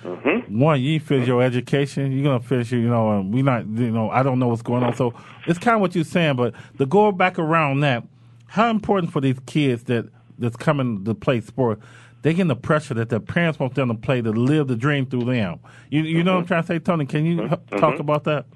Mm-hmm. 0.07 0.61
One, 0.61 0.81
you 0.81 1.01
finish 1.01 1.27
your 1.27 1.43
education. 1.43 2.13
You're 2.13 2.23
gonna 2.23 2.41
finish. 2.41 2.71
You 2.71 2.89
know, 2.89 3.19
and 3.19 3.35
we 3.35 3.43
not. 3.43 3.67
You 3.67 3.91
know, 3.91 4.09
I 4.11 4.23
don't 4.23 4.39
know 4.39 4.49
what's 4.49 4.63
going 4.63 4.85
on. 4.85 4.95
So 4.95 5.13
it's 5.47 5.59
kind 5.59 5.75
of 5.75 5.81
what 5.81 5.95
you're 5.95 6.05
saying. 6.05 6.37
But 6.37 6.55
to 6.79 6.87
go 6.87 7.11
back 7.11 7.39
around 7.39 7.81
that, 7.81 8.05
how 8.47 8.71
important 8.71 9.13
for 9.13 9.21
these 9.21 9.39
kids 9.47 9.85
that 9.85 10.09
that's 10.39 10.57
coming 10.57 11.05
to 11.05 11.15
play 11.15 11.41
sport? 11.41 11.81
They 12.23 12.35
get 12.35 12.49
the 12.49 12.57
pressure 12.57 12.95
that 12.95 13.09
their 13.09 13.21
parents 13.21 13.59
want 13.59 13.75
them 13.75 13.89
to 13.89 13.95
play 13.95 14.23
to 14.23 14.31
live 14.31 14.69
the 14.69 14.77
dream 14.77 15.07
through 15.07 15.25
them. 15.25 15.59
You 15.91 16.03
you 16.03 16.19
mm-hmm. 16.19 16.27
know 16.27 16.33
what 16.35 16.39
I'm 16.39 16.45
mm-hmm. 16.45 16.49
trying 16.49 16.63
to 16.63 16.67
say, 16.69 16.79
Tony? 16.79 17.07
Can 17.07 17.27
you 17.27 17.37
mm-hmm. 17.39 17.77
talk 17.79 17.99
about 17.99 18.25
that? 18.25 18.47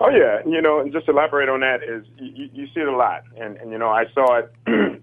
Oh 0.00 0.10
yeah, 0.10 0.40
you 0.46 0.62
know, 0.62 0.78
and 0.78 0.92
just 0.92 1.08
elaborate 1.08 1.48
on 1.48 1.60
that 1.60 1.82
is 1.82 2.04
you, 2.18 2.48
you 2.52 2.66
see 2.68 2.80
it 2.80 2.88
a 2.88 2.96
lot, 2.96 3.22
and 3.36 3.56
and 3.56 3.72
you 3.72 3.78
know 3.78 3.88
I 3.88 4.04
saw 4.14 4.38
it, 4.38 4.52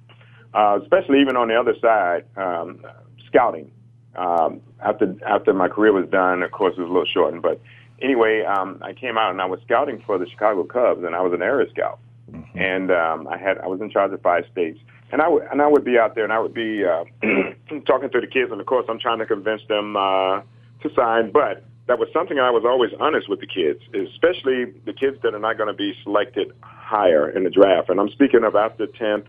uh, 0.54 0.80
especially 0.82 1.20
even 1.20 1.36
on 1.36 1.50
the 1.50 1.56
other 1.56 1.76
side, 1.82 2.26
um, 2.38 2.86
scouting 3.28 3.72
um, 4.16 4.62
after 4.84 5.16
after 5.26 5.54
my 5.54 5.68
career 5.68 5.94
was 5.94 6.10
done, 6.10 6.44
of 6.44 6.52
course, 6.52 6.76
it 6.78 6.82
was 6.82 6.90
a 6.90 6.94
little 6.94 7.06
shortened, 7.06 7.42
but 7.42 7.62
anyway, 8.02 8.44
um, 8.44 8.80
I 8.82 8.94
came 8.94 9.18
out 9.18 9.32
and 9.32 9.42
I 9.42 9.46
was 9.46 9.60
scouting 9.64 10.02
for 10.06 10.18
the 10.18 10.28
Chicago 10.30 10.64
Cubs, 10.64 11.04
and 11.04 11.16
I 11.16 11.22
was 11.22 11.34
an 11.34 11.42
area 11.42 11.70
scout, 11.70 12.00
Mm-hmm. 12.32 12.60
and 12.60 12.92
um, 12.92 13.28
I 13.28 13.38
had 13.38 13.58
I 13.58 13.68
was 13.68 13.82
in 13.82 13.90
charge 13.90 14.14
of 14.14 14.22
five 14.22 14.46
states, 14.52 14.80
and 15.12 15.22
I 15.22 15.28
would 15.28 15.44
and 15.52 15.62
I 15.62 15.68
would 15.68 15.84
be 15.84 15.98
out 15.98 16.16
there 16.16 16.24
and 16.24 16.32
I 16.32 16.40
would 16.40 16.54
be 16.54 16.86
uh, 16.86 17.04
talking 17.86 18.10
to 18.10 18.22
the 18.22 18.28
kids, 18.28 18.52
and 18.52 18.62
of 18.62 18.68
course 18.68 18.86
I'm 18.88 19.00
trying 19.00 19.20
to 19.20 19.26
convince 19.26 19.62
them 19.68 19.98
uh, 19.98 20.40
to 20.82 20.94
sign, 20.96 21.32
but 21.32 21.66
that 21.88 22.00
was 22.00 22.08
something 22.14 22.40
I 22.40 22.52
was 22.52 22.64
always 22.66 22.92
honest 23.00 23.28
with 23.28 23.42
the 23.42 23.48
kids, 23.48 23.82
especially 23.94 24.66
the 24.86 24.94
kids 24.94 25.18
that 25.24 25.34
are 25.34 25.40
not 25.40 25.58
going 25.58 25.68
to 25.68 25.74
be 25.74 25.94
selected 26.04 26.54
higher 26.62 27.30
in 27.30 27.44
the 27.44 27.50
draft, 27.50 27.90
and 27.90 28.00
I'm 28.00 28.10
speaking 28.10 28.46
of 28.46 28.56
after 28.56 28.88
10th, 28.88 29.26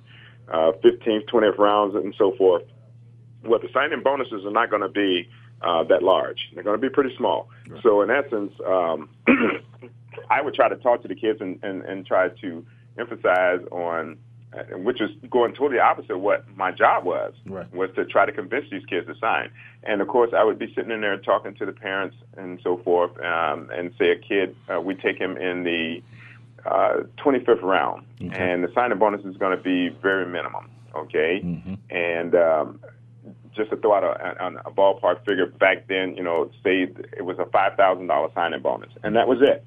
uh, 0.52 0.72
15th, 0.84 1.28
20th 1.28 1.58
rounds, 1.58 1.96
and 1.96 2.14
so 2.16 2.36
forth. 2.36 2.62
Well, 3.44 3.58
the 3.60 3.68
signing 3.72 4.02
bonuses 4.02 4.44
are 4.44 4.50
not 4.50 4.70
going 4.70 4.82
to 4.82 4.88
be 4.88 5.28
uh, 5.62 5.84
that 5.84 6.02
large. 6.02 6.50
They're 6.54 6.64
going 6.64 6.80
to 6.80 6.80
be 6.80 6.92
pretty 6.92 7.14
small. 7.16 7.48
So 7.82 8.02
in 8.02 8.10
essence, 8.10 8.52
um, 8.66 9.08
I 10.30 10.40
would 10.42 10.54
try 10.54 10.68
to 10.68 10.76
talk 10.76 11.02
to 11.02 11.08
the 11.08 11.14
kids 11.14 11.40
and, 11.40 11.58
and, 11.62 11.82
and 11.82 12.06
try 12.06 12.28
to 12.28 12.66
emphasize 12.98 13.60
on, 13.70 14.16
uh, 14.52 14.78
which 14.78 15.00
is 15.00 15.10
going 15.30 15.54
totally 15.54 15.78
opposite 15.78 16.12
of 16.12 16.20
what 16.20 16.44
my 16.56 16.70
job 16.72 17.04
was, 17.04 17.32
Right. 17.46 17.72
was 17.72 17.90
to 17.96 18.04
try 18.04 18.26
to 18.26 18.32
convince 18.32 18.66
these 18.70 18.84
kids 18.86 19.06
to 19.06 19.14
sign. 19.20 19.50
And 19.84 20.00
of 20.00 20.08
course, 20.08 20.30
I 20.36 20.44
would 20.44 20.58
be 20.58 20.72
sitting 20.74 20.90
in 20.90 21.00
there 21.00 21.16
talking 21.16 21.54
to 21.54 21.66
the 21.66 21.72
parents 21.72 22.16
and 22.36 22.60
so 22.62 22.78
forth, 22.78 23.12
um, 23.20 23.70
and 23.72 23.92
say 23.98 24.10
a 24.10 24.16
kid, 24.16 24.54
uh, 24.72 24.80
we 24.80 24.94
take 24.94 25.18
him 25.18 25.36
in 25.36 25.64
the 25.64 26.02
uh, 26.64 27.02
25th 27.24 27.62
round, 27.62 28.04
and 28.34 28.62
the 28.62 28.68
signing 28.74 28.98
bonus 28.98 29.24
is 29.24 29.36
going 29.36 29.56
to 29.56 29.62
be 29.62 29.88
very 30.00 30.26
minimum, 30.26 30.68
okay? 30.94 31.40
And 31.90 32.34
um, 32.34 32.80
just 33.54 33.70
to 33.70 33.76
throw 33.76 33.94
out 33.94 34.04
a, 34.04 34.44
a, 34.44 34.54
a 34.66 34.70
ballpark 34.70 35.24
figure, 35.26 35.46
back 35.46 35.86
then, 35.88 36.16
you 36.16 36.22
know, 36.22 36.50
say 36.64 36.88
it 37.16 37.24
was 37.24 37.38
a 37.38 37.46
five 37.46 37.76
thousand 37.76 38.06
dollar 38.06 38.28
signing 38.34 38.60
bonus, 38.62 38.90
and 39.02 39.16
that 39.16 39.28
was 39.28 39.38
it. 39.42 39.64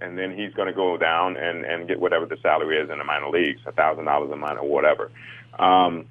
And 0.00 0.18
then 0.18 0.36
he's 0.36 0.52
going 0.54 0.66
to 0.66 0.74
go 0.74 0.96
down 0.96 1.36
and 1.36 1.64
and 1.64 1.88
get 1.88 2.00
whatever 2.00 2.26
the 2.26 2.36
salary 2.42 2.78
is 2.78 2.90
in 2.90 2.98
the 2.98 3.04
minor 3.04 3.28
leagues, 3.30 3.60
a 3.66 3.72
thousand 3.72 4.04
dollars 4.04 4.30
a 4.32 4.36
month 4.36 4.58
or 4.60 4.68
whatever. 4.68 5.10
Um, 5.58 6.06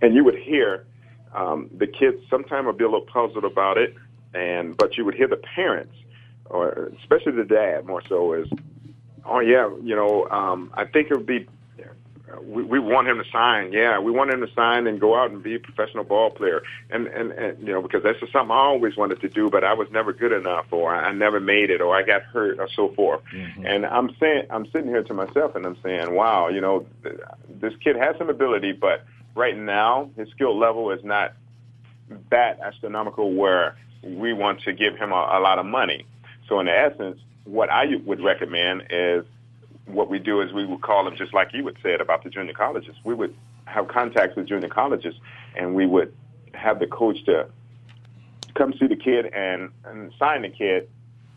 and 0.00 0.14
you 0.14 0.24
would 0.24 0.36
hear 0.38 0.84
um, 1.34 1.68
the 1.76 1.86
kids 1.86 2.18
sometimes 2.30 2.66
would 2.66 2.78
be 2.78 2.84
a 2.84 2.88
little 2.88 3.06
puzzled 3.06 3.44
about 3.44 3.76
it, 3.76 3.94
and 4.34 4.76
but 4.76 4.96
you 4.96 5.04
would 5.04 5.14
hear 5.14 5.28
the 5.28 5.36
parents, 5.54 5.94
or 6.46 6.90
especially 7.00 7.32
the 7.32 7.44
dad 7.44 7.86
more 7.86 8.02
so, 8.08 8.32
is, 8.32 8.48
oh 9.24 9.40
yeah, 9.40 9.68
you 9.82 9.94
know, 9.94 10.28
um, 10.30 10.70
I 10.74 10.84
think 10.84 11.10
it 11.10 11.16
would 11.16 11.26
be 11.26 11.46
we, 12.42 12.62
we 12.62 12.78
want 12.78 13.08
him 13.08 13.18
to 13.18 13.30
sign. 13.30 13.72
Yeah, 13.72 13.98
we 13.98 14.10
want 14.10 14.30
him 14.30 14.40
to 14.40 14.52
sign 14.54 14.86
and 14.86 15.00
go 15.00 15.18
out 15.18 15.30
and 15.30 15.42
be 15.42 15.54
a 15.54 15.60
professional 15.60 16.04
ball 16.04 16.30
player. 16.30 16.62
And, 16.90 17.06
and, 17.06 17.32
and 17.32 17.58
you 17.60 17.72
know, 17.72 17.82
because 17.82 18.02
that's 18.02 18.20
just 18.20 18.32
something 18.32 18.50
I 18.50 18.58
always 18.58 18.96
wanted 18.96 19.20
to 19.20 19.28
do, 19.28 19.50
but 19.50 19.64
I 19.64 19.74
was 19.74 19.88
never 19.90 20.12
good 20.12 20.32
enough, 20.32 20.66
or 20.70 20.94
I 20.94 21.12
never 21.12 21.40
made 21.40 21.70
it, 21.70 21.80
or 21.80 21.96
I 21.96 22.02
got 22.02 22.22
hurt, 22.22 22.58
or 22.58 22.68
so 22.68 22.88
forth. 22.94 23.22
Mm-hmm. 23.34 23.66
And 23.66 23.86
I'm 23.86 24.14
saying, 24.20 24.46
I'm 24.50 24.66
sitting 24.66 24.88
here 24.88 25.02
to 25.02 25.14
myself, 25.14 25.54
and 25.54 25.66
I'm 25.66 25.76
saying, 25.82 26.14
wow, 26.14 26.48
you 26.48 26.60
know, 26.60 26.86
th- 27.02 27.20
this 27.48 27.74
kid 27.82 27.96
has 27.96 28.16
some 28.18 28.30
ability, 28.30 28.72
but 28.72 29.04
right 29.34 29.56
now 29.56 30.10
his 30.16 30.28
skill 30.30 30.58
level 30.58 30.90
is 30.90 31.02
not 31.04 31.34
that 32.30 32.60
astronomical 32.60 33.32
where 33.32 33.76
we 34.02 34.32
want 34.32 34.62
to 34.62 34.72
give 34.72 34.96
him 34.96 35.12
a, 35.12 35.14
a 35.14 35.40
lot 35.40 35.58
of 35.58 35.66
money. 35.66 36.06
So 36.48 36.60
in 36.60 36.68
essence, 36.68 37.18
what 37.44 37.70
I 37.70 37.96
would 38.04 38.22
recommend 38.22 38.84
is 38.90 39.24
what 39.88 40.08
we 40.08 40.18
do 40.18 40.40
is 40.40 40.52
we 40.52 40.66
would 40.66 40.82
call 40.82 41.04
them 41.04 41.16
just 41.16 41.34
like 41.34 41.52
you 41.52 41.64
would 41.64 41.76
say 41.82 41.94
it 41.94 42.00
about 42.00 42.22
the 42.22 42.30
junior 42.30 42.52
colleges. 42.52 42.94
We 43.04 43.14
would 43.14 43.34
have 43.66 43.88
contacts 43.88 44.36
with 44.36 44.46
junior 44.46 44.68
colleges, 44.68 45.14
and 45.56 45.74
we 45.74 45.86
would 45.86 46.14
have 46.54 46.78
the 46.78 46.86
coach 46.86 47.24
to 47.24 47.48
come 48.54 48.72
see 48.78 48.86
the 48.86 48.96
kid 48.96 49.26
and, 49.26 49.70
and 49.84 50.12
sign 50.18 50.42
the 50.42 50.48
kid 50.48 50.88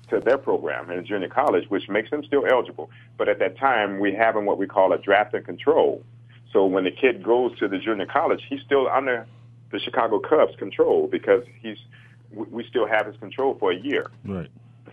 to 0.10 0.20
their 0.20 0.38
program 0.38 0.90
in 0.92 1.00
a 1.00 1.02
junior 1.02 1.30
college, 1.30 1.70
which 1.70 1.88
makes 1.88 2.10
them 2.10 2.24
still 2.24 2.46
eligible. 2.46 2.90
But 3.18 3.30
at 3.30 3.40
that 3.40 3.58
time, 3.58 4.00
we 4.00 4.14
have 4.14 4.36
them 4.36 4.46
what 4.46 4.58
we 4.58 4.68
call 4.68 4.92
a 4.92 4.98
draft 4.98 5.34
and 5.34 5.46
control. 5.46 6.04
So 6.52 6.66
when 6.66 6.84
the 6.84 6.92
kid 6.92 7.24
goes 7.24 7.58
to 7.60 7.68
the 7.68 7.78
junior 7.78 8.06
college, 8.06 8.42
he's 8.50 8.62
still 8.62 8.90
under 8.90 9.26
the 9.72 9.80
Chicago 9.80 10.20
Cubs' 10.20 10.56
control 10.58 11.08
because 11.08 11.44
he's 11.62 11.78
we 12.32 12.46
we 12.50 12.68
still 12.68 12.88
have 12.88 13.08
his 13.08 13.16
control 13.18 13.56
for 13.60 13.72
a 13.72 13.76
year. 13.76 14.12
Right. 14.26 14.50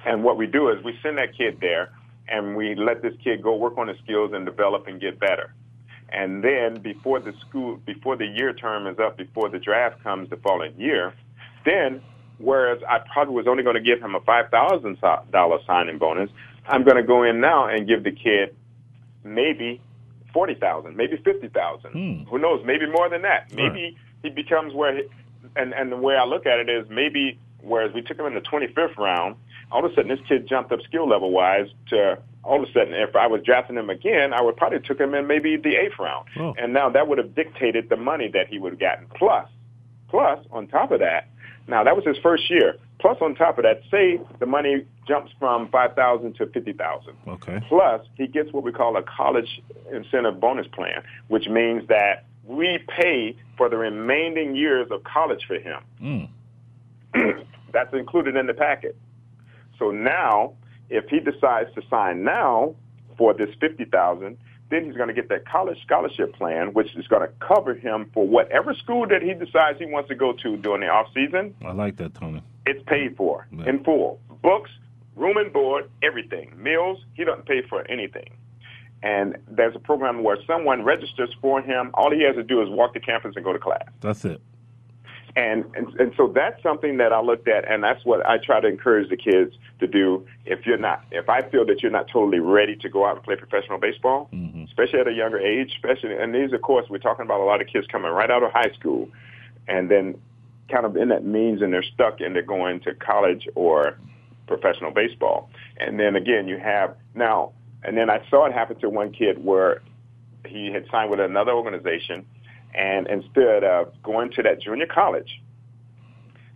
And 0.06 0.22
what 0.22 0.36
we 0.36 0.46
do 0.46 0.70
is 0.70 0.82
we 0.84 0.96
send 1.02 1.18
that 1.18 1.36
kid 1.36 1.58
there 1.60 1.90
and 2.30 2.56
we 2.56 2.74
let 2.74 3.02
this 3.02 3.14
kid 3.22 3.42
go 3.42 3.56
work 3.56 3.78
on 3.78 3.88
his 3.88 3.98
skills 4.04 4.32
and 4.34 4.44
develop 4.44 4.86
and 4.86 5.00
get 5.00 5.18
better. 5.18 5.54
And 6.10 6.42
then 6.42 6.80
before 6.80 7.20
the 7.20 7.32
school, 7.46 7.76
before 7.84 8.16
the 8.16 8.26
year 8.26 8.52
term 8.52 8.86
is 8.86 8.98
up, 8.98 9.16
before 9.16 9.48
the 9.48 9.58
draft 9.58 10.02
comes 10.02 10.30
the 10.30 10.36
following 10.36 10.78
year, 10.78 11.12
then 11.64 12.00
whereas 12.38 12.80
I 12.88 13.00
probably 13.12 13.34
was 13.34 13.46
only 13.46 13.62
going 13.62 13.76
to 13.76 13.82
give 13.82 14.00
him 14.00 14.14
a 14.14 14.20
five 14.20 14.50
thousand 14.50 14.98
dollar 15.30 15.58
signing 15.66 15.98
bonus, 15.98 16.30
I'm 16.66 16.84
going 16.84 16.96
to 16.96 17.02
go 17.02 17.24
in 17.24 17.40
now 17.40 17.66
and 17.66 17.86
give 17.86 18.04
the 18.04 18.12
kid 18.12 18.56
maybe 19.22 19.82
forty 20.32 20.54
thousand, 20.54 20.96
maybe 20.96 21.20
fifty 21.22 21.48
thousand. 21.48 21.92
Hmm. 21.92 22.28
Who 22.30 22.38
knows? 22.38 22.64
Maybe 22.64 22.86
more 22.86 23.10
than 23.10 23.22
that. 23.22 23.52
Maybe 23.54 23.98
he 24.22 24.30
becomes 24.30 24.72
where, 24.72 24.96
he, 24.96 25.02
and 25.56 25.74
and 25.74 25.92
the 25.92 25.96
way 25.96 26.16
I 26.16 26.24
look 26.24 26.46
at 26.46 26.58
it 26.58 26.70
is 26.70 26.88
maybe 26.88 27.38
whereas 27.60 27.92
we 27.92 28.02
took 28.02 28.18
him 28.18 28.26
in 28.26 28.34
the 28.34 28.40
25th 28.40 28.96
round, 28.96 29.36
all 29.70 29.84
of 29.84 29.90
a 29.90 29.94
sudden 29.94 30.08
this 30.08 30.20
kid 30.28 30.48
jumped 30.48 30.72
up 30.72 30.80
skill 30.82 31.08
level 31.08 31.30
wise 31.30 31.68
to 31.88 32.18
all 32.44 32.62
of 32.62 32.68
a 32.68 32.72
sudden 32.72 32.94
if 32.94 33.14
I 33.16 33.26
was 33.26 33.42
drafting 33.44 33.76
him 33.76 33.90
again, 33.90 34.32
I 34.32 34.40
would 34.42 34.56
probably 34.56 34.80
took 34.80 34.98
him 35.00 35.14
in 35.14 35.26
maybe 35.26 35.56
the 35.56 35.76
eighth 35.76 35.98
round, 35.98 36.26
Oh. 36.38 36.54
and 36.58 36.72
now 36.72 36.88
that 36.90 37.08
would 37.08 37.18
have 37.18 37.34
dictated 37.34 37.88
the 37.88 37.96
money 37.96 38.28
that 38.32 38.48
he 38.48 38.58
would 38.58 38.72
have 38.72 38.80
gotten. 38.80 39.06
Plus, 39.14 39.48
plus 40.08 40.38
on 40.50 40.66
top 40.68 40.90
of 40.92 41.00
that, 41.00 41.28
now 41.66 41.84
that 41.84 41.94
was 41.96 42.04
his 42.04 42.16
first 42.22 42.48
year. 42.50 42.76
Plus 42.98 43.16
on 43.20 43.34
top 43.36 43.58
of 43.58 43.64
that, 43.64 43.82
say 43.90 44.18
the 44.40 44.46
money 44.46 44.84
jumps 45.06 45.30
from 45.38 45.68
five 45.68 45.94
thousand 45.94 46.34
to 46.36 46.46
fifty 46.46 46.72
thousand. 46.72 47.12
Okay. 47.28 47.60
Plus, 47.68 48.04
he 48.16 48.26
gets 48.26 48.52
what 48.52 48.64
we 48.64 48.72
call 48.72 48.96
a 48.96 49.02
college 49.02 49.62
incentive 49.92 50.40
bonus 50.40 50.66
plan, 50.68 51.02
which 51.28 51.46
means 51.48 51.86
that 51.88 52.24
we 52.44 52.78
pay 52.88 53.36
for 53.56 53.68
the 53.68 53.76
remaining 53.76 54.56
years 54.56 54.88
of 54.90 55.04
college 55.04 55.44
for 55.46 55.56
him. 55.60 56.28
Mm. 57.14 57.44
That's 57.72 57.92
included 57.92 58.34
in 58.36 58.46
the 58.46 58.54
packet. 58.54 58.96
So 59.78 59.90
now, 59.90 60.54
if 60.90 61.08
he 61.08 61.20
decides 61.20 61.72
to 61.74 61.82
sign 61.88 62.24
now 62.24 62.74
for 63.16 63.34
this 63.34 63.50
fifty 63.60 63.84
thousand, 63.84 64.38
then 64.70 64.84
he's 64.84 64.94
going 64.94 65.08
to 65.08 65.14
get 65.14 65.28
that 65.28 65.46
college 65.48 65.78
scholarship 65.82 66.34
plan, 66.34 66.72
which 66.74 66.94
is 66.96 67.06
going 67.06 67.22
to 67.22 67.32
cover 67.46 67.74
him 67.74 68.10
for 68.12 68.26
whatever 68.26 68.74
school 68.74 69.06
that 69.08 69.22
he 69.22 69.32
decides 69.34 69.78
he 69.78 69.86
wants 69.86 70.08
to 70.08 70.14
go 70.14 70.32
to 70.32 70.56
during 70.58 70.82
the 70.82 70.88
off 70.88 71.06
season. 71.14 71.54
I 71.64 71.72
like 71.72 71.96
that, 71.96 72.14
Tony. 72.14 72.42
It's 72.66 72.82
paid 72.86 73.16
for 73.16 73.46
in 73.66 73.82
full. 73.82 74.20
Books, 74.42 74.70
room 75.16 75.36
and 75.38 75.52
board, 75.52 75.90
everything. 76.02 76.52
Meals, 76.56 76.98
he 77.14 77.24
doesn't 77.24 77.46
pay 77.46 77.62
for 77.66 77.88
anything. 77.90 78.30
And 79.02 79.38
there's 79.48 79.74
a 79.76 79.78
program 79.78 80.22
where 80.22 80.38
someone 80.46 80.84
registers 80.84 81.34
for 81.40 81.62
him. 81.62 81.90
All 81.94 82.10
he 82.10 82.24
has 82.24 82.34
to 82.34 82.42
do 82.42 82.60
is 82.62 82.68
walk 82.68 82.94
to 82.94 83.00
campus 83.00 83.32
and 83.36 83.44
go 83.44 83.52
to 83.52 83.58
class. 83.58 83.84
That's 84.00 84.24
it. 84.24 84.42
And, 85.38 85.64
and 85.76 85.86
and 86.00 86.12
so 86.16 86.26
that's 86.34 86.60
something 86.64 86.96
that 86.96 87.12
I 87.12 87.20
looked 87.20 87.46
at, 87.46 87.70
and 87.70 87.84
that's 87.84 88.04
what 88.04 88.26
I 88.26 88.38
try 88.38 88.58
to 88.58 88.66
encourage 88.66 89.08
the 89.08 89.16
kids 89.16 89.54
to 89.78 89.86
do. 89.86 90.26
If 90.44 90.66
you're 90.66 90.78
not, 90.78 91.04
if 91.12 91.28
I 91.28 91.42
feel 91.42 91.64
that 91.66 91.80
you're 91.80 91.92
not 91.92 92.08
totally 92.08 92.40
ready 92.40 92.74
to 92.74 92.88
go 92.88 93.06
out 93.06 93.14
and 93.14 93.24
play 93.24 93.36
professional 93.36 93.78
baseball, 93.78 94.28
mm-hmm. 94.32 94.64
especially 94.64 94.98
at 94.98 95.06
a 95.06 95.12
younger 95.12 95.38
age, 95.38 95.74
especially, 95.76 96.16
and 96.16 96.34
these, 96.34 96.52
of 96.52 96.62
course, 96.62 96.86
we're 96.90 96.98
talking 96.98 97.24
about 97.24 97.40
a 97.40 97.44
lot 97.44 97.60
of 97.60 97.68
kids 97.68 97.86
coming 97.86 98.10
right 98.10 98.32
out 98.32 98.42
of 98.42 98.50
high 98.50 98.72
school, 98.80 99.08
and 99.68 99.88
then 99.88 100.20
kind 100.68 100.84
of 100.84 100.96
in 100.96 101.08
that 101.10 101.24
means, 101.24 101.62
and 101.62 101.72
they're 101.72 101.84
stuck, 101.84 102.20
and 102.20 102.34
they're 102.34 102.42
going 102.42 102.80
to 102.80 102.92
college 102.94 103.48
or 103.54 103.96
professional 104.48 104.90
baseball. 104.90 105.50
And 105.76 106.00
then 106.00 106.16
again, 106.16 106.48
you 106.48 106.58
have 106.58 106.96
now, 107.14 107.52
and 107.84 107.96
then 107.96 108.10
I 108.10 108.28
saw 108.28 108.46
it 108.46 108.52
happen 108.52 108.80
to 108.80 108.88
one 108.90 109.12
kid 109.12 109.44
where 109.44 109.82
he 110.44 110.72
had 110.72 110.84
signed 110.90 111.12
with 111.12 111.20
another 111.20 111.52
organization, 111.52 112.26
and 112.74 113.06
instead 113.08 113.64
of 113.64 113.92
going 114.02 114.30
to 114.32 114.42
that 114.42 114.60
junior 114.60 114.86
college, 114.86 115.40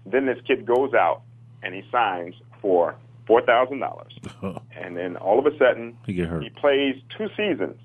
then 0.06 0.26
this 0.26 0.38
kid 0.46 0.66
goes 0.66 0.94
out 0.94 1.22
and 1.62 1.74
he 1.74 1.82
signs 1.90 2.34
for 2.60 2.96
four 3.26 3.40
thousand 3.42 3.78
dollars, 3.80 4.12
and 4.76 4.96
then 4.96 5.16
all 5.16 5.38
of 5.38 5.46
a 5.46 5.56
sudden 5.58 5.96
He 6.06 6.14
he 6.14 6.50
plays 6.50 6.96
two 7.16 7.28
seasons. 7.36 7.78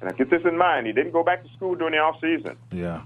And 0.00 0.10
I 0.10 0.16
get 0.16 0.30
this 0.30 0.42
in 0.44 0.56
mind: 0.58 0.86
he 0.86 0.92
didn't 0.92 1.12
go 1.12 1.22
back 1.22 1.42
to 1.44 1.48
school 1.54 1.74
during 1.74 1.92
the 1.92 1.98
off 1.98 2.16
season, 2.20 2.56
Yeah. 2.72 3.02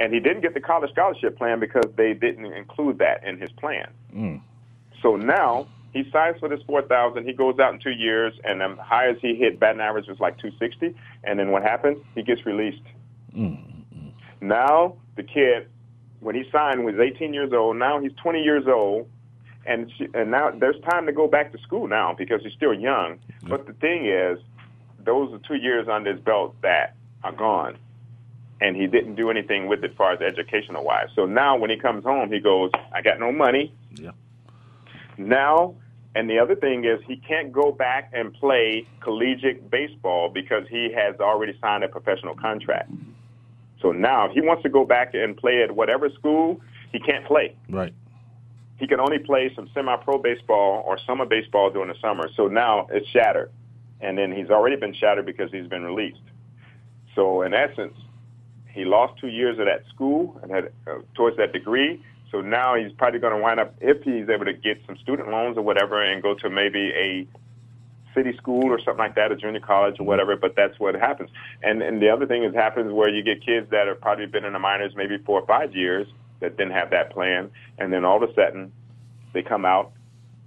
and 0.00 0.12
he 0.12 0.20
didn't 0.20 0.42
get 0.42 0.54
the 0.54 0.60
college 0.60 0.90
scholarship 0.92 1.36
plan 1.38 1.60
because 1.60 1.84
they 1.96 2.12
didn't 2.14 2.46
include 2.46 2.98
that 2.98 3.24
in 3.24 3.38
his 3.38 3.50
plan. 3.52 3.88
Mm. 4.14 4.40
So 5.02 5.16
now 5.16 5.66
he 5.92 6.08
signs 6.12 6.38
for 6.38 6.48
this 6.48 6.60
four 6.66 6.82
thousand. 6.82 7.24
He 7.26 7.32
goes 7.32 7.58
out 7.58 7.74
in 7.74 7.80
two 7.80 7.90
years, 7.90 8.32
and 8.44 8.60
the 8.60 8.76
highest 8.82 9.20
he 9.20 9.34
hit 9.34 9.58
batting 9.60 9.80
average 9.80 10.06
was 10.08 10.18
like 10.20 10.38
two 10.38 10.50
sixty. 10.58 10.94
And 11.24 11.38
then 11.38 11.50
what 11.50 11.62
happens? 11.62 11.98
He 12.14 12.22
gets 12.22 12.46
released. 12.46 12.82
Mm-hmm. 13.36 14.08
Now 14.40 14.96
the 15.16 15.22
kid, 15.22 15.68
when 16.20 16.34
he 16.34 16.44
signed, 16.50 16.84
was 16.84 16.94
eighteen 16.98 17.32
years 17.34 17.52
old. 17.52 17.76
Now 17.76 18.00
he's 18.00 18.12
twenty 18.22 18.42
years 18.42 18.64
old, 18.66 19.08
and 19.66 19.90
she, 19.96 20.08
and 20.14 20.30
now 20.30 20.50
there's 20.50 20.80
time 20.90 21.06
to 21.06 21.12
go 21.12 21.26
back 21.26 21.52
to 21.52 21.58
school 21.58 21.86
now 21.86 22.14
because 22.16 22.42
he's 22.42 22.52
still 22.52 22.74
young. 22.74 23.18
But 23.44 23.66
the 23.66 23.72
thing 23.74 24.06
is, 24.06 24.38
those 25.04 25.32
are 25.32 25.38
two 25.38 25.56
years 25.56 25.88
under 25.88 26.12
his 26.12 26.20
belt 26.20 26.54
that 26.62 26.94
are 27.24 27.32
gone. 27.32 27.76
And 28.60 28.76
he 28.76 28.86
didn't 28.86 29.16
do 29.16 29.28
anything 29.28 29.66
with 29.66 29.82
it 29.82 29.96
far 29.96 30.12
as 30.12 30.20
educational 30.20 30.84
wise. 30.84 31.08
So 31.16 31.26
now 31.26 31.56
when 31.56 31.70
he 31.70 31.76
comes 31.76 32.04
home, 32.04 32.30
he 32.30 32.38
goes, 32.38 32.70
I 32.92 33.02
got 33.02 33.18
no 33.18 33.32
money. 33.32 33.74
Yeah. 33.94 34.12
now, 35.18 35.74
and 36.14 36.30
the 36.30 36.38
other 36.38 36.54
thing 36.54 36.84
is 36.84 37.00
he 37.06 37.16
can't 37.16 37.52
go 37.52 37.72
back 37.72 38.10
and 38.12 38.32
play 38.32 38.86
collegiate 39.00 39.70
baseball 39.70 40.28
because 40.28 40.64
he 40.68 40.92
has 40.92 41.16
already 41.20 41.58
signed 41.60 41.82
a 41.84 41.88
professional 41.88 42.36
contract. 42.36 42.90
So 43.82 43.90
now, 43.90 44.26
if 44.26 44.32
he 44.32 44.40
wants 44.40 44.62
to 44.62 44.68
go 44.68 44.84
back 44.84 45.12
and 45.12 45.36
play 45.36 45.62
at 45.62 45.72
whatever 45.74 46.08
school, 46.10 46.60
he 46.92 47.00
can't 47.00 47.26
play. 47.26 47.56
Right. 47.68 47.92
He 48.78 48.86
can 48.86 49.00
only 49.00 49.18
play 49.18 49.52
some 49.54 49.68
semi-pro 49.74 50.18
baseball 50.18 50.82
or 50.86 50.98
summer 51.06 51.26
baseball 51.26 51.70
during 51.70 51.88
the 51.88 51.98
summer. 52.00 52.28
So 52.36 52.46
now 52.46 52.86
it's 52.90 53.08
shattered, 53.08 53.50
and 54.00 54.16
then 54.16 54.32
he's 54.32 54.50
already 54.50 54.76
been 54.76 54.94
shattered 54.94 55.26
because 55.26 55.50
he's 55.50 55.66
been 55.66 55.82
released. 55.82 56.22
So 57.14 57.42
in 57.42 57.54
essence, 57.54 57.94
he 58.70 58.84
lost 58.84 59.20
two 59.20 59.28
years 59.28 59.58
of 59.58 59.66
that 59.66 59.84
school 59.92 60.38
and 60.42 60.50
had 60.50 60.72
uh, 60.86 61.00
towards 61.14 61.36
that 61.36 61.52
degree. 61.52 62.02
So 62.30 62.40
now 62.40 62.74
he's 62.76 62.92
probably 62.92 63.20
going 63.20 63.34
to 63.34 63.42
wind 63.42 63.60
up, 63.60 63.74
if 63.80 64.02
he's 64.02 64.28
able 64.28 64.46
to 64.46 64.54
get 64.54 64.80
some 64.86 64.96
student 64.96 65.28
loans 65.28 65.58
or 65.58 65.62
whatever, 65.62 66.02
and 66.02 66.22
go 66.22 66.34
to 66.34 66.48
maybe 66.48 66.90
a 66.92 67.26
city 68.14 68.36
school 68.36 68.66
or 68.66 68.78
something 68.78 68.98
like 68.98 69.14
that, 69.14 69.32
a 69.32 69.36
junior 69.36 69.60
college 69.60 69.96
or 69.98 70.04
whatever. 70.04 70.36
But 70.36 70.54
that's 70.56 70.78
what 70.78 70.94
happens. 70.94 71.30
And 71.62 71.82
and 71.82 72.00
the 72.00 72.10
other 72.10 72.26
thing 72.26 72.44
is 72.44 72.54
happens 72.54 72.92
where 72.92 73.08
you 73.08 73.22
get 73.22 73.44
kids 73.44 73.68
that 73.70 73.86
have 73.86 74.00
probably 74.00 74.26
been 74.26 74.44
in 74.44 74.52
the 74.52 74.58
minors 74.58 74.92
maybe 74.96 75.18
four 75.18 75.40
or 75.40 75.46
five 75.46 75.74
years 75.74 76.06
that 76.40 76.56
didn't 76.56 76.72
have 76.72 76.90
that 76.90 77.10
plan, 77.10 77.50
and 77.78 77.92
then 77.92 78.04
all 78.04 78.22
of 78.22 78.28
a 78.28 78.34
sudden 78.34 78.72
they 79.32 79.42
come 79.42 79.64
out 79.64 79.92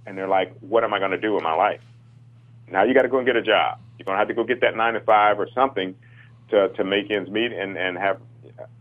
and 0.06 0.16
they're 0.16 0.28
like, 0.28 0.54
"What 0.60 0.84
am 0.84 0.94
I 0.94 0.98
going 0.98 1.12
to 1.12 1.20
do 1.20 1.34
with 1.34 1.42
my 1.42 1.54
life?" 1.54 1.80
Now 2.70 2.84
you 2.84 2.94
got 2.94 3.02
to 3.02 3.08
go 3.08 3.18
and 3.18 3.26
get 3.26 3.36
a 3.36 3.42
job. 3.42 3.78
You're 3.98 4.04
going 4.04 4.16
to 4.16 4.18
have 4.18 4.28
to 4.28 4.34
go 4.34 4.44
get 4.44 4.60
that 4.60 4.76
nine 4.76 4.94
to 4.94 5.00
five 5.00 5.38
or 5.38 5.48
something 5.54 5.94
to 6.50 6.68
to 6.70 6.84
make 6.84 7.10
ends 7.10 7.30
meet 7.30 7.52
and 7.52 7.76
and 7.76 7.96
have 7.98 8.20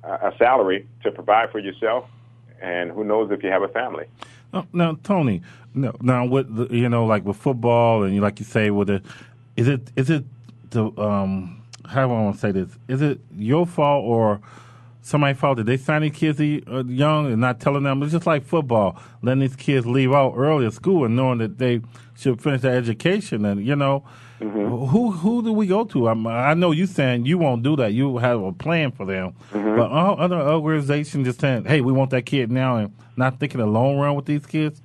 a 0.03 0.31
salary 0.37 0.87
to 1.03 1.11
provide 1.11 1.51
for 1.51 1.59
yourself. 1.59 2.05
And 2.61 2.91
who 2.91 3.03
knows 3.03 3.31
if 3.31 3.43
you 3.43 3.49
have 3.49 3.63
a 3.63 3.67
family. 3.67 4.05
Oh, 4.53 4.65
now, 4.71 4.97
Tony, 5.03 5.41
no, 5.73 5.93
now 6.01 6.25
with 6.25 6.55
the, 6.55 6.73
you 6.75 6.87
know, 6.87 7.05
like 7.05 7.25
with 7.25 7.37
football, 7.37 8.03
and 8.03 8.19
like 8.21 8.39
you 8.39 8.45
say, 8.45 8.69
with 8.69 8.89
it, 8.89 9.03
is 9.55 9.67
it 9.67 9.91
is 9.95 10.09
it 10.09 10.23
the 10.69 10.85
um 10.97 11.61
how 11.87 12.07
do 12.07 12.13
I 12.13 12.21
want 12.21 12.35
to 12.35 12.41
say 12.41 12.51
this? 12.51 12.69
Is 12.87 13.01
it 13.01 13.19
your 13.35 13.65
fault 13.65 14.05
or 14.05 14.41
somebody's 15.01 15.37
fault? 15.37 15.57
Did 15.57 15.67
they 15.67 15.77
sign 15.77 16.01
these 16.01 16.13
kids 16.13 16.39
uh, 16.39 16.83
young 16.85 17.31
and 17.31 17.41
not 17.41 17.59
telling 17.59 17.83
them? 17.83 18.01
It's 18.03 18.11
just 18.11 18.25
like 18.25 18.43
football, 18.43 18.99
letting 19.21 19.41
these 19.41 19.55
kids 19.55 19.85
leave 19.85 20.13
out 20.13 20.33
early 20.35 20.65
at 20.65 20.73
school 20.73 21.05
and 21.05 21.15
knowing 21.15 21.37
that 21.39 21.57
they 21.57 21.81
should 22.17 22.41
finish 22.41 22.61
their 22.61 22.75
education. 22.75 23.45
And 23.45 23.65
you 23.65 23.75
know, 23.75 24.03
Mm-hmm. 24.41 24.85
who 24.87 25.11
who 25.11 25.41
do 25.43 25.53
we 25.53 25.65
go 25.67 25.85
to? 25.85 26.09
I'm, 26.09 26.27
I 26.27 26.53
know 26.55 26.71
you 26.71 26.85
saying 26.87 27.25
you 27.25 27.37
won't 27.37 27.63
do 27.63 27.75
that. 27.77 27.93
You 27.93 28.17
have 28.17 28.41
a 28.41 28.51
plan 28.51 28.91
for 28.91 29.05
them, 29.05 29.33
Mm-hmm. 29.53 29.77
but 29.77 29.89
all 29.91 30.19
other 30.19 30.35
organizations 30.41 31.25
just 31.25 31.39
saying, 31.39 31.65
"Hey, 31.65 31.79
we 31.81 31.93
want 31.93 32.09
that 32.11 32.25
kid 32.25 32.51
now," 32.51 32.75
and 32.77 32.93
not 33.15 33.39
thinking 33.39 33.59
the 33.61 33.65
long 33.65 33.97
run 33.97 34.13
with 34.15 34.25
these 34.25 34.45
kids. 34.45 34.81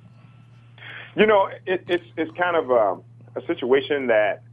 You 1.15 1.25
know, 1.25 1.49
it, 1.65 1.83
it's 1.87 2.03
it's 2.15 2.31
kind 2.37 2.55
of 2.55 2.71
um, 2.71 3.03
a 3.35 3.45
situation 3.45 4.07
that 4.07 4.43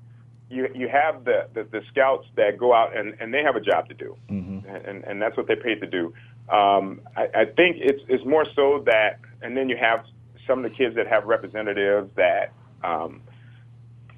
you 0.50 0.66
you 0.74 0.88
have 0.88 1.24
the, 1.24 1.46
the, 1.54 1.62
the 1.64 1.82
scouts 1.90 2.26
that 2.36 2.58
go 2.58 2.74
out 2.74 2.96
and, 2.96 3.14
and 3.20 3.32
they 3.32 3.42
have 3.44 3.54
a 3.54 3.60
job 3.60 3.88
to 3.90 3.94
do, 3.94 4.16
Mm-hmm. 4.30 4.68
and 4.68 5.04
and 5.04 5.22
that's 5.22 5.36
what 5.36 5.46
they're 5.46 5.56
paid 5.56 5.80
to 5.80 5.86
do. 5.86 6.12
Um, 6.48 7.00
I, 7.16 7.28
I 7.34 7.44
think 7.44 7.76
it's 7.78 8.02
it's 8.08 8.24
more 8.24 8.46
so 8.56 8.82
that, 8.86 9.20
and 9.42 9.56
then 9.56 9.68
you 9.68 9.76
have 9.76 10.04
some 10.46 10.64
of 10.64 10.68
the 10.68 10.76
kids 10.76 10.96
that 10.96 11.06
have 11.06 11.24
representatives 11.26 12.10
that 12.16 12.52
um, 12.82 13.20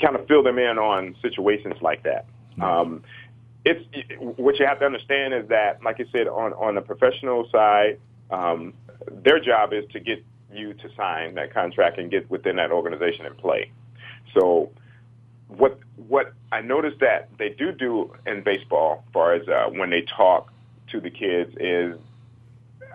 kind 0.01 0.16
of 0.16 0.26
fill 0.26 0.42
them 0.42 0.59
in 0.59 0.78
on 0.78 1.14
situations 1.22 1.76
like 1.80 2.03
that. 2.05 2.26
Um, 2.61 3.03
it's 3.64 3.84
what 4.18 4.59
you 4.59 4.66
have 4.66 4.78
to 4.80 4.86
understand 4.86 5.34
is 5.34 5.48
that, 5.48 5.82
like 5.82 6.01
I 6.01 6.05
said, 6.12 6.28
on 6.28 6.53
on 6.55 6.74
the 6.74 6.80
professional 6.80 7.48
side, 7.51 7.98
um, 8.30 8.74
their 9.11 9.40
job 9.40 9.72
is 9.72 9.84
to 9.92 10.01
get 10.01 10.24
you 10.53 10.74
to 10.74 10.88
sign 10.96 11.34
that 11.34 11.53
contract 11.53 11.98
and 11.98 12.11
get 12.11 12.28
within 12.30 12.57
that 12.57 12.70
organization 12.70 13.26
and 13.26 13.36
play. 13.36 13.70
So, 14.34 14.70
what 15.48 15.78
what 16.09 16.32
I 16.53 16.62
noticed 16.62 17.01
that 17.01 17.28
they 17.38 17.51
do 17.51 17.72
do 17.72 18.14
in 18.26 18.42
baseball, 18.42 19.05
as 19.07 19.12
far 19.12 19.34
as 19.34 19.48
uh, 19.48 19.68
when 19.70 19.90
they 19.90 20.03
talk 20.03 20.53
to 20.88 21.01
the 21.01 21.11
kids, 21.11 21.55
is 21.61 21.96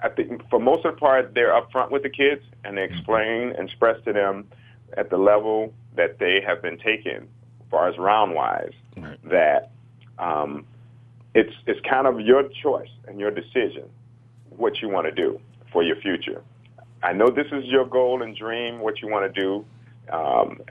I 0.01 0.09
think 0.09 0.47
for 0.49 0.59
most 0.59 0.85
of 0.85 0.95
the 0.95 0.99
part 0.99 1.33
they're 1.33 1.53
upfront 1.53 1.91
with 1.91 2.03
the 2.03 2.09
kids 2.09 2.41
and 2.63 2.77
they 2.77 2.83
explain 2.83 3.51
and 3.51 3.69
express 3.69 4.03
to 4.05 4.13
them 4.13 4.47
at 4.97 5.09
the 5.09 5.17
level 5.17 5.73
that 5.95 6.19
they 6.19 6.41
have 6.45 6.61
been 6.61 6.77
taken, 6.77 7.27
as 7.61 7.69
far 7.69 7.87
as 7.87 7.97
round 7.97 8.33
wise, 8.33 8.73
that 9.23 9.71
um, 10.19 10.65
it's 11.33 11.53
it's 11.67 11.79
kind 11.87 12.07
of 12.07 12.19
your 12.21 12.43
choice 12.61 12.89
and 13.07 13.19
your 13.19 13.31
decision 13.31 13.89
what 14.57 14.81
you 14.81 14.89
want 14.89 15.05
to 15.05 15.11
do 15.11 15.39
for 15.71 15.83
your 15.83 15.95
future. 15.97 16.41
I 17.03 17.13
know 17.13 17.29
this 17.29 17.47
is 17.51 17.65
your 17.65 17.85
goal 17.85 18.23
and 18.23 18.35
dream, 18.35 18.79
what 18.79 19.01
you 19.01 19.07
want 19.07 19.33
to 19.33 19.41
do, 19.41 19.65
um, 20.11 20.61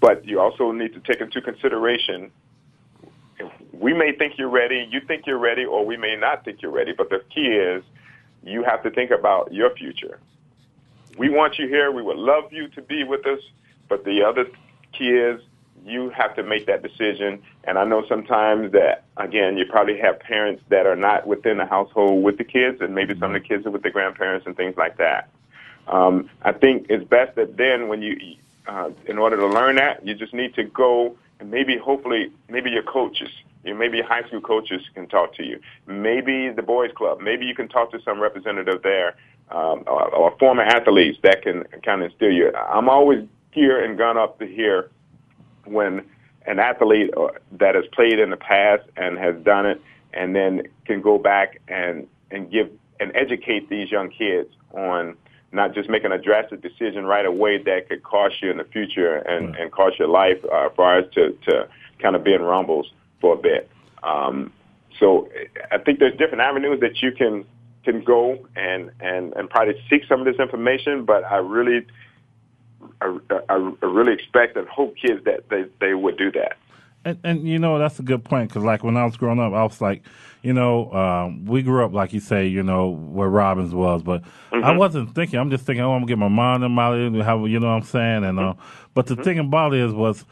but 0.00 0.26
you 0.26 0.40
also 0.40 0.72
need 0.72 0.94
to 0.94 1.00
take 1.00 1.20
into 1.20 1.40
consideration. 1.40 2.30
We 3.72 3.92
may 3.92 4.12
think 4.12 4.34
you're 4.38 4.50
ready, 4.50 4.88
you 4.90 5.00
think 5.06 5.26
you're 5.26 5.38
ready, 5.38 5.64
or 5.64 5.84
we 5.84 5.96
may 5.96 6.16
not 6.16 6.44
think 6.44 6.62
you're 6.62 6.72
ready. 6.72 6.92
But 6.96 7.10
the 7.10 7.22
key 7.32 7.48
is 7.48 7.84
you 8.42 8.64
have 8.64 8.82
to 8.82 8.90
think 8.90 9.10
about 9.10 9.52
your 9.52 9.74
future. 9.74 10.18
We 11.18 11.28
want 11.28 11.58
you 11.58 11.68
here. 11.68 11.92
We 11.92 12.02
would 12.02 12.16
love 12.16 12.52
you 12.52 12.68
to 12.68 12.82
be 12.82 13.04
with 13.04 13.26
us. 13.26 13.40
But 13.88 14.04
the 14.04 14.22
other 14.22 14.46
key 14.92 15.10
is 15.10 15.40
you 15.84 16.10
have 16.10 16.36
to 16.36 16.42
make 16.42 16.66
that 16.66 16.82
decision. 16.82 17.42
And 17.64 17.76
I 17.76 17.84
know 17.84 18.06
sometimes 18.08 18.72
that, 18.72 19.04
again, 19.16 19.56
you 19.56 19.66
probably 19.66 19.98
have 19.98 20.20
parents 20.20 20.62
that 20.68 20.86
are 20.86 20.96
not 20.96 21.26
within 21.26 21.58
the 21.58 21.66
household 21.66 22.22
with 22.22 22.38
the 22.38 22.44
kids, 22.44 22.80
and 22.80 22.94
maybe 22.94 23.18
some 23.18 23.34
of 23.34 23.42
the 23.42 23.48
kids 23.48 23.66
are 23.66 23.70
with 23.70 23.82
their 23.82 23.90
grandparents 23.90 24.46
and 24.46 24.56
things 24.56 24.76
like 24.76 24.96
that. 24.98 25.28
Um, 25.88 26.30
I 26.42 26.52
think 26.52 26.86
it's 26.88 27.04
best 27.04 27.34
that 27.34 27.56
then, 27.56 27.88
when 27.88 28.00
you, 28.02 28.36
uh, 28.68 28.90
in 29.06 29.18
order 29.18 29.36
to 29.36 29.46
learn 29.46 29.76
that, 29.76 30.06
you 30.06 30.14
just 30.14 30.32
need 30.32 30.54
to 30.54 30.64
go 30.64 31.16
and 31.40 31.50
maybe, 31.50 31.76
hopefully, 31.76 32.30
maybe 32.48 32.70
your 32.70 32.84
coaches, 32.84 33.30
you 33.64 33.74
maybe 33.74 34.00
high 34.00 34.22
school 34.28 34.40
coaches 34.40 34.82
can 34.94 35.08
talk 35.08 35.34
to 35.34 35.44
you. 35.44 35.60
Maybe 35.88 36.50
the 36.50 36.62
boys 36.62 36.92
club. 36.94 37.20
Maybe 37.20 37.46
you 37.46 37.54
can 37.54 37.66
talk 37.68 37.90
to 37.90 38.00
some 38.02 38.20
representative 38.20 38.82
there, 38.82 39.16
um, 39.50 39.82
or, 39.88 40.08
or 40.14 40.36
former 40.38 40.62
athletes 40.62 41.18
that 41.22 41.42
can 41.42 41.64
kind 41.84 42.02
of 42.02 42.10
instill 42.12 42.30
you. 42.30 42.54
I'm 42.54 42.88
always 42.88 43.26
here 43.52 43.82
and 43.82 43.96
gone 43.96 44.18
up 44.18 44.38
to 44.38 44.46
here 44.46 44.90
when 45.64 46.04
an 46.46 46.58
athlete 46.58 47.10
uh, 47.16 47.28
that 47.52 47.74
has 47.74 47.84
played 47.92 48.18
in 48.18 48.30
the 48.30 48.36
past 48.36 48.82
and 48.96 49.18
has 49.18 49.36
done 49.44 49.66
it, 49.66 49.80
and 50.12 50.34
then 50.34 50.62
can 50.84 51.00
go 51.00 51.18
back 51.18 51.60
and 51.68 52.06
and 52.30 52.50
give 52.50 52.68
and 52.98 53.12
educate 53.14 53.68
these 53.68 53.90
young 53.90 54.10
kids 54.10 54.48
on 54.72 55.16
not 55.52 55.74
just 55.74 55.88
making 55.88 56.12
a 56.12 56.18
drastic 56.18 56.62
decision 56.62 57.04
right 57.04 57.26
away 57.26 57.58
that 57.62 57.88
could 57.88 58.02
cost 58.02 58.36
you 58.42 58.50
in 58.50 58.56
the 58.56 58.64
future 58.64 59.16
and 59.16 59.54
and 59.56 59.70
cost 59.70 59.98
your 59.98 60.08
life 60.08 60.38
uh, 60.52 60.66
as 60.66 60.72
far 60.76 60.98
as 60.98 61.04
to 61.12 61.32
to 61.46 61.68
kind 62.00 62.16
of 62.16 62.24
be 62.24 62.32
in 62.32 62.42
rumbles 62.42 62.90
for 63.20 63.34
a 63.34 63.38
bit. 63.38 63.70
Um, 64.02 64.52
so 64.98 65.28
I 65.70 65.78
think 65.78 65.98
there's 65.98 66.16
different 66.16 66.40
avenues 66.40 66.80
that 66.80 67.02
you 67.02 67.12
can 67.12 67.44
can 67.84 68.02
go 68.02 68.38
and 68.56 68.90
and 69.00 69.32
and 69.34 69.48
probably 69.48 69.74
seek 69.88 70.02
some 70.08 70.20
of 70.20 70.26
this 70.26 70.40
information, 70.40 71.04
but 71.04 71.24
I 71.24 71.36
really 71.36 71.86
I, 73.00 73.18
I, 73.48 73.72
I 73.82 73.86
really 73.86 74.12
expect 74.12 74.56
and 74.56 74.68
hope 74.68 74.94
kids 74.96 75.24
that 75.24 75.48
they, 75.48 75.64
they 75.80 75.94
would 75.94 76.16
do 76.18 76.30
that. 76.32 76.56
And, 77.04 77.18
and 77.24 77.48
you 77.48 77.58
know 77.58 77.80
that's 77.80 77.98
a 77.98 78.02
good 78.04 78.22
point 78.22 78.48
because 78.50 78.62
like 78.62 78.84
when 78.84 78.96
I 78.96 79.04
was 79.04 79.16
growing 79.16 79.40
up, 79.40 79.52
I 79.52 79.64
was 79.64 79.80
like, 79.80 80.04
you 80.42 80.52
know, 80.52 80.92
um, 80.92 81.44
we 81.46 81.62
grew 81.62 81.84
up 81.84 81.92
like 81.92 82.12
you 82.12 82.20
say, 82.20 82.46
you 82.46 82.62
know, 82.62 82.90
where 82.90 83.28
Robbins 83.28 83.74
was, 83.74 84.02
but 84.02 84.22
Mm-hmm. 84.52 84.64
I 84.64 84.72
wasn't 84.72 85.14
thinking. 85.14 85.38
I'm 85.40 85.50
just 85.50 85.64
thinking, 85.64 85.82
oh, 85.82 85.92
I'm 85.94 86.02
gonna 86.02 86.06
get 86.08 86.18
my 86.18 86.28
mom 86.28 86.62
and 86.62 86.74
Molly, 86.74 87.00
you 87.04 87.10
know 87.10 87.66
what 87.68 87.72
I'm 87.72 87.82
saying, 87.82 88.22
and 88.24 88.38
uh, 88.38 88.54
but 88.94 89.06
Mm-hmm. 89.06 89.14
the 89.16 89.24
thing 89.24 89.38
about 89.38 89.74
it 89.74 89.80
is 89.80 89.92
was. 89.92 90.24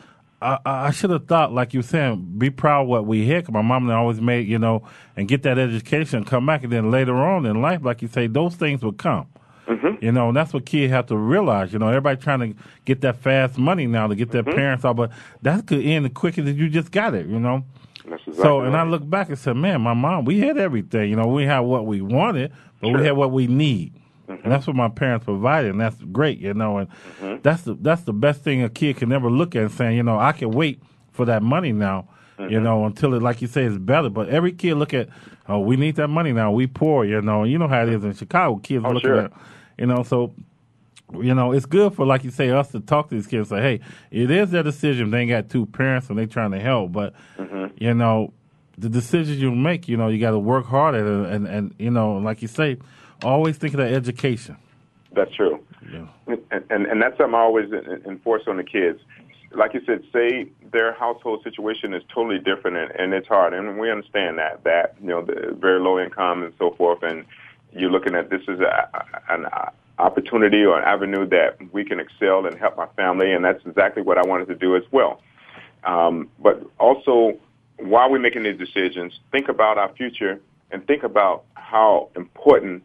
I, 0.43 0.59
I 0.65 0.91
should 0.91 1.11
have 1.11 1.27
thought, 1.27 1.53
like 1.53 1.75
you 1.75 1.81
were 1.81 1.85
saying, 1.85 2.37
be 2.39 2.49
proud 2.49 2.85
of 2.85 2.89
what 2.89 3.05
we. 3.05 3.27
'cause 3.43 3.51
my 3.53 3.61
mom 3.61 3.83
and 3.83 3.93
I 3.93 3.97
always 3.97 4.23
made, 4.23 4.49
you 4.49 4.59
know, 4.59 4.85
and 5.15 5.29
get 5.29 5.43
that 5.43 5.59
education, 5.59 6.25
come 6.25 6.47
back, 6.47 6.65
and 6.65 6.73
then 6.73 6.91
later 6.91 7.15
on 7.15 7.45
in 7.45 7.61
life, 7.61 7.81
like 7.85 8.01
you 8.01 8.09
say, 8.09 8.27
those 8.27 8.55
things 8.55 8.81
would 8.83 8.97
come. 8.97 9.27
Mm-hmm. 9.71 10.05
You 10.05 10.13
know, 10.13 10.29
and 10.29 10.37
that's 10.37 10.53
what 10.53 10.67
kids 10.67 10.93
have 10.93 11.07
to 11.07 11.17
realize. 11.17 11.73
You 11.73 11.79
know, 11.79 11.89
everybody 11.89 12.21
trying 12.21 12.41
to 12.41 12.63
get 12.85 13.01
that 13.03 13.17
fast 13.17 13.57
money 13.57 13.87
now 13.87 14.07
to 14.09 14.15
get 14.17 14.31
their 14.33 14.43
Mm-hmm. 14.43 14.57
parents 14.57 14.85
out, 14.85 14.97
but 14.97 15.11
that 15.43 15.67
could 15.67 15.85
end 15.85 16.05
the 16.05 16.11
quicker 16.11 16.43
that 16.43 16.57
you 16.57 16.69
just 16.69 16.91
got 16.91 17.15
it. 17.15 17.27
You 17.27 17.39
know. 17.39 17.65
That's 18.09 18.25
so, 18.25 18.31
exactly 18.33 18.67
and 18.67 18.77
I 18.77 18.83
look 18.85 19.09
back 19.09 19.29
and 19.29 19.39
said, 19.39 19.57
man, 19.57 19.81
my 19.83 19.95
mom, 19.95 20.25
we 20.25 20.41
had 20.41 20.59
everything. 20.59 21.11
You 21.11 21.17
know, 21.17 21.27
we 21.29 21.45
had 21.45 21.61
what 21.61 21.87
we 21.87 22.01
wanted, 22.01 22.51
but 22.81 22.89
we 22.89 23.05
had 23.05 23.13
what 23.13 23.31
we 23.31 23.47
need. 23.47 23.93
Mm-hmm. 24.29 24.43
And 24.45 24.53
that's 24.53 24.67
what 24.67 24.75
my 24.75 24.89
parents 24.89 25.25
provided, 25.27 25.71
and 25.73 25.81
that's 25.81 25.97
great, 26.11 26.39
you 26.41 26.55
know. 26.55 26.79
And 26.79 26.89
Mm-hmm. 27.21 27.43
that's 27.43 27.63
the 27.63 27.75
that's 27.75 28.03
the 28.03 28.13
best 28.13 28.43
thing 28.43 28.63
a 28.63 28.69
kid 28.69 28.97
can 28.97 29.13
ever 29.13 29.31
look 29.31 29.55
at 29.55 29.63
and 29.63 29.71
saying, 29.73 29.97
you 29.97 30.03
know, 30.03 30.19
I 30.19 30.33
can 30.33 30.51
wait 30.51 30.83
for 31.13 31.25
that 31.27 31.43
money 31.43 31.73
now, 31.73 32.09
you 32.39 32.47
Mm-hmm. 32.47 32.65
know, 32.65 32.85
until 32.87 33.15
it, 33.15 33.23
like 33.23 33.41
you 33.43 33.47
say, 33.49 33.65
is 33.65 33.79
better. 33.79 34.09
But 34.09 34.29
every 34.31 34.53
kid 34.53 34.75
look 34.75 34.95
at, 34.95 35.09
oh, 35.49 35.61
we 35.61 35.77
need 35.77 35.97
that 35.97 36.09
money 36.09 36.33
now. 36.33 36.51
We 36.53 36.67
poor, 36.67 37.05
you 37.05 37.21
know. 37.21 37.45
You 37.45 37.59
know 37.59 37.69
how 37.69 37.83
it 37.83 37.91
is 37.91 38.03
in 38.03 38.15
Chicago. 38.15 38.57
Kids 38.57 38.85
Oh, 38.85 38.91
looking 38.91 39.09
sure. 39.11 39.19
at, 39.21 39.33
you 39.81 39.87
know, 39.87 40.03
so 40.03 40.35
you 41.15 41.35
know, 41.35 41.51
it's 41.51 41.67
good 41.67 41.95
for 41.95 42.07
like 42.07 42.23
you 42.23 42.31
say 42.31 42.51
us 42.51 42.71
to 42.71 42.79
talk 42.79 43.09
to 43.09 43.17
these 43.17 43.27
kids. 43.27 43.49
Say, 43.49 43.61
hey, 43.61 43.81
it 44.13 44.31
is 44.31 44.51
their 44.51 44.63
decision. 44.63 45.11
They 45.11 45.23
ain't 45.23 45.31
got 45.31 45.49
two 45.49 45.67
parents 45.67 46.09
and 46.09 46.17
they 46.17 46.27
trying 46.27 46.53
to 46.53 46.61
help, 46.61 46.93
but 46.93 47.15
Mm-hmm. 47.39 47.83
you 47.83 47.95
know, 47.95 48.33
the 48.79 48.89
decisions 48.89 49.41
you 49.41 49.51
make, 49.51 49.89
you 49.89 49.97
know, 49.97 50.09
you 50.09 50.21
got 50.21 50.31
to 50.31 50.39
work 50.39 50.67
hard 50.67 50.95
at 50.95 51.05
it, 51.05 51.07
and 51.07 51.47
and 51.49 51.75
you 51.79 51.91
know, 51.91 52.19
like 52.19 52.43
you 52.43 52.49
say, 52.49 52.77
always 53.25 53.57
think 53.57 53.75
of 53.75 53.79
that 53.79 53.93
education. 53.93 54.57
That's 55.13 55.35
true. 55.35 55.59
Yeah. 55.91 56.07
And 56.29 56.63
and, 56.71 56.87
and, 56.87 57.03
that's 57.03 57.17
something 57.19 57.35
I 57.35 57.41
always 57.41 57.73
enforce 58.07 58.43
on 58.47 58.59
the 58.59 58.65
kids. 58.65 59.01
Like 59.53 59.75
you 59.75 59.81
said, 59.85 60.03
say 60.13 60.49
their 60.71 60.95
household 60.95 61.43
situation 61.43 61.93
is 61.93 62.05
totally 62.15 62.39
different 62.39 62.77
and, 62.77 62.91
and 62.93 63.13
it's 63.15 63.27
hard, 63.27 63.53
and 63.55 63.79
we 63.79 63.91
understand 63.91 64.39
that 64.39 64.63
that 64.65 64.95
you 65.01 65.09
know 65.09 65.23
the 65.23 65.57
very 65.59 65.81
low 65.81 65.99
income 65.99 66.43
and 66.45 66.53
so 66.59 66.75
forth, 66.77 67.03
and 67.03 67.25
you're 67.73 67.91
looking 67.91 68.15
at 68.15 68.31
this 68.31 68.43
as 68.49 68.59
a, 68.61 68.89
an 69.29 69.47
opportunity 69.99 70.65
or 70.65 70.79
an 70.79 70.85
avenue 70.85 71.29
that 71.29 71.59
we 71.73 71.85
can 71.85 72.01
excel 72.01 72.47
and 72.47 72.59
help 72.59 72.77
my 72.77 72.87
family, 72.97 73.33
and 73.33 73.45
that's 73.45 73.65
exactly 73.67 74.03
what 74.03 74.19
I 74.19 74.27
wanted 74.27 74.49
to 74.49 74.55
do 74.55 74.77
as 74.77 74.83
well. 74.91 75.21
Um, 75.85 76.29
but 76.39 76.63
also, 76.79 77.39
while 77.79 78.11
we're 78.11 78.19
making 78.19 78.43
these 78.43 78.59
decisions, 78.59 79.19
think 79.33 79.49
about 79.49 79.79
our 79.79 79.93
future 79.95 80.41
and 80.71 80.87
think 80.87 81.03
about 81.03 81.45
how 81.55 82.09
important 82.17 82.83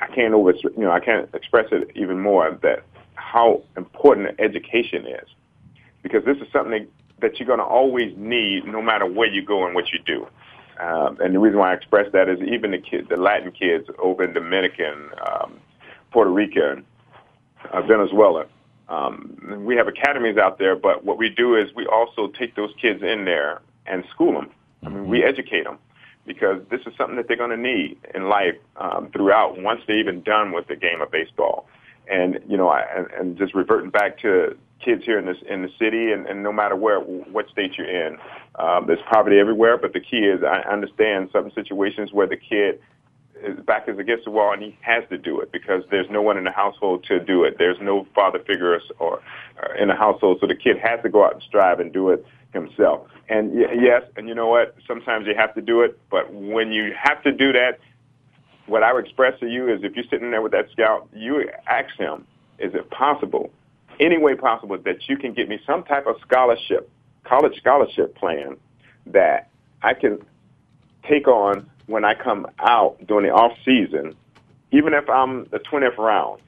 I 0.00 0.06
can't 0.08 0.34
over 0.34 0.52
you 0.52 0.72
know 0.76 0.90
I 0.90 1.00
can't 1.00 1.28
express 1.34 1.66
it 1.72 1.90
even 1.94 2.20
more 2.20 2.58
that 2.62 2.84
how 3.14 3.62
important 3.76 4.38
education 4.38 5.06
is 5.06 5.28
because 6.02 6.24
this 6.24 6.36
is 6.38 6.46
something 6.52 6.86
that 7.20 7.38
you're 7.38 7.46
going 7.46 7.58
to 7.58 7.64
always 7.64 8.14
need 8.16 8.66
no 8.66 8.82
matter 8.82 9.06
where 9.06 9.26
you 9.26 9.42
go 9.42 9.64
and 9.64 9.74
what 9.74 9.90
you 9.92 9.98
do. 10.04 10.26
Um, 10.78 11.18
and 11.20 11.34
the 11.34 11.38
reason 11.38 11.58
why 11.58 11.72
I 11.72 11.74
express 11.74 12.10
that 12.12 12.28
is 12.28 12.40
even 12.40 12.70
the 12.70 12.78
kids, 12.78 13.08
the 13.08 13.16
Latin 13.16 13.52
kids 13.52 13.88
over 13.98 14.24
in 14.24 14.32
Dominican, 14.32 15.10
um, 15.26 15.58
Puerto 16.10 16.30
Rico, 16.30 16.82
uh, 17.72 17.82
Venezuela, 17.82 18.46
um, 18.88 19.64
we 19.64 19.76
have 19.76 19.88
academies 19.88 20.36
out 20.36 20.58
there, 20.58 20.76
but 20.76 21.04
what 21.04 21.18
we 21.18 21.28
do 21.28 21.56
is 21.56 21.74
we 21.74 21.86
also 21.86 22.28
take 22.28 22.54
those 22.54 22.72
kids 22.80 23.02
in 23.02 23.24
there 23.24 23.60
and 23.86 24.04
school 24.10 24.32
them. 24.32 24.50
I 24.84 24.88
mean, 24.90 25.08
we 25.08 25.24
educate 25.24 25.64
them 25.64 25.78
because 26.24 26.60
this 26.70 26.80
is 26.86 26.92
something 26.96 27.16
that 27.16 27.28
they're 27.28 27.36
going 27.36 27.50
to 27.50 27.56
need 27.56 27.98
in 28.14 28.28
life 28.28 28.56
um, 28.76 29.10
throughout 29.12 29.60
once 29.60 29.80
they're 29.86 29.98
even 29.98 30.22
done 30.22 30.52
with 30.52 30.68
the 30.68 30.76
game 30.76 31.00
of 31.00 31.10
baseball. 31.10 31.68
And 32.08 32.40
you 32.48 32.56
know, 32.56 32.68
I, 32.68 32.82
and, 32.96 33.06
and 33.18 33.38
just 33.38 33.54
reverting 33.54 33.90
back 33.90 34.18
to 34.20 34.56
kids 34.86 35.04
here 35.04 35.18
in 35.18 35.26
this 35.26 35.36
in 35.48 35.62
the 35.62 35.70
city, 35.78 36.12
and, 36.12 36.26
and 36.26 36.42
no 36.42 36.52
matter 36.52 36.76
where 36.76 37.00
what 37.00 37.48
state 37.50 37.72
you're 37.76 37.88
in, 38.06 38.16
um, 38.54 38.86
there's 38.86 39.02
poverty 39.10 39.38
everywhere. 39.38 39.76
But 39.76 39.92
the 39.92 40.00
key 40.00 40.20
is, 40.20 40.42
I 40.42 40.60
understand 40.70 41.30
some 41.32 41.50
situations 41.50 42.12
where 42.12 42.26
the 42.26 42.36
kid 42.36 42.80
his 43.42 43.58
back 43.66 43.88
is 43.88 43.98
against 43.98 44.24
the 44.24 44.30
wall 44.30 44.52
and 44.52 44.62
he 44.62 44.78
has 44.80 45.04
to 45.10 45.18
do 45.18 45.40
it 45.40 45.52
because 45.52 45.82
there's 45.90 46.08
no 46.10 46.22
one 46.22 46.38
in 46.38 46.44
the 46.44 46.50
household 46.50 47.04
to 47.04 47.20
do 47.20 47.44
it. 47.44 47.56
There's 47.58 47.76
no 47.82 48.06
father 48.14 48.38
figure 48.38 48.80
or, 48.98 49.20
or 49.60 49.74
in 49.74 49.88
the 49.88 49.94
household, 49.94 50.38
so 50.40 50.46
the 50.46 50.54
kid 50.54 50.78
has 50.78 51.02
to 51.02 51.10
go 51.10 51.24
out 51.24 51.34
and 51.34 51.42
strive 51.42 51.80
and 51.80 51.92
do 51.92 52.10
it 52.10 52.24
himself. 52.52 53.08
And 53.28 53.52
y- 53.52 53.74
yes, 53.78 54.02
and 54.16 54.28
you 54.28 54.34
know 54.34 54.46
what? 54.46 54.74
Sometimes 54.86 55.26
you 55.26 55.34
have 55.36 55.54
to 55.54 55.60
do 55.60 55.82
it, 55.82 55.98
but 56.10 56.32
when 56.32 56.72
you 56.72 56.94
have 56.98 57.22
to 57.24 57.32
do 57.32 57.52
that, 57.52 57.78
what 58.66 58.82
I 58.82 58.92
would 58.92 59.04
express 59.04 59.38
to 59.40 59.46
you 59.46 59.72
is 59.72 59.80
if 59.84 59.94
you're 59.94 60.04
sitting 60.10 60.30
there 60.30 60.42
with 60.42 60.52
that 60.52 60.70
scout, 60.72 61.08
you 61.14 61.48
ask 61.66 61.94
him, 61.98 62.26
is 62.58 62.74
it 62.74 62.90
possible, 62.90 63.50
any 64.00 64.18
way 64.18 64.34
possible, 64.34 64.78
that 64.78 65.08
you 65.08 65.16
can 65.16 65.32
get 65.32 65.48
me 65.48 65.58
some 65.66 65.82
type 65.84 66.06
of 66.06 66.16
scholarship, 66.20 66.90
college 67.24 67.56
scholarship 67.56 68.14
plan 68.14 68.56
that 69.06 69.48
I 69.82 69.94
can 69.94 70.18
take 71.08 71.28
on 71.28 71.68
when 71.86 72.04
I 72.04 72.14
come 72.14 72.46
out 72.58 72.96
during 73.06 73.26
the 73.26 73.32
off 73.32 73.56
season, 73.64 74.14
even 74.72 74.92
if 74.92 75.08
I'm 75.08 75.44
the 75.46 75.58
20th 75.58 75.96
round, 75.98 76.40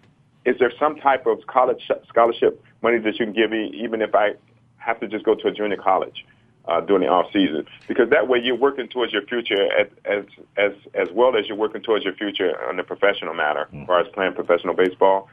is 0.44 0.56
there 0.58 0.72
some 0.78 0.96
type 0.96 1.26
of 1.26 1.46
college 1.46 1.88
scholarship 2.08 2.62
money 2.82 2.98
that 2.98 3.18
you 3.18 3.26
can 3.26 3.34
give 3.34 3.50
me, 3.50 3.70
even 3.74 4.02
if 4.02 4.14
I 4.14 4.34
have 4.78 5.00
to 5.00 5.08
just 5.08 5.24
go 5.24 5.34
to 5.34 5.48
a 5.48 5.52
junior 5.52 5.76
college 5.76 6.24
uh, 6.66 6.80
during 6.80 7.02
the 7.02 7.08
off 7.08 7.26
season? 7.32 7.66
Because 7.86 8.10
that 8.10 8.28
way 8.28 8.38
you're 8.42 8.56
working 8.56 8.88
towards 8.88 9.12
your 9.12 9.22
future 9.22 9.68
as 9.78 9.88
as 10.04 10.24
as 10.56 10.72
as 10.94 11.08
well 11.12 11.36
as 11.36 11.46
you're 11.46 11.56
working 11.56 11.82
towards 11.82 12.04
your 12.04 12.14
future 12.14 12.58
on 12.68 12.76
the 12.76 12.82
professional 12.82 13.34
matter, 13.34 13.68
as 13.72 13.86
far 13.86 14.00
as 14.00 14.08
playing 14.14 14.34
professional 14.34 14.74
baseball. 14.74 15.28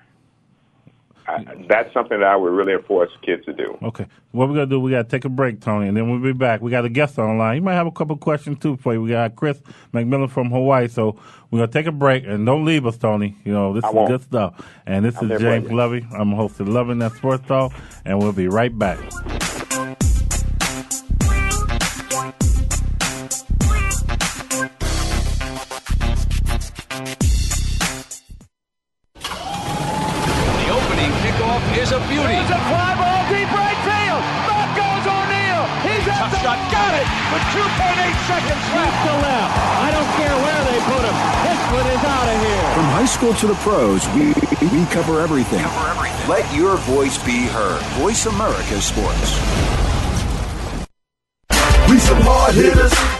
I, 1.27 1.43
that's 1.67 1.91
something 1.93 2.19
that 2.19 2.27
I 2.27 2.35
would 2.35 2.51
really 2.51 2.73
enforce 2.73 3.09
kids 3.21 3.45
to 3.45 3.53
do. 3.53 3.77
Okay. 3.81 4.05
What 4.31 4.47
we're 4.47 4.55
going 4.55 4.69
to 4.69 4.75
do, 4.75 4.79
we 4.79 4.91
got 4.91 5.03
to 5.03 5.09
take 5.09 5.25
a 5.25 5.29
break, 5.29 5.59
Tony, 5.59 5.87
and 5.87 5.97
then 5.97 6.09
we'll 6.09 6.19
be 6.19 6.37
back. 6.37 6.61
We 6.61 6.69
got 6.69 6.85
a 6.85 6.89
guest 6.89 7.17
online. 7.17 7.55
He 7.55 7.59
might 7.61 7.73
have 7.73 7.87
a 7.87 7.91
couple 7.91 8.15
questions, 8.17 8.59
too, 8.59 8.77
for 8.77 8.93
you. 8.93 9.01
We 9.01 9.09
got 9.09 9.35
Chris 9.35 9.59
McMillan 9.93 10.29
from 10.29 10.51
Hawaii. 10.51 10.87
So 10.87 11.17
we're 11.49 11.59
going 11.59 11.69
to 11.69 11.73
take 11.73 11.87
a 11.87 11.91
break, 11.91 12.25
and 12.25 12.45
don't 12.45 12.65
leave 12.65 12.85
us, 12.85 12.97
Tony. 12.97 13.35
You 13.43 13.53
know, 13.53 13.73
this 13.73 13.83
I 13.83 13.89
is 13.89 13.93
won't. 13.95 14.09
good 14.09 14.21
stuff. 14.21 14.67
And 14.85 15.03
this 15.03 15.17
I'm 15.17 15.31
is 15.31 15.41
James. 15.41 15.71
Lovey. 15.71 16.05
I'm 16.13 16.31
host 16.31 16.59
of 16.59 16.67
Loving 16.67 16.99
That 16.99 17.13
Sports 17.13 17.47
Talk, 17.47 17.73
and 18.03 18.19
we'll 18.19 18.33
be 18.33 18.47
right 18.47 18.77
back. 18.77 18.99
School 43.15 43.33
to 43.35 43.47
the 43.47 43.53
pros, 43.55 44.05
we, 44.09 44.27
we 44.77 44.85
cover 44.87 45.21
everything. 45.21 45.63
Let 46.27 46.53
your 46.53 46.75
voice 46.79 47.17
be 47.23 47.45
heard. 47.45 47.81
Voice 47.97 48.25
America 48.25 48.81
Sports. 48.81 49.39
We 51.89 51.97
some 51.99 52.19
hard 52.21 52.55
hitters. 52.55 52.91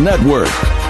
Network. 0.00 0.89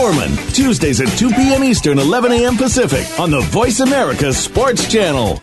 Tuesdays 0.01 0.99
at 0.99 1.09
2 1.17 1.29
p.m. 1.29 1.63
Eastern, 1.63 1.99
11 1.99 2.31
a.m. 2.31 2.57
Pacific 2.57 3.05
on 3.19 3.29
the 3.29 3.41
Voice 3.41 3.81
America 3.81 4.33
Sports 4.33 4.91
Channel. 4.91 5.41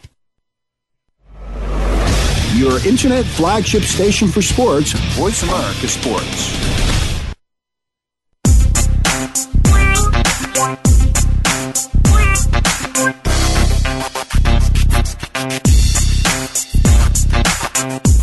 Your 2.55 2.85
internet 2.85 3.25
flagship 3.25 3.83
station 3.83 4.27
for 4.27 4.43
sports, 4.43 4.93
Voice 5.17 5.45
America 5.45 5.87
Sports. 5.87 6.88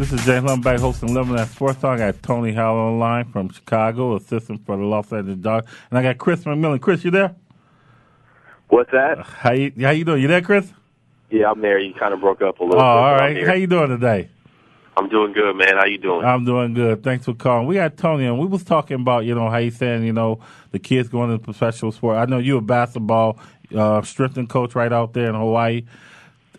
This 0.00 0.14
is 0.14 0.24
James 0.24 0.50
back 0.60 0.80
hosting 0.80 1.12
That 1.12 1.48
Sports 1.48 1.78
Talk. 1.82 2.00
I 2.00 2.10
got 2.12 2.22
Tony 2.22 2.54
Howell 2.54 2.78
on 2.80 2.92
the 2.94 2.98
line 2.98 3.24
from 3.26 3.50
Chicago, 3.50 4.16
assistant 4.16 4.64
for 4.64 4.78
the 4.78 4.82
Los 4.82 5.12
Angeles 5.12 5.36
Dodgers. 5.36 5.70
And 5.90 5.98
I 5.98 6.02
got 6.02 6.16
Chris 6.16 6.42
McMillan. 6.44 6.80
Chris, 6.80 7.04
you 7.04 7.10
there? 7.10 7.34
What's 8.68 8.90
that? 8.92 9.18
How 9.26 9.52
you, 9.52 9.70
how 9.78 9.90
you 9.90 10.06
doing? 10.06 10.22
You 10.22 10.28
there, 10.28 10.40
Chris? 10.40 10.72
Yeah, 11.28 11.50
I'm 11.50 11.60
there. 11.60 11.78
You 11.78 11.92
kind 11.92 12.14
of 12.14 12.20
broke 12.20 12.40
up 12.40 12.60
a 12.60 12.62
Oh, 12.62 12.64
little 12.64 12.80
bit. 12.80 12.82
all 12.82 13.14
right. 13.14 13.46
How 13.46 13.52
you 13.52 13.66
doing 13.66 13.90
today? 13.90 14.30
I'm 14.96 15.10
doing 15.10 15.34
good, 15.34 15.54
man. 15.56 15.76
How 15.76 15.84
you 15.84 15.98
doing? 15.98 16.24
I'm 16.24 16.46
doing 16.46 16.72
good. 16.72 17.02
Thanks 17.02 17.26
for 17.26 17.34
calling. 17.34 17.66
We 17.66 17.74
got 17.74 17.98
Tony, 17.98 18.24
and 18.24 18.38
we 18.38 18.46
was 18.46 18.64
talking 18.64 19.02
about 19.02 19.26
you 19.26 19.34
know 19.34 19.50
how 19.50 19.58
you 19.58 19.70
saying 19.70 20.04
you 20.04 20.14
know 20.14 20.40
the 20.70 20.78
kids 20.78 21.10
going 21.10 21.30
into 21.30 21.44
professional 21.44 21.92
sport. 21.92 22.16
I 22.16 22.24
know 22.24 22.38
you're 22.38 22.60
a 22.60 22.62
basketball 22.62 23.38
uh, 23.76 24.00
strength 24.00 24.38
and 24.38 24.48
coach 24.48 24.74
right 24.74 24.94
out 24.94 25.12
there 25.12 25.28
in 25.28 25.34
Hawaii. 25.34 25.82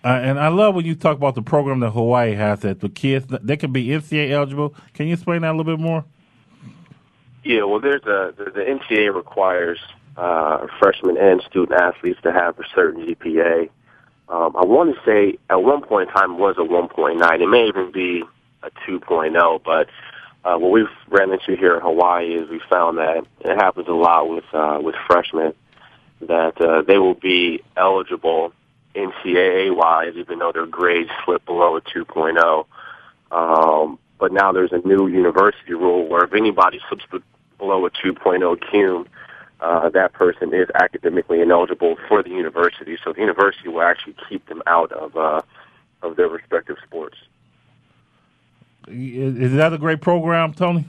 Uh, 0.04 0.08
and 0.08 0.40
I 0.40 0.48
love 0.48 0.74
when 0.74 0.86
you 0.86 0.96
talk 0.96 1.18
about 1.18 1.36
the 1.36 1.44
program 1.44 1.80
that 1.82 1.92
Hawaii 1.92 2.34
has 2.34 2.62
that 2.62 2.80
the 2.80 2.90
kids 2.90 3.28
they 3.30 3.58
can 3.58 3.72
be 3.72 3.88
NCAA 3.88 4.32
eligible. 4.32 4.74
Can 4.94 5.08
you 5.08 5.14
explain 5.14 5.42
that 5.44 5.50
a 5.50 5.56
little 5.56 5.78
bit 5.78 5.80
more? 5.80 6.06
Yeah, 7.44 7.64
well, 7.64 7.80
there's 7.80 8.04
a 8.04 8.34
the, 8.36 8.46
the 8.46 8.62
NCAA 8.62 9.14
requires 9.14 9.80
uh, 10.18 10.66
freshmen 10.80 11.18
and 11.18 11.42
student 11.50 11.80
athletes 11.80 12.20
to 12.24 12.32
have 12.32 12.60
a 12.60 12.64
certain 12.74 13.06
GPA. 13.06 13.70
Um, 14.30 14.56
I 14.56 14.66
want 14.66 14.96
to 14.96 15.02
say 15.06 15.38
at 15.50 15.62
one 15.62 15.84
point 15.84 16.10
in 16.10 16.16
time 16.16 16.34
it 16.34 16.40
was 16.40 16.56
a 16.58 16.62
1.9. 16.62 17.42
It 17.42 17.48
may 17.48 17.68
even 17.68 17.92
be 17.92 18.24
a 18.64 18.72
2.0, 18.88 19.64
but 19.64 19.88
uh, 20.44 20.58
what 20.58 20.72
we've 20.72 20.86
ran 21.10 21.32
into 21.32 21.56
here 21.56 21.76
in 21.76 21.82
Hawaii 21.82 22.34
is 22.36 22.50
we 22.50 22.62
found 22.70 22.98
that 22.98 23.26
it 23.42 23.56
happens 23.56 23.88
a 23.88 23.94
lot 23.94 24.30
with 24.30 24.46
uh, 24.54 24.80
with 24.82 24.96
freshmen 25.06 25.54
that 26.22 26.60
uh, 26.62 26.82
they 26.84 26.98
will 26.98 27.16
be 27.16 27.62
eligible 27.76 28.54
NCAA 28.96 29.76
wise, 29.76 30.14
even 30.16 30.40
though 30.40 30.52
their 30.52 30.66
grades 30.66 31.10
slip 31.26 31.46
below 31.46 31.78
a 31.78 31.82
2.0. 31.82 32.66
Um, 33.32 33.98
but 34.20 34.32
now 34.32 34.52
there's 34.52 34.72
a 34.72 34.86
new 34.88 35.08
university 35.08 35.74
rule 35.74 36.08
where 36.08 36.24
if 36.24 36.34
anybody 36.34 36.80
slips 36.88 37.06
below 37.58 37.86
a 37.86 37.90
2.0 37.90 38.62
cum, 38.72 39.08
uh, 39.62 39.90
that 39.90 40.14
person 40.14 40.54
is 40.54 40.68
academically 40.76 41.40
ineligible 41.40 41.96
for 42.08 42.24
the 42.24 42.30
university. 42.30 42.98
So 43.04 43.14
the 43.14 43.22
university 43.22 43.70
will 43.70 43.84
actually 43.84 44.16
keep 44.28 44.48
them 44.48 44.62
out 44.68 44.92
of 44.92 45.16
uh, 45.16 45.42
of 46.02 46.16
their 46.16 46.28
respective 46.28 46.78
sports. 46.86 47.18
Is 48.88 49.54
that 49.54 49.72
a 49.74 49.78
great 49.78 50.02
program, 50.02 50.54
Tony? 50.54 50.86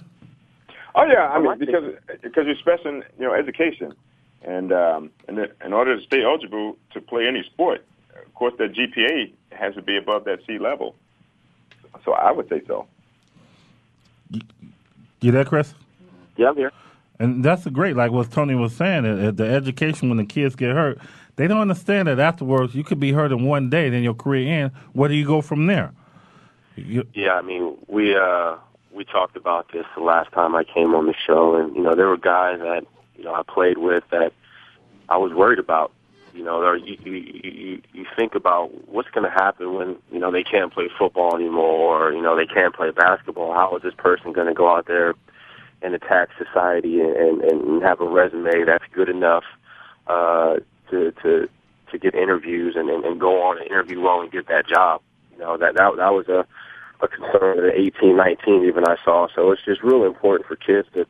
Oh 0.94 1.04
yeah, 1.04 1.28
I 1.28 1.40
mean 1.40 1.58
because 1.58 1.94
because 2.22 2.46
you're 2.46 2.56
stressing 2.56 3.02
you 3.18 3.26
know 3.26 3.34
education, 3.34 3.94
and 4.42 4.72
um, 4.72 5.10
and 5.28 5.38
in 5.64 5.72
order 5.72 5.96
to 5.96 6.02
stay 6.02 6.22
eligible 6.22 6.76
to 6.94 7.00
play 7.00 7.26
any 7.26 7.42
sport, 7.44 7.84
of 8.32 8.38
course, 8.38 8.54
the 8.56 8.64
GPA 8.64 9.32
has 9.52 9.74
to 9.74 9.82
be 9.82 9.98
above 9.98 10.24
that 10.24 10.40
C 10.46 10.58
level. 10.58 10.94
So 12.02 12.12
I 12.12 12.32
would 12.32 12.48
say 12.48 12.62
so. 12.66 12.86
You 15.20 15.30
there, 15.30 15.44
Chris? 15.44 15.74
Yeah, 16.36 16.48
I'm 16.48 16.56
here. 16.56 16.72
And 17.18 17.44
that's 17.44 17.66
a 17.66 17.70
great, 17.70 17.94
like 17.94 18.10
what 18.10 18.30
Tony 18.30 18.54
was 18.54 18.74
saying, 18.74 19.04
the 19.36 19.44
education 19.44 20.08
when 20.08 20.16
the 20.16 20.24
kids 20.24 20.56
get 20.56 20.72
hurt, 20.72 20.98
they 21.36 21.46
don't 21.46 21.60
understand 21.60 22.08
that 22.08 22.18
afterwards 22.18 22.74
you 22.74 22.82
could 22.82 22.98
be 22.98 23.12
hurt 23.12 23.32
in 23.32 23.44
one 23.44 23.68
day, 23.68 23.90
then 23.90 24.02
your 24.02 24.14
career 24.14 24.64
ends. 24.64 24.74
Where 24.94 25.08
do 25.08 25.14
you 25.14 25.26
go 25.26 25.42
from 25.42 25.66
there? 25.66 25.92
You, 26.74 27.06
yeah, 27.14 27.34
I 27.34 27.42
mean, 27.42 27.76
we 27.86 28.16
uh, 28.16 28.56
we 28.92 29.04
talked 29.04 29.36
about 29.36 29.70
this 29.72 29.84
the 29.94 30.02
last 30.02 30.32
time 30.32 30.54
I 30.54 30.64
came 30.64 30.94
on 30.94 31.06
the 31.06 31.14
show, 31.26 31.54
and 31.54 31.76
you 31.76 31.82
know, 31.82 31.94
there 31.94 32.08
were 32.08 32.16
guys 32.16 32.58
that 32.60 32.86
you 33.16 33.24
know 33.24 33.34
I 33.34 33.42
played 33.42 33.76
with 33.78 34.04
that 34.10 34.32
I 35.08 35.18
was 35.18 35.32
worried 35.32 35.58
about. 35.58 35.92
You 36.34 36.44
know, 36.44 36.72
you 36.72 36.96
you 37.02 37.82
you 37.92 38.06
think 38.16 38.34
about 38.34 38.88
what's 38.88 39.10
going 39.10 39.24
to 39.24 39.30
happen 39.30 39.74
when 39.74 39.96
you 40.10 40.18
know 40.18 40.32
they 40.32 40.42
can't 40.42 40.72
play 40.72 40.88
football 40.98 41.36
anymore, 41.36 42.08
or 42.08 42.12
you 42.12 42.22
know 42.22 42.36
they 42.36 42.46
can't 42.46 42.74
play 42.74 42.90
basketball. 42.90 43.52
How 43.52 43.76
is 43.76 43.82
this 43.82 43.94
person 43.94 44.32
going 44.32 44.48
to 44.48 44.54
go 44.54 44.74
out 44.74 44.86
there? 44.86 45.14
and 45.82 45.94
attack 45.94 46.28
society 46.38 47.00
and, 47.00 47.42
and 47.42 47.82
have 47.82 48.00
a 48.00 48.08
resume 48.08 48.64
that's 48.64 48.84
good 48.92 49.08
enough 49.08 49.44
uh, 50.06 50.56
to 50.90 51.12
to 51.22 51.48
to 51.90 51.98
get 51.98 52.14
interviews 52.14 52.74
and, 52.76 52.88
and, 52.88 53.04
and 53.04 53.20
go 53.20 53.42
on 53.42 53.58
and 53.58 53.66
interview 53.66 54.00
well 54.00 54.20
and 54.20 54.32
get 54.32 54.48
that 54.48 54.66
job. 54.66 55.02
You 55.32 55.38
know 55.38 55.56
that 55.58 55.74
that 55.74 55.96
that 55.96 56.12
was 56.12 56.28
a 56.28 56.46
a 57.00 57.08
concern 57.08 57.58
at 57.58 57.74
18, 57.74 58.16
19 58.16 58.64
even 58.64 58.84
I 58.86 58.94
saw. 59.04 59.26
So 59.34 59.50
it's 59.50 59.64
just 59.64 59.82
really 59.82 60.06
important 60.06 60.46
for 60.46 60.54
kids 60.54 60.86
to 60.94 61.04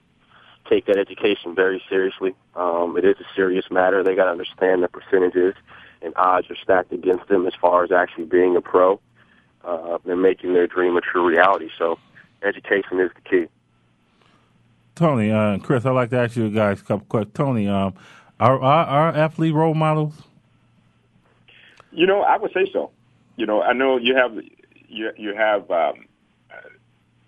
take 0.68 0.86
that 0.86 0.98
education 0.98 1.54
very 1.54 1.82
seriously. 1.88 2.34
Um, 2.54 2.96
it 2.96 3.04
is 3.04 3.16
a 3.20 3.34
serious 3.34 3.66
matter. 3.70 4.02
They 4.02 4.14
got 4.14 4.24
to 4.24 4.30
understand 4.30 4.82
the 4.82 4.88
percentages 4.88 5.54
and 6.02 6.12
odds 6.16 6.50
are 6.50 6.56
stacked 6.56 6.92
against 6.92 7.28
them 7.28 7.46
as 7.46 7.54
far 7.60 7.84
as 7.84 7.92
actually 7.92 8.24
being 8.24 8.56
a 8.56 8.60
pro 8.60 9.00
uh, 9.64 9.98
and 10.04 10.22
making 10.22 10.54
their 10.54 10.66
dream 10.66 10.96
a 10.96 11.00
true 11.00 11.26
reality. 11.26 11.68
So 11.78 11.98
education 12.42 13.00
is 13.00 13.10
the 13.14 13.28
key. 13.28 13.46
Tony, 14.94 15.30
uh, 15.30 15.58
Chris, 15.58 15.86
I'd 15.86 15.92
like 15.92 16.10
to 16.10 16.18
ask 16.18 16.36
you 16.36 16.50
guys 16.50 16.80
a 16.80 16.84
couple 16.84 17.06
questions. 17.06 17.34
Tony, 17.34 17.68
um, 17.68 17.94
are, 18.38 18.60
are 18.60 18.86
are 18.86 19.08
athlete 19.08 19.54
role 19.54 19.74
models? 19.74 20.14
You 21.92 22.06
know, 22.06 22.22
I 22.22 22.36
would 22.36 22.52
say 22.52 22.66
so. 22.72 22.90
You 23.36 23.46
know, 23.46 23.62
I 23.62 23.72
know 23.72 23.96
you 23.96 24.16
have 24.16 24.36
you 24.88 25.12
you 25.16 25.34
have 25.34 25.70
um, 25.70 26.06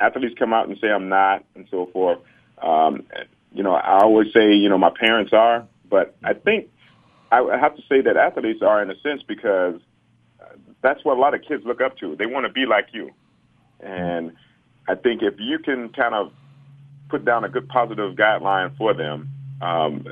athletes 0.00 0.34
come 0.38 0.52
out 0.52 0.68
and 0.68 0.76
say 0.78 0.90
I'm 0.90 1.08
not, 1.08 1.44
and 1.54 1.66
so 1.70 1.86
forth. 1.86 2.18
Um, 2.62 3.04
you 3.52 3.62
know, 3.62 3.74
I 3.74 4.00
always 4.02 4.32
say 4.32 4.54
you 4.54 4.68
know 4.68 4.78
my 4.78 4.90
parents 4.90 5.32
are, 5.32 5.66
but 5.88 6.16
I 6.24 6.34
think 6.34 6.70
I 7.30 7.56
have 7.58 7.76
to 7.76 7.82
say 7.88 8.00
that 8.02 8.16
athletes 8.16 8.62
are 8.62 8.82
in 8.82 8.90
a 8.90 9.00
sense 9.00 9.22
because 9.22 9.80
that's 10.82 11.04
what 11.04 11.16
a 11.16 11.20
lot 11.20 11.34
of 11.34 11.42
kids 11.42 11.64
look 11.64 11.80
up 11.80 11.96
to. 11.98 12.16
They 12.16 12.26
want 12.26 12.46
to 12.46 12.52
be 12.52 12.66
like 12.66 12.88
you, 12.92 13.10
and 13.80 14.32
I 14.88 14.94
think 14.94 15.22
if 15.22 15.34
you 15.38 15.58
can 15.58 15.90
kind 15.90 16.14
of 16.14 16.32
put 17.08 17.24
down 17.24 17.44
a 17.44 17.48
good 17.48 17.68
positive 17.68 18.16
guideline 18.16 18.76
for 18.76 18.94
them, 18.94 19.30
um, 19.62 20.06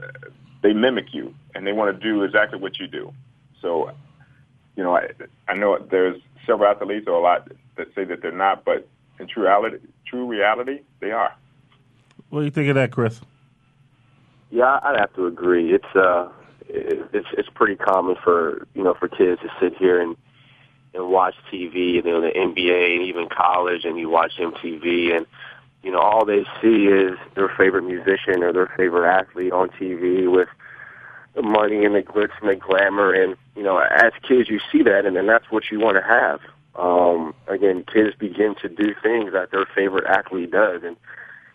they 0.62 0.72
mimic 0.72 1.12
you 1.12 1.34
and 1.54 1.66
they 1.66 1.72
want 1.72 1.94
to 1.94 2.00
do 2.02 2.22
exactly 2.22 2.58
what 2.58 2.78
you 2.78 2.86
do. 2.86 3.12
So, 3.60 3.90
you 4.76 4.82
know, 4.82 4.96
I, 4.96 5.08
I 5.48 5.54
know 5.54 5.78
there's 5.90 6.20
several 6.46 6.70
athletes 6.70 7.06
or 7.06 7.14
a 7.14 7.20
lot 7.20 7.50
that 7.76 7.88
say 7.94 8.04
that 8.04 8.22
they're 8.22 8.32
not, 8.32 8.64
but 8.64 8.88
in 9.18 9.26
true 9.26 9.44
reality, 9.44 9.78
true 10.06 10.26
reality, 10.26 10.80
they 11.00 11.10
are. 11.10 11.34
What 12.32 12.40
do 12.40 12.44
you 12.46 12.50
think 12.50 12.70
of 12.70 12.76
that, 12.76 12.92
Chris? 12.92 13.20
Yeah, 14.50 14.80
I'd 14.82 14.98
have 14.98 15.12
to 15.16 15.26
agree. 15.26 15.74
It's 15.74 15.94
uh, 15.94 16.30
it's 16.66 17.28
it's 17.36 17.50
pretty 17.50 17.76
common 17.76 18.16
for 18.24 18.66
you 18.72 18.82
know 18.82 18.94
for 18.94 19.06
kids 19.06 19.42
to 19.42 19.50
sit 19.60 19.76
here 19.76 20.00
and 20.00 20.16
and 20.94 21.10
watch 21.10 21.34
TV, 21.52 21.92
you 21.92 22.02
know, 22.02 22.22
the 22.22 22.30
NBA 22.30 22.96
and 22.96 23.02
even 23.02 23.28
college, 23.28 23.84
and 23.84 23.98
you 23.98 24.08
watch 24.08 24.32
MTV, 24.38 25.14
and 25.14 25.26
you 25.82 25.90
know, 25.90 25.98
all 25.98 26.24
they 26.24 26.44
see 26.62 26.86
is 26.86 27.18
their 27.34 27.50
favorite 27.50 27.82
musician 27.82 28.42
or 28.42 28.50
their 28.50 28.72
favorite 28.78 29.06
athlete 29.06 29.52
on 29.52 29.68
TV 29.68 30.30
with 30.30 30.48
the 31.34 31.42
money 31.42 31.84
and 31.84 31.94
the 31.94 32.00
glitz 32.00 32.32
and 32.40 32.48
the 32.48 32.56
glamour. 32.56 33.12
And, 33.12 33.36
you 33.54 33.62
know, 33.62 33.76
as 33.76 34.12
kids, 34.26 34.48
you 34.48 34.58
see 34.70 34.82
that, 34.84 35.04
and 35.04 35.14
then 35.16 35.26
that's 35.26 35.50
what 35.50 35.64
you 35.70 35.80
want 35.80 35.98
to 35.98 36.02
have. 36.02 36.40
Um, 36.76 37.34
again, 37.46 37.84
kids 37.92 38.16
begin 38.18 38.54
to 38.62 38.70
do 38.70 38.94
things 39.02 39.34
that 39.34 39.50
their 39.50 39.66
favorite 39.74 40.06
athlete 40.06 40.50
does. 40.50 40.82
And, 40.82 40.96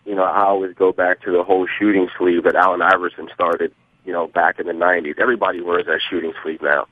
you 0.08 0.14
know, 0.14 0.24
I 0.24 0.44
always 0.44 0.74
go 0.74 0.90
back 0.90 1.20
to 1.22 1.30
the 1.30 1.42
whole 1.42 1.66
shooting 1.78 2.08
sleeve 2.16 2.44
that 2.44 2.54
Allen 2.54 2.80
Iverson 2.82 3.28
started, 3.34 3.72
you 4.04 4.12
know, 4.12 4.26
back 4.28 4.58
in 4.58 4.66
the 4.66 4.72
90s. 4.72 5.18
Everybody 5.18 5.60
wears 5.60 5.86
that 5.86 6.00
shooting 6.08 6.32
sleeve 6.42 6.62
now. 6.62 6.86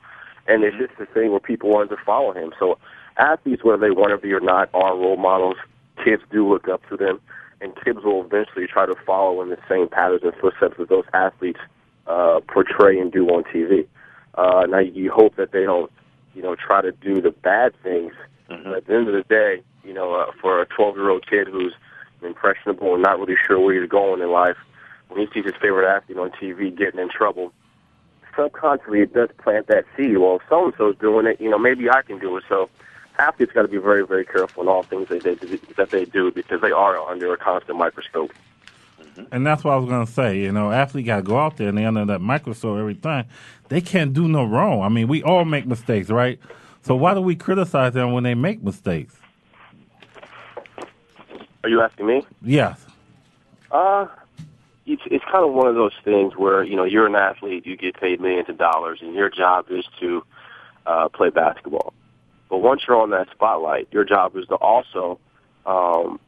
And 0.46 0.62
it's 0.62 0.76
just 0.76 0.98
the 0.98 1.06
thing 1.06 1.30
where 1.30 1.40
people 1.40 1.70
want 1.70 1.88
to 1.90 1.96
follow 2.04 2.32
him. 2.32 2.52
So 2.58 2.78
athletes, 3.16 3.64
whether 3.64 3.80
they 3.80 3.90
want 3.90 4.10
to 4.10 4.18
be 4.18 4.32
or 4.32 4.40
not, 4.40 4.68
are 4.74 4.94
role 4.94 5.16
models 5.16 5.56
kids 6.02 6.22
do 6.30 6.48
look 6.48 6.68
up 6.68 6.86
to 6.88 6.96
them, 6.96 7.20
and 7.60 7.72
kids 7.84 8.00
will 8.04 8.24
eventually 8.24 8.66
try 8.66 8.86
to 8.86 8.94
follow 9.06 9.42
in 9.42 9.48
the 9.48 9.58
same 9.68 9.88
patterns 9.88 10.22
and 10.22 10.34
footsteps 10.34 10.76
that 10.78 10.88
those 10.88 11.04
athletes 11.12 11.60
uh, 12.06 12.40
portray 12.46 12.98
and 12.98 13.12
do 13.12 13.26
on 13.28 13.44
TV. 13.44 13.86
Uh, 14.34 14.66
now 14.68 14.78
you 14.78 15.10
hope 15.10 15.36
that 15.36 15.52
they 15.52 15.64
don't, 15.64 15.90
you 16.34 16.42
know, 16.42 16.54
try 16.54 16.82
to 16.82 16.92
do 16.92 17.20
the 17.20 17.30
bad 17.30 17.72
things. 17.82 18.12
Mm-hmm. 18.50 18.64
But 18.64 18.76
at 18.76 18.86
the 18.86 18.94
end 18.94 19.08
of 19.08 19.14
the 19.14 19.22
day, 19.22 19.62
you 19.84 19.94
know, 19.94 20.14
uh, 20.14 20.32
for 20.40 20.60
a 20.60 20.66
12-year-old 20.66 21.26
kid 21.28 21.48
who's 21.48 21.74
impressionable 22.26 22.94
and 22.94 23.02
not 23.02 23.18
really 23.18 23.36
sure 23.46 23.58
where 23.60 23.80
he's 23.80 23.88
going 23.88 24.20
in 24.20 24.30
life, 24.30 24.56
when 25.08 25.20
he 25.20 25.32
sees 25.32 25.44
his 25.44 25.54
favorite 25.60 25.88
athlete 25.88 26.18
on 26.18 26.30
TV 26.30 26.76
getting 26.76 27.00
in 27.00 27.08
trouble, 27.08 27.52
subconsciously 28.34 29.00
it 29.00 29.14
does 29.14 29.30
plant 29.38 29.66
that 29.68 29.84
seed. 29.96 30.18
Well, 30.18 30.36
if 30.36 30.42
so-and-so's 30.48 30.96
doing 30.98 31.26
it, 31.26 31.40
you 31.40 31.48
know, 31.48 31.58
maybe 31.58 31.88
I 31.88 32.02
can 32.02 32.18
do 32.18 32.36
it. 32.36 32.44
So 32.48 32.68
athletes 33.18 33.52
got 33.52 33.62
to 33.62 33.68
be 33.68 33.78
very, 33.78 34.06
very 34.06 34.24
careful 34.24 34.62
in 34.62 34.68
all 34.68 34.82
things 34.82 35.08
that 35.08 35.22
they, 35.22 35.34
that 35.76 35.90
they 35.90 36.04
do 36.04 36.30
because 36.30 36.60
they 36.60 36.72
are 36.72 36.98
under 37.08 37.32
a 37.32 37.36
constant 37.36 37.78
microscope. 37.78 38.32
Mm-hmm. 39.00 39.24
And 39.32 39.46
that's 39.46 39.64
what 39.64 39.72
I 39.72 39.76
was 39.76 39.88
going 39.88 40.06
to 40.06 40.12
say. 40.12 40.38
You 40.40 40.52
know, 40.52 40.70
athletes 40.70 41.06
got 41.06 41.16
to 41.16 41.22
go 41.22 41.38
out 41.38 41.56
there 41.56 41.68
and 41.68 41.78
they 41.78 41.84
under 41.84 42.04
that 42.04 42.20
microscope 42.20 42.78
every 42.78 42.94
time. 42.94 43.26
They 43.68 43.80
can't 43.80 44.12
do 44.12 44.28
no 44.28 44.44
wrong. 44.44 44.82
I 44.82 44.88
mean, 44.88 45.08
we 45.08 45.22
all 45.22 45.44
make 45.44 45.66
mistakes, 45.66 46.10
right? 46.10 46.38
So 46.82 46.94
why 46.94 47.14
do 47.14 47.20
we 47.20 47.34
criticize 47.34 47.94
them 47.94 48.12
when 48.12 48.24
they 48.24 48.34
make 48.34 48.62
mistakes? 48.62 49.16
Are 51.66 51.68
you 51.68 51.82
asking 51.82 52.06
me? 52.06 52.24
Yes. 52.42 52.86
Uh, 53.72 54.06
it's 54.86 55.02
it's 55.06 55.24
kind 55.24 55.44
of 55.44 55.52
one 55.52 55.66
of 55.66 55.74
those 55.74 55.94
things 56.04 56.36
where 56.36 56.62
you 56.62 56.76
know 56.76 56.84
you're 56.84 57.08
an 57.08 57.16
athlete, 57.16 57.66
you 57.66 57.76
get 57.76 58.00
paid 58.00 58.20
millions 58.20 58.48
of 58.48 58.56
dollars, 58.56 59.00
and 59.02 59.16
your 59.16 59.28
job 59.28 59.66
is 59.68 59.84
to 59.98 60.22
uh, 60.86 61.08
play 61.08 61.30
basketball. 61.30 61.92
But 62.48 62.58
once 62.58 62.82
you're 62.86 62.96
on 63.02 63.10
that 63.10 63.26
spotlight, 63.32 63.88
your 63.90 64.04
job 64.04 64.36
is 64.36 64.46
to 64.46 64.54
also 64.54 65.18
um, 65.66 66.20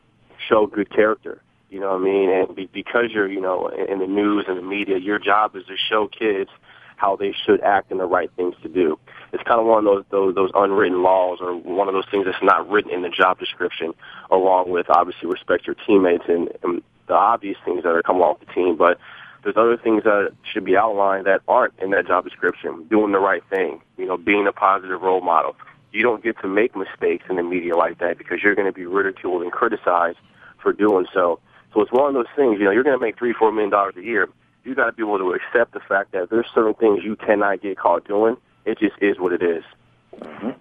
show 0.49 0.67
good 0.67 0.91
character. 0.91 1.41
You 1.71 1.79
know 1.79 1.91
what 1.91 2.01
I 2.01 2.05
mean? 2.05 2.31
And 2.31 2.57
be, 2.57 2.69
because 2.73 3.13
you're, 3.15 3.31
you 3.31 3.41
know, 3.41 3.69
in 3.69 4.01
the 4.01 4.09
news 4.09 4.47
and 4.49 4.59
the 4.59 4.63
media, 4.63 4.99
your 4.99 5.21
job 5.21 5.55
is 5.55 5.67
to 5.67 5.77
show 5.89 6.09
kids 6.09 6.51
how 6.99 7.15
they 7.15 7.33
should 7.47 7.61
act 7.63 7.91
and 7.91 8.01
the 8.01 8.07
right 8.07 8.31
things 8.37 8.55
to 8.63 8.69
do. 8.69 8.99
it's 9.33 9.43
kind 9.45 9.61
of 9.61 9.67
one 9.67 9.79
of 9.79 9.85
those, 9.85 10.05
those 10.11 10.35
those 10.35 10.51
unwritten 10.55 11.03
laws 11.03 11.39
or 11.41 11.55
one 11.55 11.87
of 11.89 11.95
those 11.95 12.09
things 12.11 12.27
that's 12.27 12.43
not 12.43 12.69
written 12.69 12.93
in 12.93 13.03
the 13.03 13.09
job 13.09 13.39
description, 13.39 13.95
along 14.31 14.71
with 14.71 14.87
obviously 14.91 15.29
respect 15.29 15.67
your 15.67 15.77
teammates 15.87 16.25
and, 16.29 16.51
and 16.63 16.83
the 17.07 17.15
obvious 17.15 17.57
things 17.65 17.85
that 17.85 17.91
are 17.91 18.03
coming 18.03 18.23
off 18.23 18.41
the 18.41 18.53
team. 18.53 18.77
But 18.77 18.99
there's 19.45 19.57
other 19.57 19.77
things 19.77 20.03
that 20.03 20.33
should 20.53 20.65
be 20.65 20.77
outlined 20.77 21.27
that 21.27 21.41
aren't 21.47 21.73
in 21.79 21.91
that 21.91 22.07
job 22.07 22.25
description. 22.25 22.85
Doing 22.91 23.13
the 23.13 23.21
right 23.21 23.43
thing, 23.49 23.81
you 23.97 24.07
know, 24.07 24.17
being 24.17 24.47
a 24.49 24.53
positive 24.53 25.01
role 25.01 25.21
model. 25.21 25.55
You 25.93 26.03
don't 26.03 26.23
get 26.23 26.39
to 26.43 26.49
make 26.49 26.77
mistakes 26.77 27.25
in 27.31 27.37
the 27.37 27.43
media 27.43 27.77
like 27.77 27.99
that 28.01 28.19
because 28.19 28.43
you're 28.43 28.55
going 28.57 28.67
to 28.67 28.73
be 28.73 28.85
ridiculed 28.87 29.43
and 29.43 29.53
criticized 29.53 30.19
for 30.61 30.73
doing 30.73 31.07
so. 31.15 31.39
So 31.73 31.81
it's 31.81 31.93
one 31.93 32.09
of 32.09 32.15
those 32.15 32.27
things. 32.35 32.59
You 32.59 32.65
know, 32.65 32.73
you're 32.73 32.83
going 32.83 32.99
to 32.99 33.05
make 33.05 33.17
three, 33.17 33.33
four 33.33 33.53
million 33.53 33.71
dollars 33.71 33.95
a 33.97 34.03
year. 34.03 34.29
You 34.65 34.75
got 34.75 34.87
to 34.87 34.93
be 34.93 35.03
able 35.03 35.19
to 35.19 35.33
accept 35.33 35.73
the 35.73 35.81
fact 35.81 36.13
that 36.13 36.31
there's 36.31 36.47
certain 36.55 36.75
things 36.75 37.05
you 37.05 37.17
cannot 37.17 37.63
get 37.63 37.79
caught 37.79 38.07
doing. 38.07 38.37
It 38.65 38.79
just 38.79 38.95
is 39.01 39.19
what 39.19 39.33
it 39.33 39.43
is. 39.43 39.65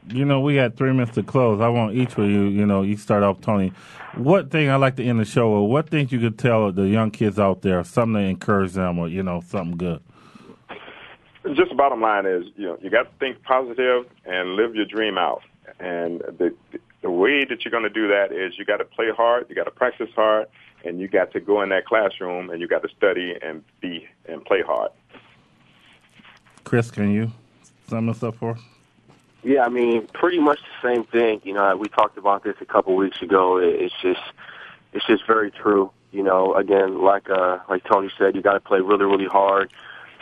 You 0.10 0.24
know, 0.24 0.40
we 0.40 0.56
got 0.56 0.76
three 0.78 0.92
minutes 0.92 1.16
to 1.16 1.24
close. 1.24 1.60
I 1.62 1.68
want 1.68 1.96
each 1.96 2.18
of 2.18 2.26
you, 2.30 2.44
you 2.44 2.66
know, 2.66 2.84
you 2.84 2.96
start 2.96 3.24
off, 3.24 3.42
Tony. 3.42 3.74
What 4.16 4.52
thing 4.52 4.70
I 4.70 4.76
like 4.76 4.96
to 4.98 5.04
end 5.04 5.20
the 5.20 5.26
show 5.26 5.62
with? 5.62 5.72
What 5.72 5.90
things 5.90 6.12
you 6.12 6.20
could 6.20 6.38
tell 6.38 6.72
the 6.72 6.88
young 6.88 7.12
kids 7.12 7.40
out 7.40 7.62
there, 7.62 7.84
something 7.84 8.22
to 8.22 8.28
encourage 8.28 8.74
them, 8.74 9.00
or 9.00 9.08
you 9.08 9.24
know, 9.24 9.42
something 9.42 9.78
good. 9.78 10.02
Just 11.56 11.70
the 11.70 11.76
bottom 11.76 12.02
line 12.02 12.26
is, 12.26 12.46
you 12.56 12.66
know, 12.66 12.78
you 12.82 12.90
got 12.90 13.04
to 13.04 13.10
think 13.20 13.42
positive 13.44 14.06
and 14.26 14.56
live 14.56 14.76
your 14.76 14.86
dream 14.86 15.18
out. 15.18 15.42
And 15.80 16.20
the 16.20 16.54
the 17.02 17.12
way 17.12 17.46
that 17.46 17.64
you're 17.64 17.72
going 17.72 17.84
to 17.84 17.90
do 17.90 18.08
that 18.08 18.32
is 18.32 18.58
you 18.58 18.66
got 18.66 18.78
to 18.78 18.86
play 18.86 19.10
hard, 19.16 19.46
you 19.50 19.56
got 19.56 19.66
to 19.66 19.72
practice 19.72 20.10
hard, 20.16 20.48
and 20.88 21.00
you 21.00 21.08
got 21.08 21.32
to 21.34 21.40
go 21.40 21.62
in 21.62 21.70
that 21.70 21.86
classroom 21.86 22.50
and 22.50 22.62
you 22.62 22.68
got 22.68 22.82
to 22.84 22.90
study 22.90 23.36
and 23.42 23.64
be 23.82 24.08
and 24.26 24.44
play 24.46 24.62
hard. 24.62 24.92
Chris, 26.64 26.90
can 26.92 27.12
you 27.12 27.32
sum 27.88 28.08
this 28.08 28.24
up 28.24 28.36
for 28.36 28.52
us? 28.52 28.60
Yeah, 29.44 29.64
I 29.64 29.70
mean, 29.70 30.08
pretty 30.08 30.40
much 30.40 30.60
the 30.60 30.94
same 30.94 31.04
thing. 31.06 31.42
You 31.44 31.54
know, 31.54 31.76
we 31.78 31.88
talked 31.88 32.18
about 32.18 32.44
this 32.44 32.56
a 32.60 32.66
couple 32.66 32.96
weeks 32.96 33.22
ago. 33.22 33.58
It's 33.58 33.94
just, 34.02 34.20
it's 34.94 35.06
just 35.06 35.26
very 35.26 35.52
true. 35.52 35.92
You 36.12 36.24
know, 36.24 36.54
again, 36.56 37.02
like 37.02 37.30
uh, 37.30 37.60
like 37.70 37.84
Tony 37.84 38.10
said, 38.18 38.36
you 38.36 38.42
got 38.42 38.54
to 38.54 38.60
play 38.60 38.80
really, 38.80 39.06
really 39.06 39.28
hard, 39.28 39.72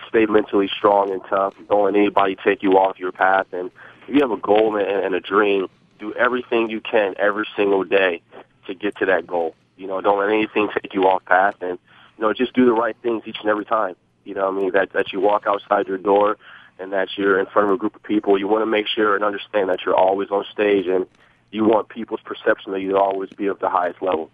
stay 0.10 0.26
mentally 0.26 0.70
strong 0.78 1.12
and 1.12 1.22
tough. 1.30 1.56
Don't 1.70 1.86
let 1.86 1.96
anybody 1.96 2.36
take 2.44 2.62
you 2.62 2.74
off 2.74 3.00
your 3.00 3.12
path. 3.12 3.48
And 3.52 3.72
if 4.08 4.16
you 4.16 4.22
have 4.22 4.32
a 4.32 4.38
goal 4.38 4.76
and, 4.76 4.88
and 4.88 5.16
a 5.16 5.20
dream, 5.20 5.68
do 6.00 6.14
everything 6.14 6.70
you 6.70 6.82
can 6.82 7.16
every 7.18 7.48
single 7.56 7.84
day 7.84 8.22
to 8.68 8.74
get 8.74 8.96
to 8.98 9.06
that 9.06 9.26
goal. 9.26 9.56
You 9.78 9.88
know, 9.88 10.02
don't 10.02 10.20
let 10.20 10.30
anything 10.30 10.70
take 10.82 10.94
you 10.94 11.04
off 11.04 11.26
path, 11.26 11.56
and 11.62 11.78
you 12.18 12.22
know, 12.22 12.34
just 12.34 12.54
do 12.54 12.66
the 12.66 12.74
right 12.74 12.96
things 13.04 13.24
each 13.26 13.38
and 13.42 13.50
every 13.50 13.66
time. 13.66 13.96
You 14.24 14.34
know, 14.34 14.50
what 14.50 14.58
I 14.58 14.62
mean 14.62 14.72
that 14.72 14.94
that 14.94 15.14
you 15.14 15.20
walk 15.20 15.46
outside 15.48 15.88
your 15.88 15.98
door 15.98 16.38
and 16.80 16.92
that 16.92 17.10
you're 17.18 17.40
in 17.40 17.46
front 17.46 17.70
of 17.70 17.76
a 17.76 17.78
group 17.78 17.96
of 17.96 18.04
people. 18.04 18.38
You 18.38 18.48
want 18.48 18.62
to 18.62 18.66
make 18.66 18.88
sure 18.88 19.16
and 19.16 19.24
understand 19.24 19.70
that 19.70 19.80
you're 19.86 19.96
always 19.96 20.30
on 20.32 20.46
stage, 20.52 20.88
and 20.88 21.06
you 21.52 21.66
want 21.66 21.90
people's 21.90 22.22
perception 22.22 22.72
that 22.74 22.82
you 22.82 22.98
always 22.98 23.30
be 23.30 23.48
of 23.48 23.60
the 23.60 23.70
highest 23.70 24.02
level. 24.02 24.30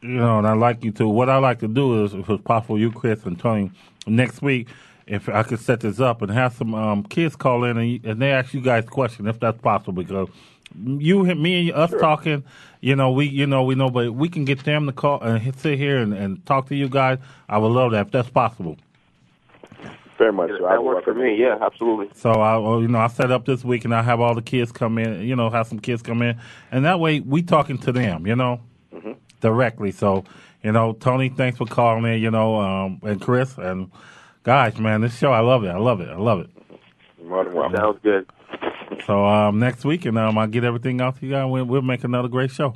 You 0.00 0.08
know, 0.08 0.38
and 0.38 0.46
I 0.46 0.54
like 0.54 0.82
you 0.82 0.90
to. 0.92 1.06
What 1.06 1.28
I 1.28 1.38
like 1.38 1.60
to 1.60 1.68
do 1.68 2.04
is, 2.04 2.12
if 2.12 2.28
it's 2.28 2.42
possible, 2.42 2.78
you, 2.78 2.90
Chris, 2.90 3.24
and 3.24 3.38
Tony, 3.38 3.70
next 4.06 4.42
week, 4.42 4.68
if 5.06 5.28
I 5.28 5.42
could 5.42 5.60
set 5.60 5.80
this 5.80 6.00
up 6.00 6.22
and 6.22 6.30
have 6.30 6.54
some 6.54 6.74
um, 6.74 7.04
kids 7.04 7.36
call 7.36 7.64
in 7.64 7.76
and, 7.76 8.04
and 8.04 8.22
they 8.22 8.32
ask 8.32 8.54
you 8.54 8.60
guys 8.60 8.84
questions, 8.86 9.28
if 9.28 9.38
that's 9.38 9.60
possible, 9.60 9.92
because 9.92 10.28
you, 10.74 11.24
me, 11.34 11.70
and 11.70 11.78
us 11.78 11.90
sure. 11.90 11.98
talking, 11.98 12.44
you 12.80 12.96
know, 12.96 13.10
we, 13.12 13.26
you 13.26 13.46
know, 13.46 13.62
we 13.62 13.74
know, 13.74 13.90
but 13.90 14.12
we 14.14 14.28
can 14.28 14.44
get 14.44 14.64
them 14.64 14.86
to 14.86 14.92
call 14.92 15.20
and 15.20 15.54
sit 15.58 15.78
here 15.78 15.98
and, 15.98 16.12
and 16.12 16.44
talk 16.46 16.68
to 16.68 16.74
you 16.74 16.88
guys. 16.88 17.18
I 17.48 17.58
would 17.58 17.72
love 17.72 17.92
that 17.92 18.06
if 18.06 18.12
that's 18.12 18.30
possible. 18.30 18.76
Very 20.18 20.32
much. 20.32 20.50
So. 20.50 20.68
That 20.68 20.84
works 20.84 21.04
for 21.04 21.14
me. 21.14 21.36
Yeah, 21.36 21.58
absolutely. 21.60 22.10
So 22.14 22.30
I, 22.30 22.56
you 22.78 22.88
know, 22.88 22.98
I 22.98 23.08
set 23.08 23.30
up 23.32 23.44
this 23.44 23.64
week 23.64 23.84
and 23.84 23.94
I 23.94 24.02
have 24.02 24.20
all 24.20 24.34
the 24.34 24.42
kids 24.42 24.70
come 24.70 24.98
in. 24.98 25.22
You 25.26 25.34
know, 25.34 25.50
have 25.50 25.66
some 25.66 25.80
kids 25.80 26.02
come 26.02 26.22
in, 26.22 26.38
and 26.70 26.84
that 26.84 27.00
way 27.00 27.20
we 27.20 27.42
talking 27.42 27.78
to 27.78 27.92
them. 27.92 28.26
You 28.26 28.36
know, 28.36 28.60
mm-hmm. 28.94 29.12
directly. 29.40 29.90
So, 29.90 30.24
you 30.62 30.70
know, 30.70 30.92
Tony, 30.92 31.28
thanks 31.28 31.58
for 31.58 31.66
calling 31.66 32.04
in. 32.04 32.20
You 32.20 32.30
know, 32.30 32.56
um, 32.60 33.00
and 33.02 33.20
Chris 33.20 33.58
and 33.58 33.90
guys, 34.44 34.78
man, 34.78 35.00
this 35.00 35.16
show, 35.16 35.32
I 35.32 35.40
love 35.40 35.64
it. 35.64 35.70
I 35.70 35.78
love 35.78 36.00
it. 36.00 36.08
I 36.08 36.16
love 36.16 36.40
it. 36.40 36.50
More 37.24 37.44
than. 37.44 37.76
Sounds 37.76 37.98
good. 38.02 38.26
So 39.06 39.26
um, 39.26 39.58
next 39.58 39.84
week, 39.84 40.04
and 40.04 40.18
um, 40.18 40.38
I'll 40.38 40.46
get 40.46 40.64
everything 40.64 41.00
out 41.00 41.18
to 41.18 41.26
you 41.26 41.32
guys. 41.32 41.50
We'll, 41.50 41.64
we'll 41.64 41.82
make 41.82 42.04
another 42.04 42.28
great 42.28 42.50
show. 42.50 42.74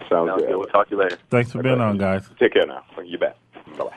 Sounds, 0.00 0.28
Sounds 0.28 0.42
good. 0.42 0.48
good. 0.48 0.56
We'll 0.56 0.66
talk 0.66 0.88
to 0.88 0.96
you 0.96 1.02
later. 1.02 1.18
Thanks 1.30 1.52
for 1.52 1.58
okay. 1.58 1.68
being 1.68 1.80
on, 1.80 1.98
guys. 1.98 2.28
Take 2.38 2.54
care 2.54 2.66
now. 2.66 2.84
You 3.04 3.18
bet. 3.18 3.36
Bye 3.54 3.84
bye. 3.84 3.96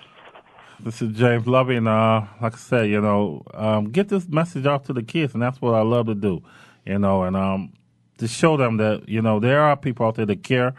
This 0.80 1.01
is 1.01 1.18
James 1.18 1.47
Lovey, 1.47 1.76
and 1.76 1.88
uh, 1.88 2.22
like 2.41 2.53
I 2.53 2.58
said, 2.58 2.89
you 2.89 3.01
know, 3.01 3.43
um, 3.53 3.89
get 3.89 4.10
this 4.10 4.28
message 4.28 4.66
out 4.66 4.86
to 4.86 4.93
the 4.93 5.01
kids, 5.01 5.34
and 5.34 5.41
that's 5.41 5.60
what 5.60 5.74
I 5.74 5.82
love 5.82 6.05
to 6.05 6.16
do, 6.16 6.43
you 6.86 6.99
know, 6.99 7.24
and 7.24 7.36
um, 7.36 7.74
to 8.20 8.28
show 8.28 8.58
them 8.58 8.78
that 8.78 9.10
you 9.10 9.22
know 9.22 9.39
there 9.39 9.62
are 9.62 9.76
people 9.76 10.05
out 10.05 10.16
there 10.16 10.28
that 10.28 10.43
care 10.43 10.76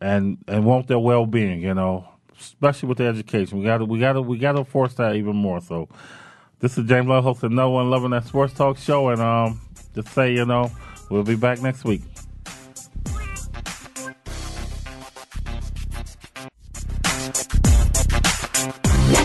and 0.00 0.38
and 0.46 0.64
want 0.64 0.86
their 0.86 0.98
well 0.98 1.26
being, 1.26 1.60
you 1.60 1.74
know, 1.74 2.08
especially 2.38 2.88
with 2.88 2.98
the 2.98 3.04
education. 3.04 3.58
We 3.58 3.64
got 3.64 3.78
to 3.78 3.84
we 3.84 3.98
got 3.98 4.14
to 4.14 4.22
we 4.22 4.38
got 4.38 4.52
to 4.52 4.64
force 4.64 4.94
that 4.94 5.16
even 5.16 5.36
more. 5.36 5.60
So, 5.60 5.88
this 6.60 6.78
is 6.78 6.88
James 6.88 7.08
Love, 7.08 7.24
host 7.24 7.42
of 7.42 7.52
No 7.52 7.70
One 7.70 7.90
Loving 7.90 8.10
That 8.10 8.26
Sports 8.26 8.54
Talk 8.54 8.78
Show, 8.78 9.08
and 9.08 9.20
um, 9.20 9.60
just 9.94 10.08
say 10.08 10.32
you 10.32 10.44
know 10.44 10.70
we'll 11.08 11.22
be 11.22 11.36
back 11.36 11.60
next 11.62 11.84
week. 11.84 12.02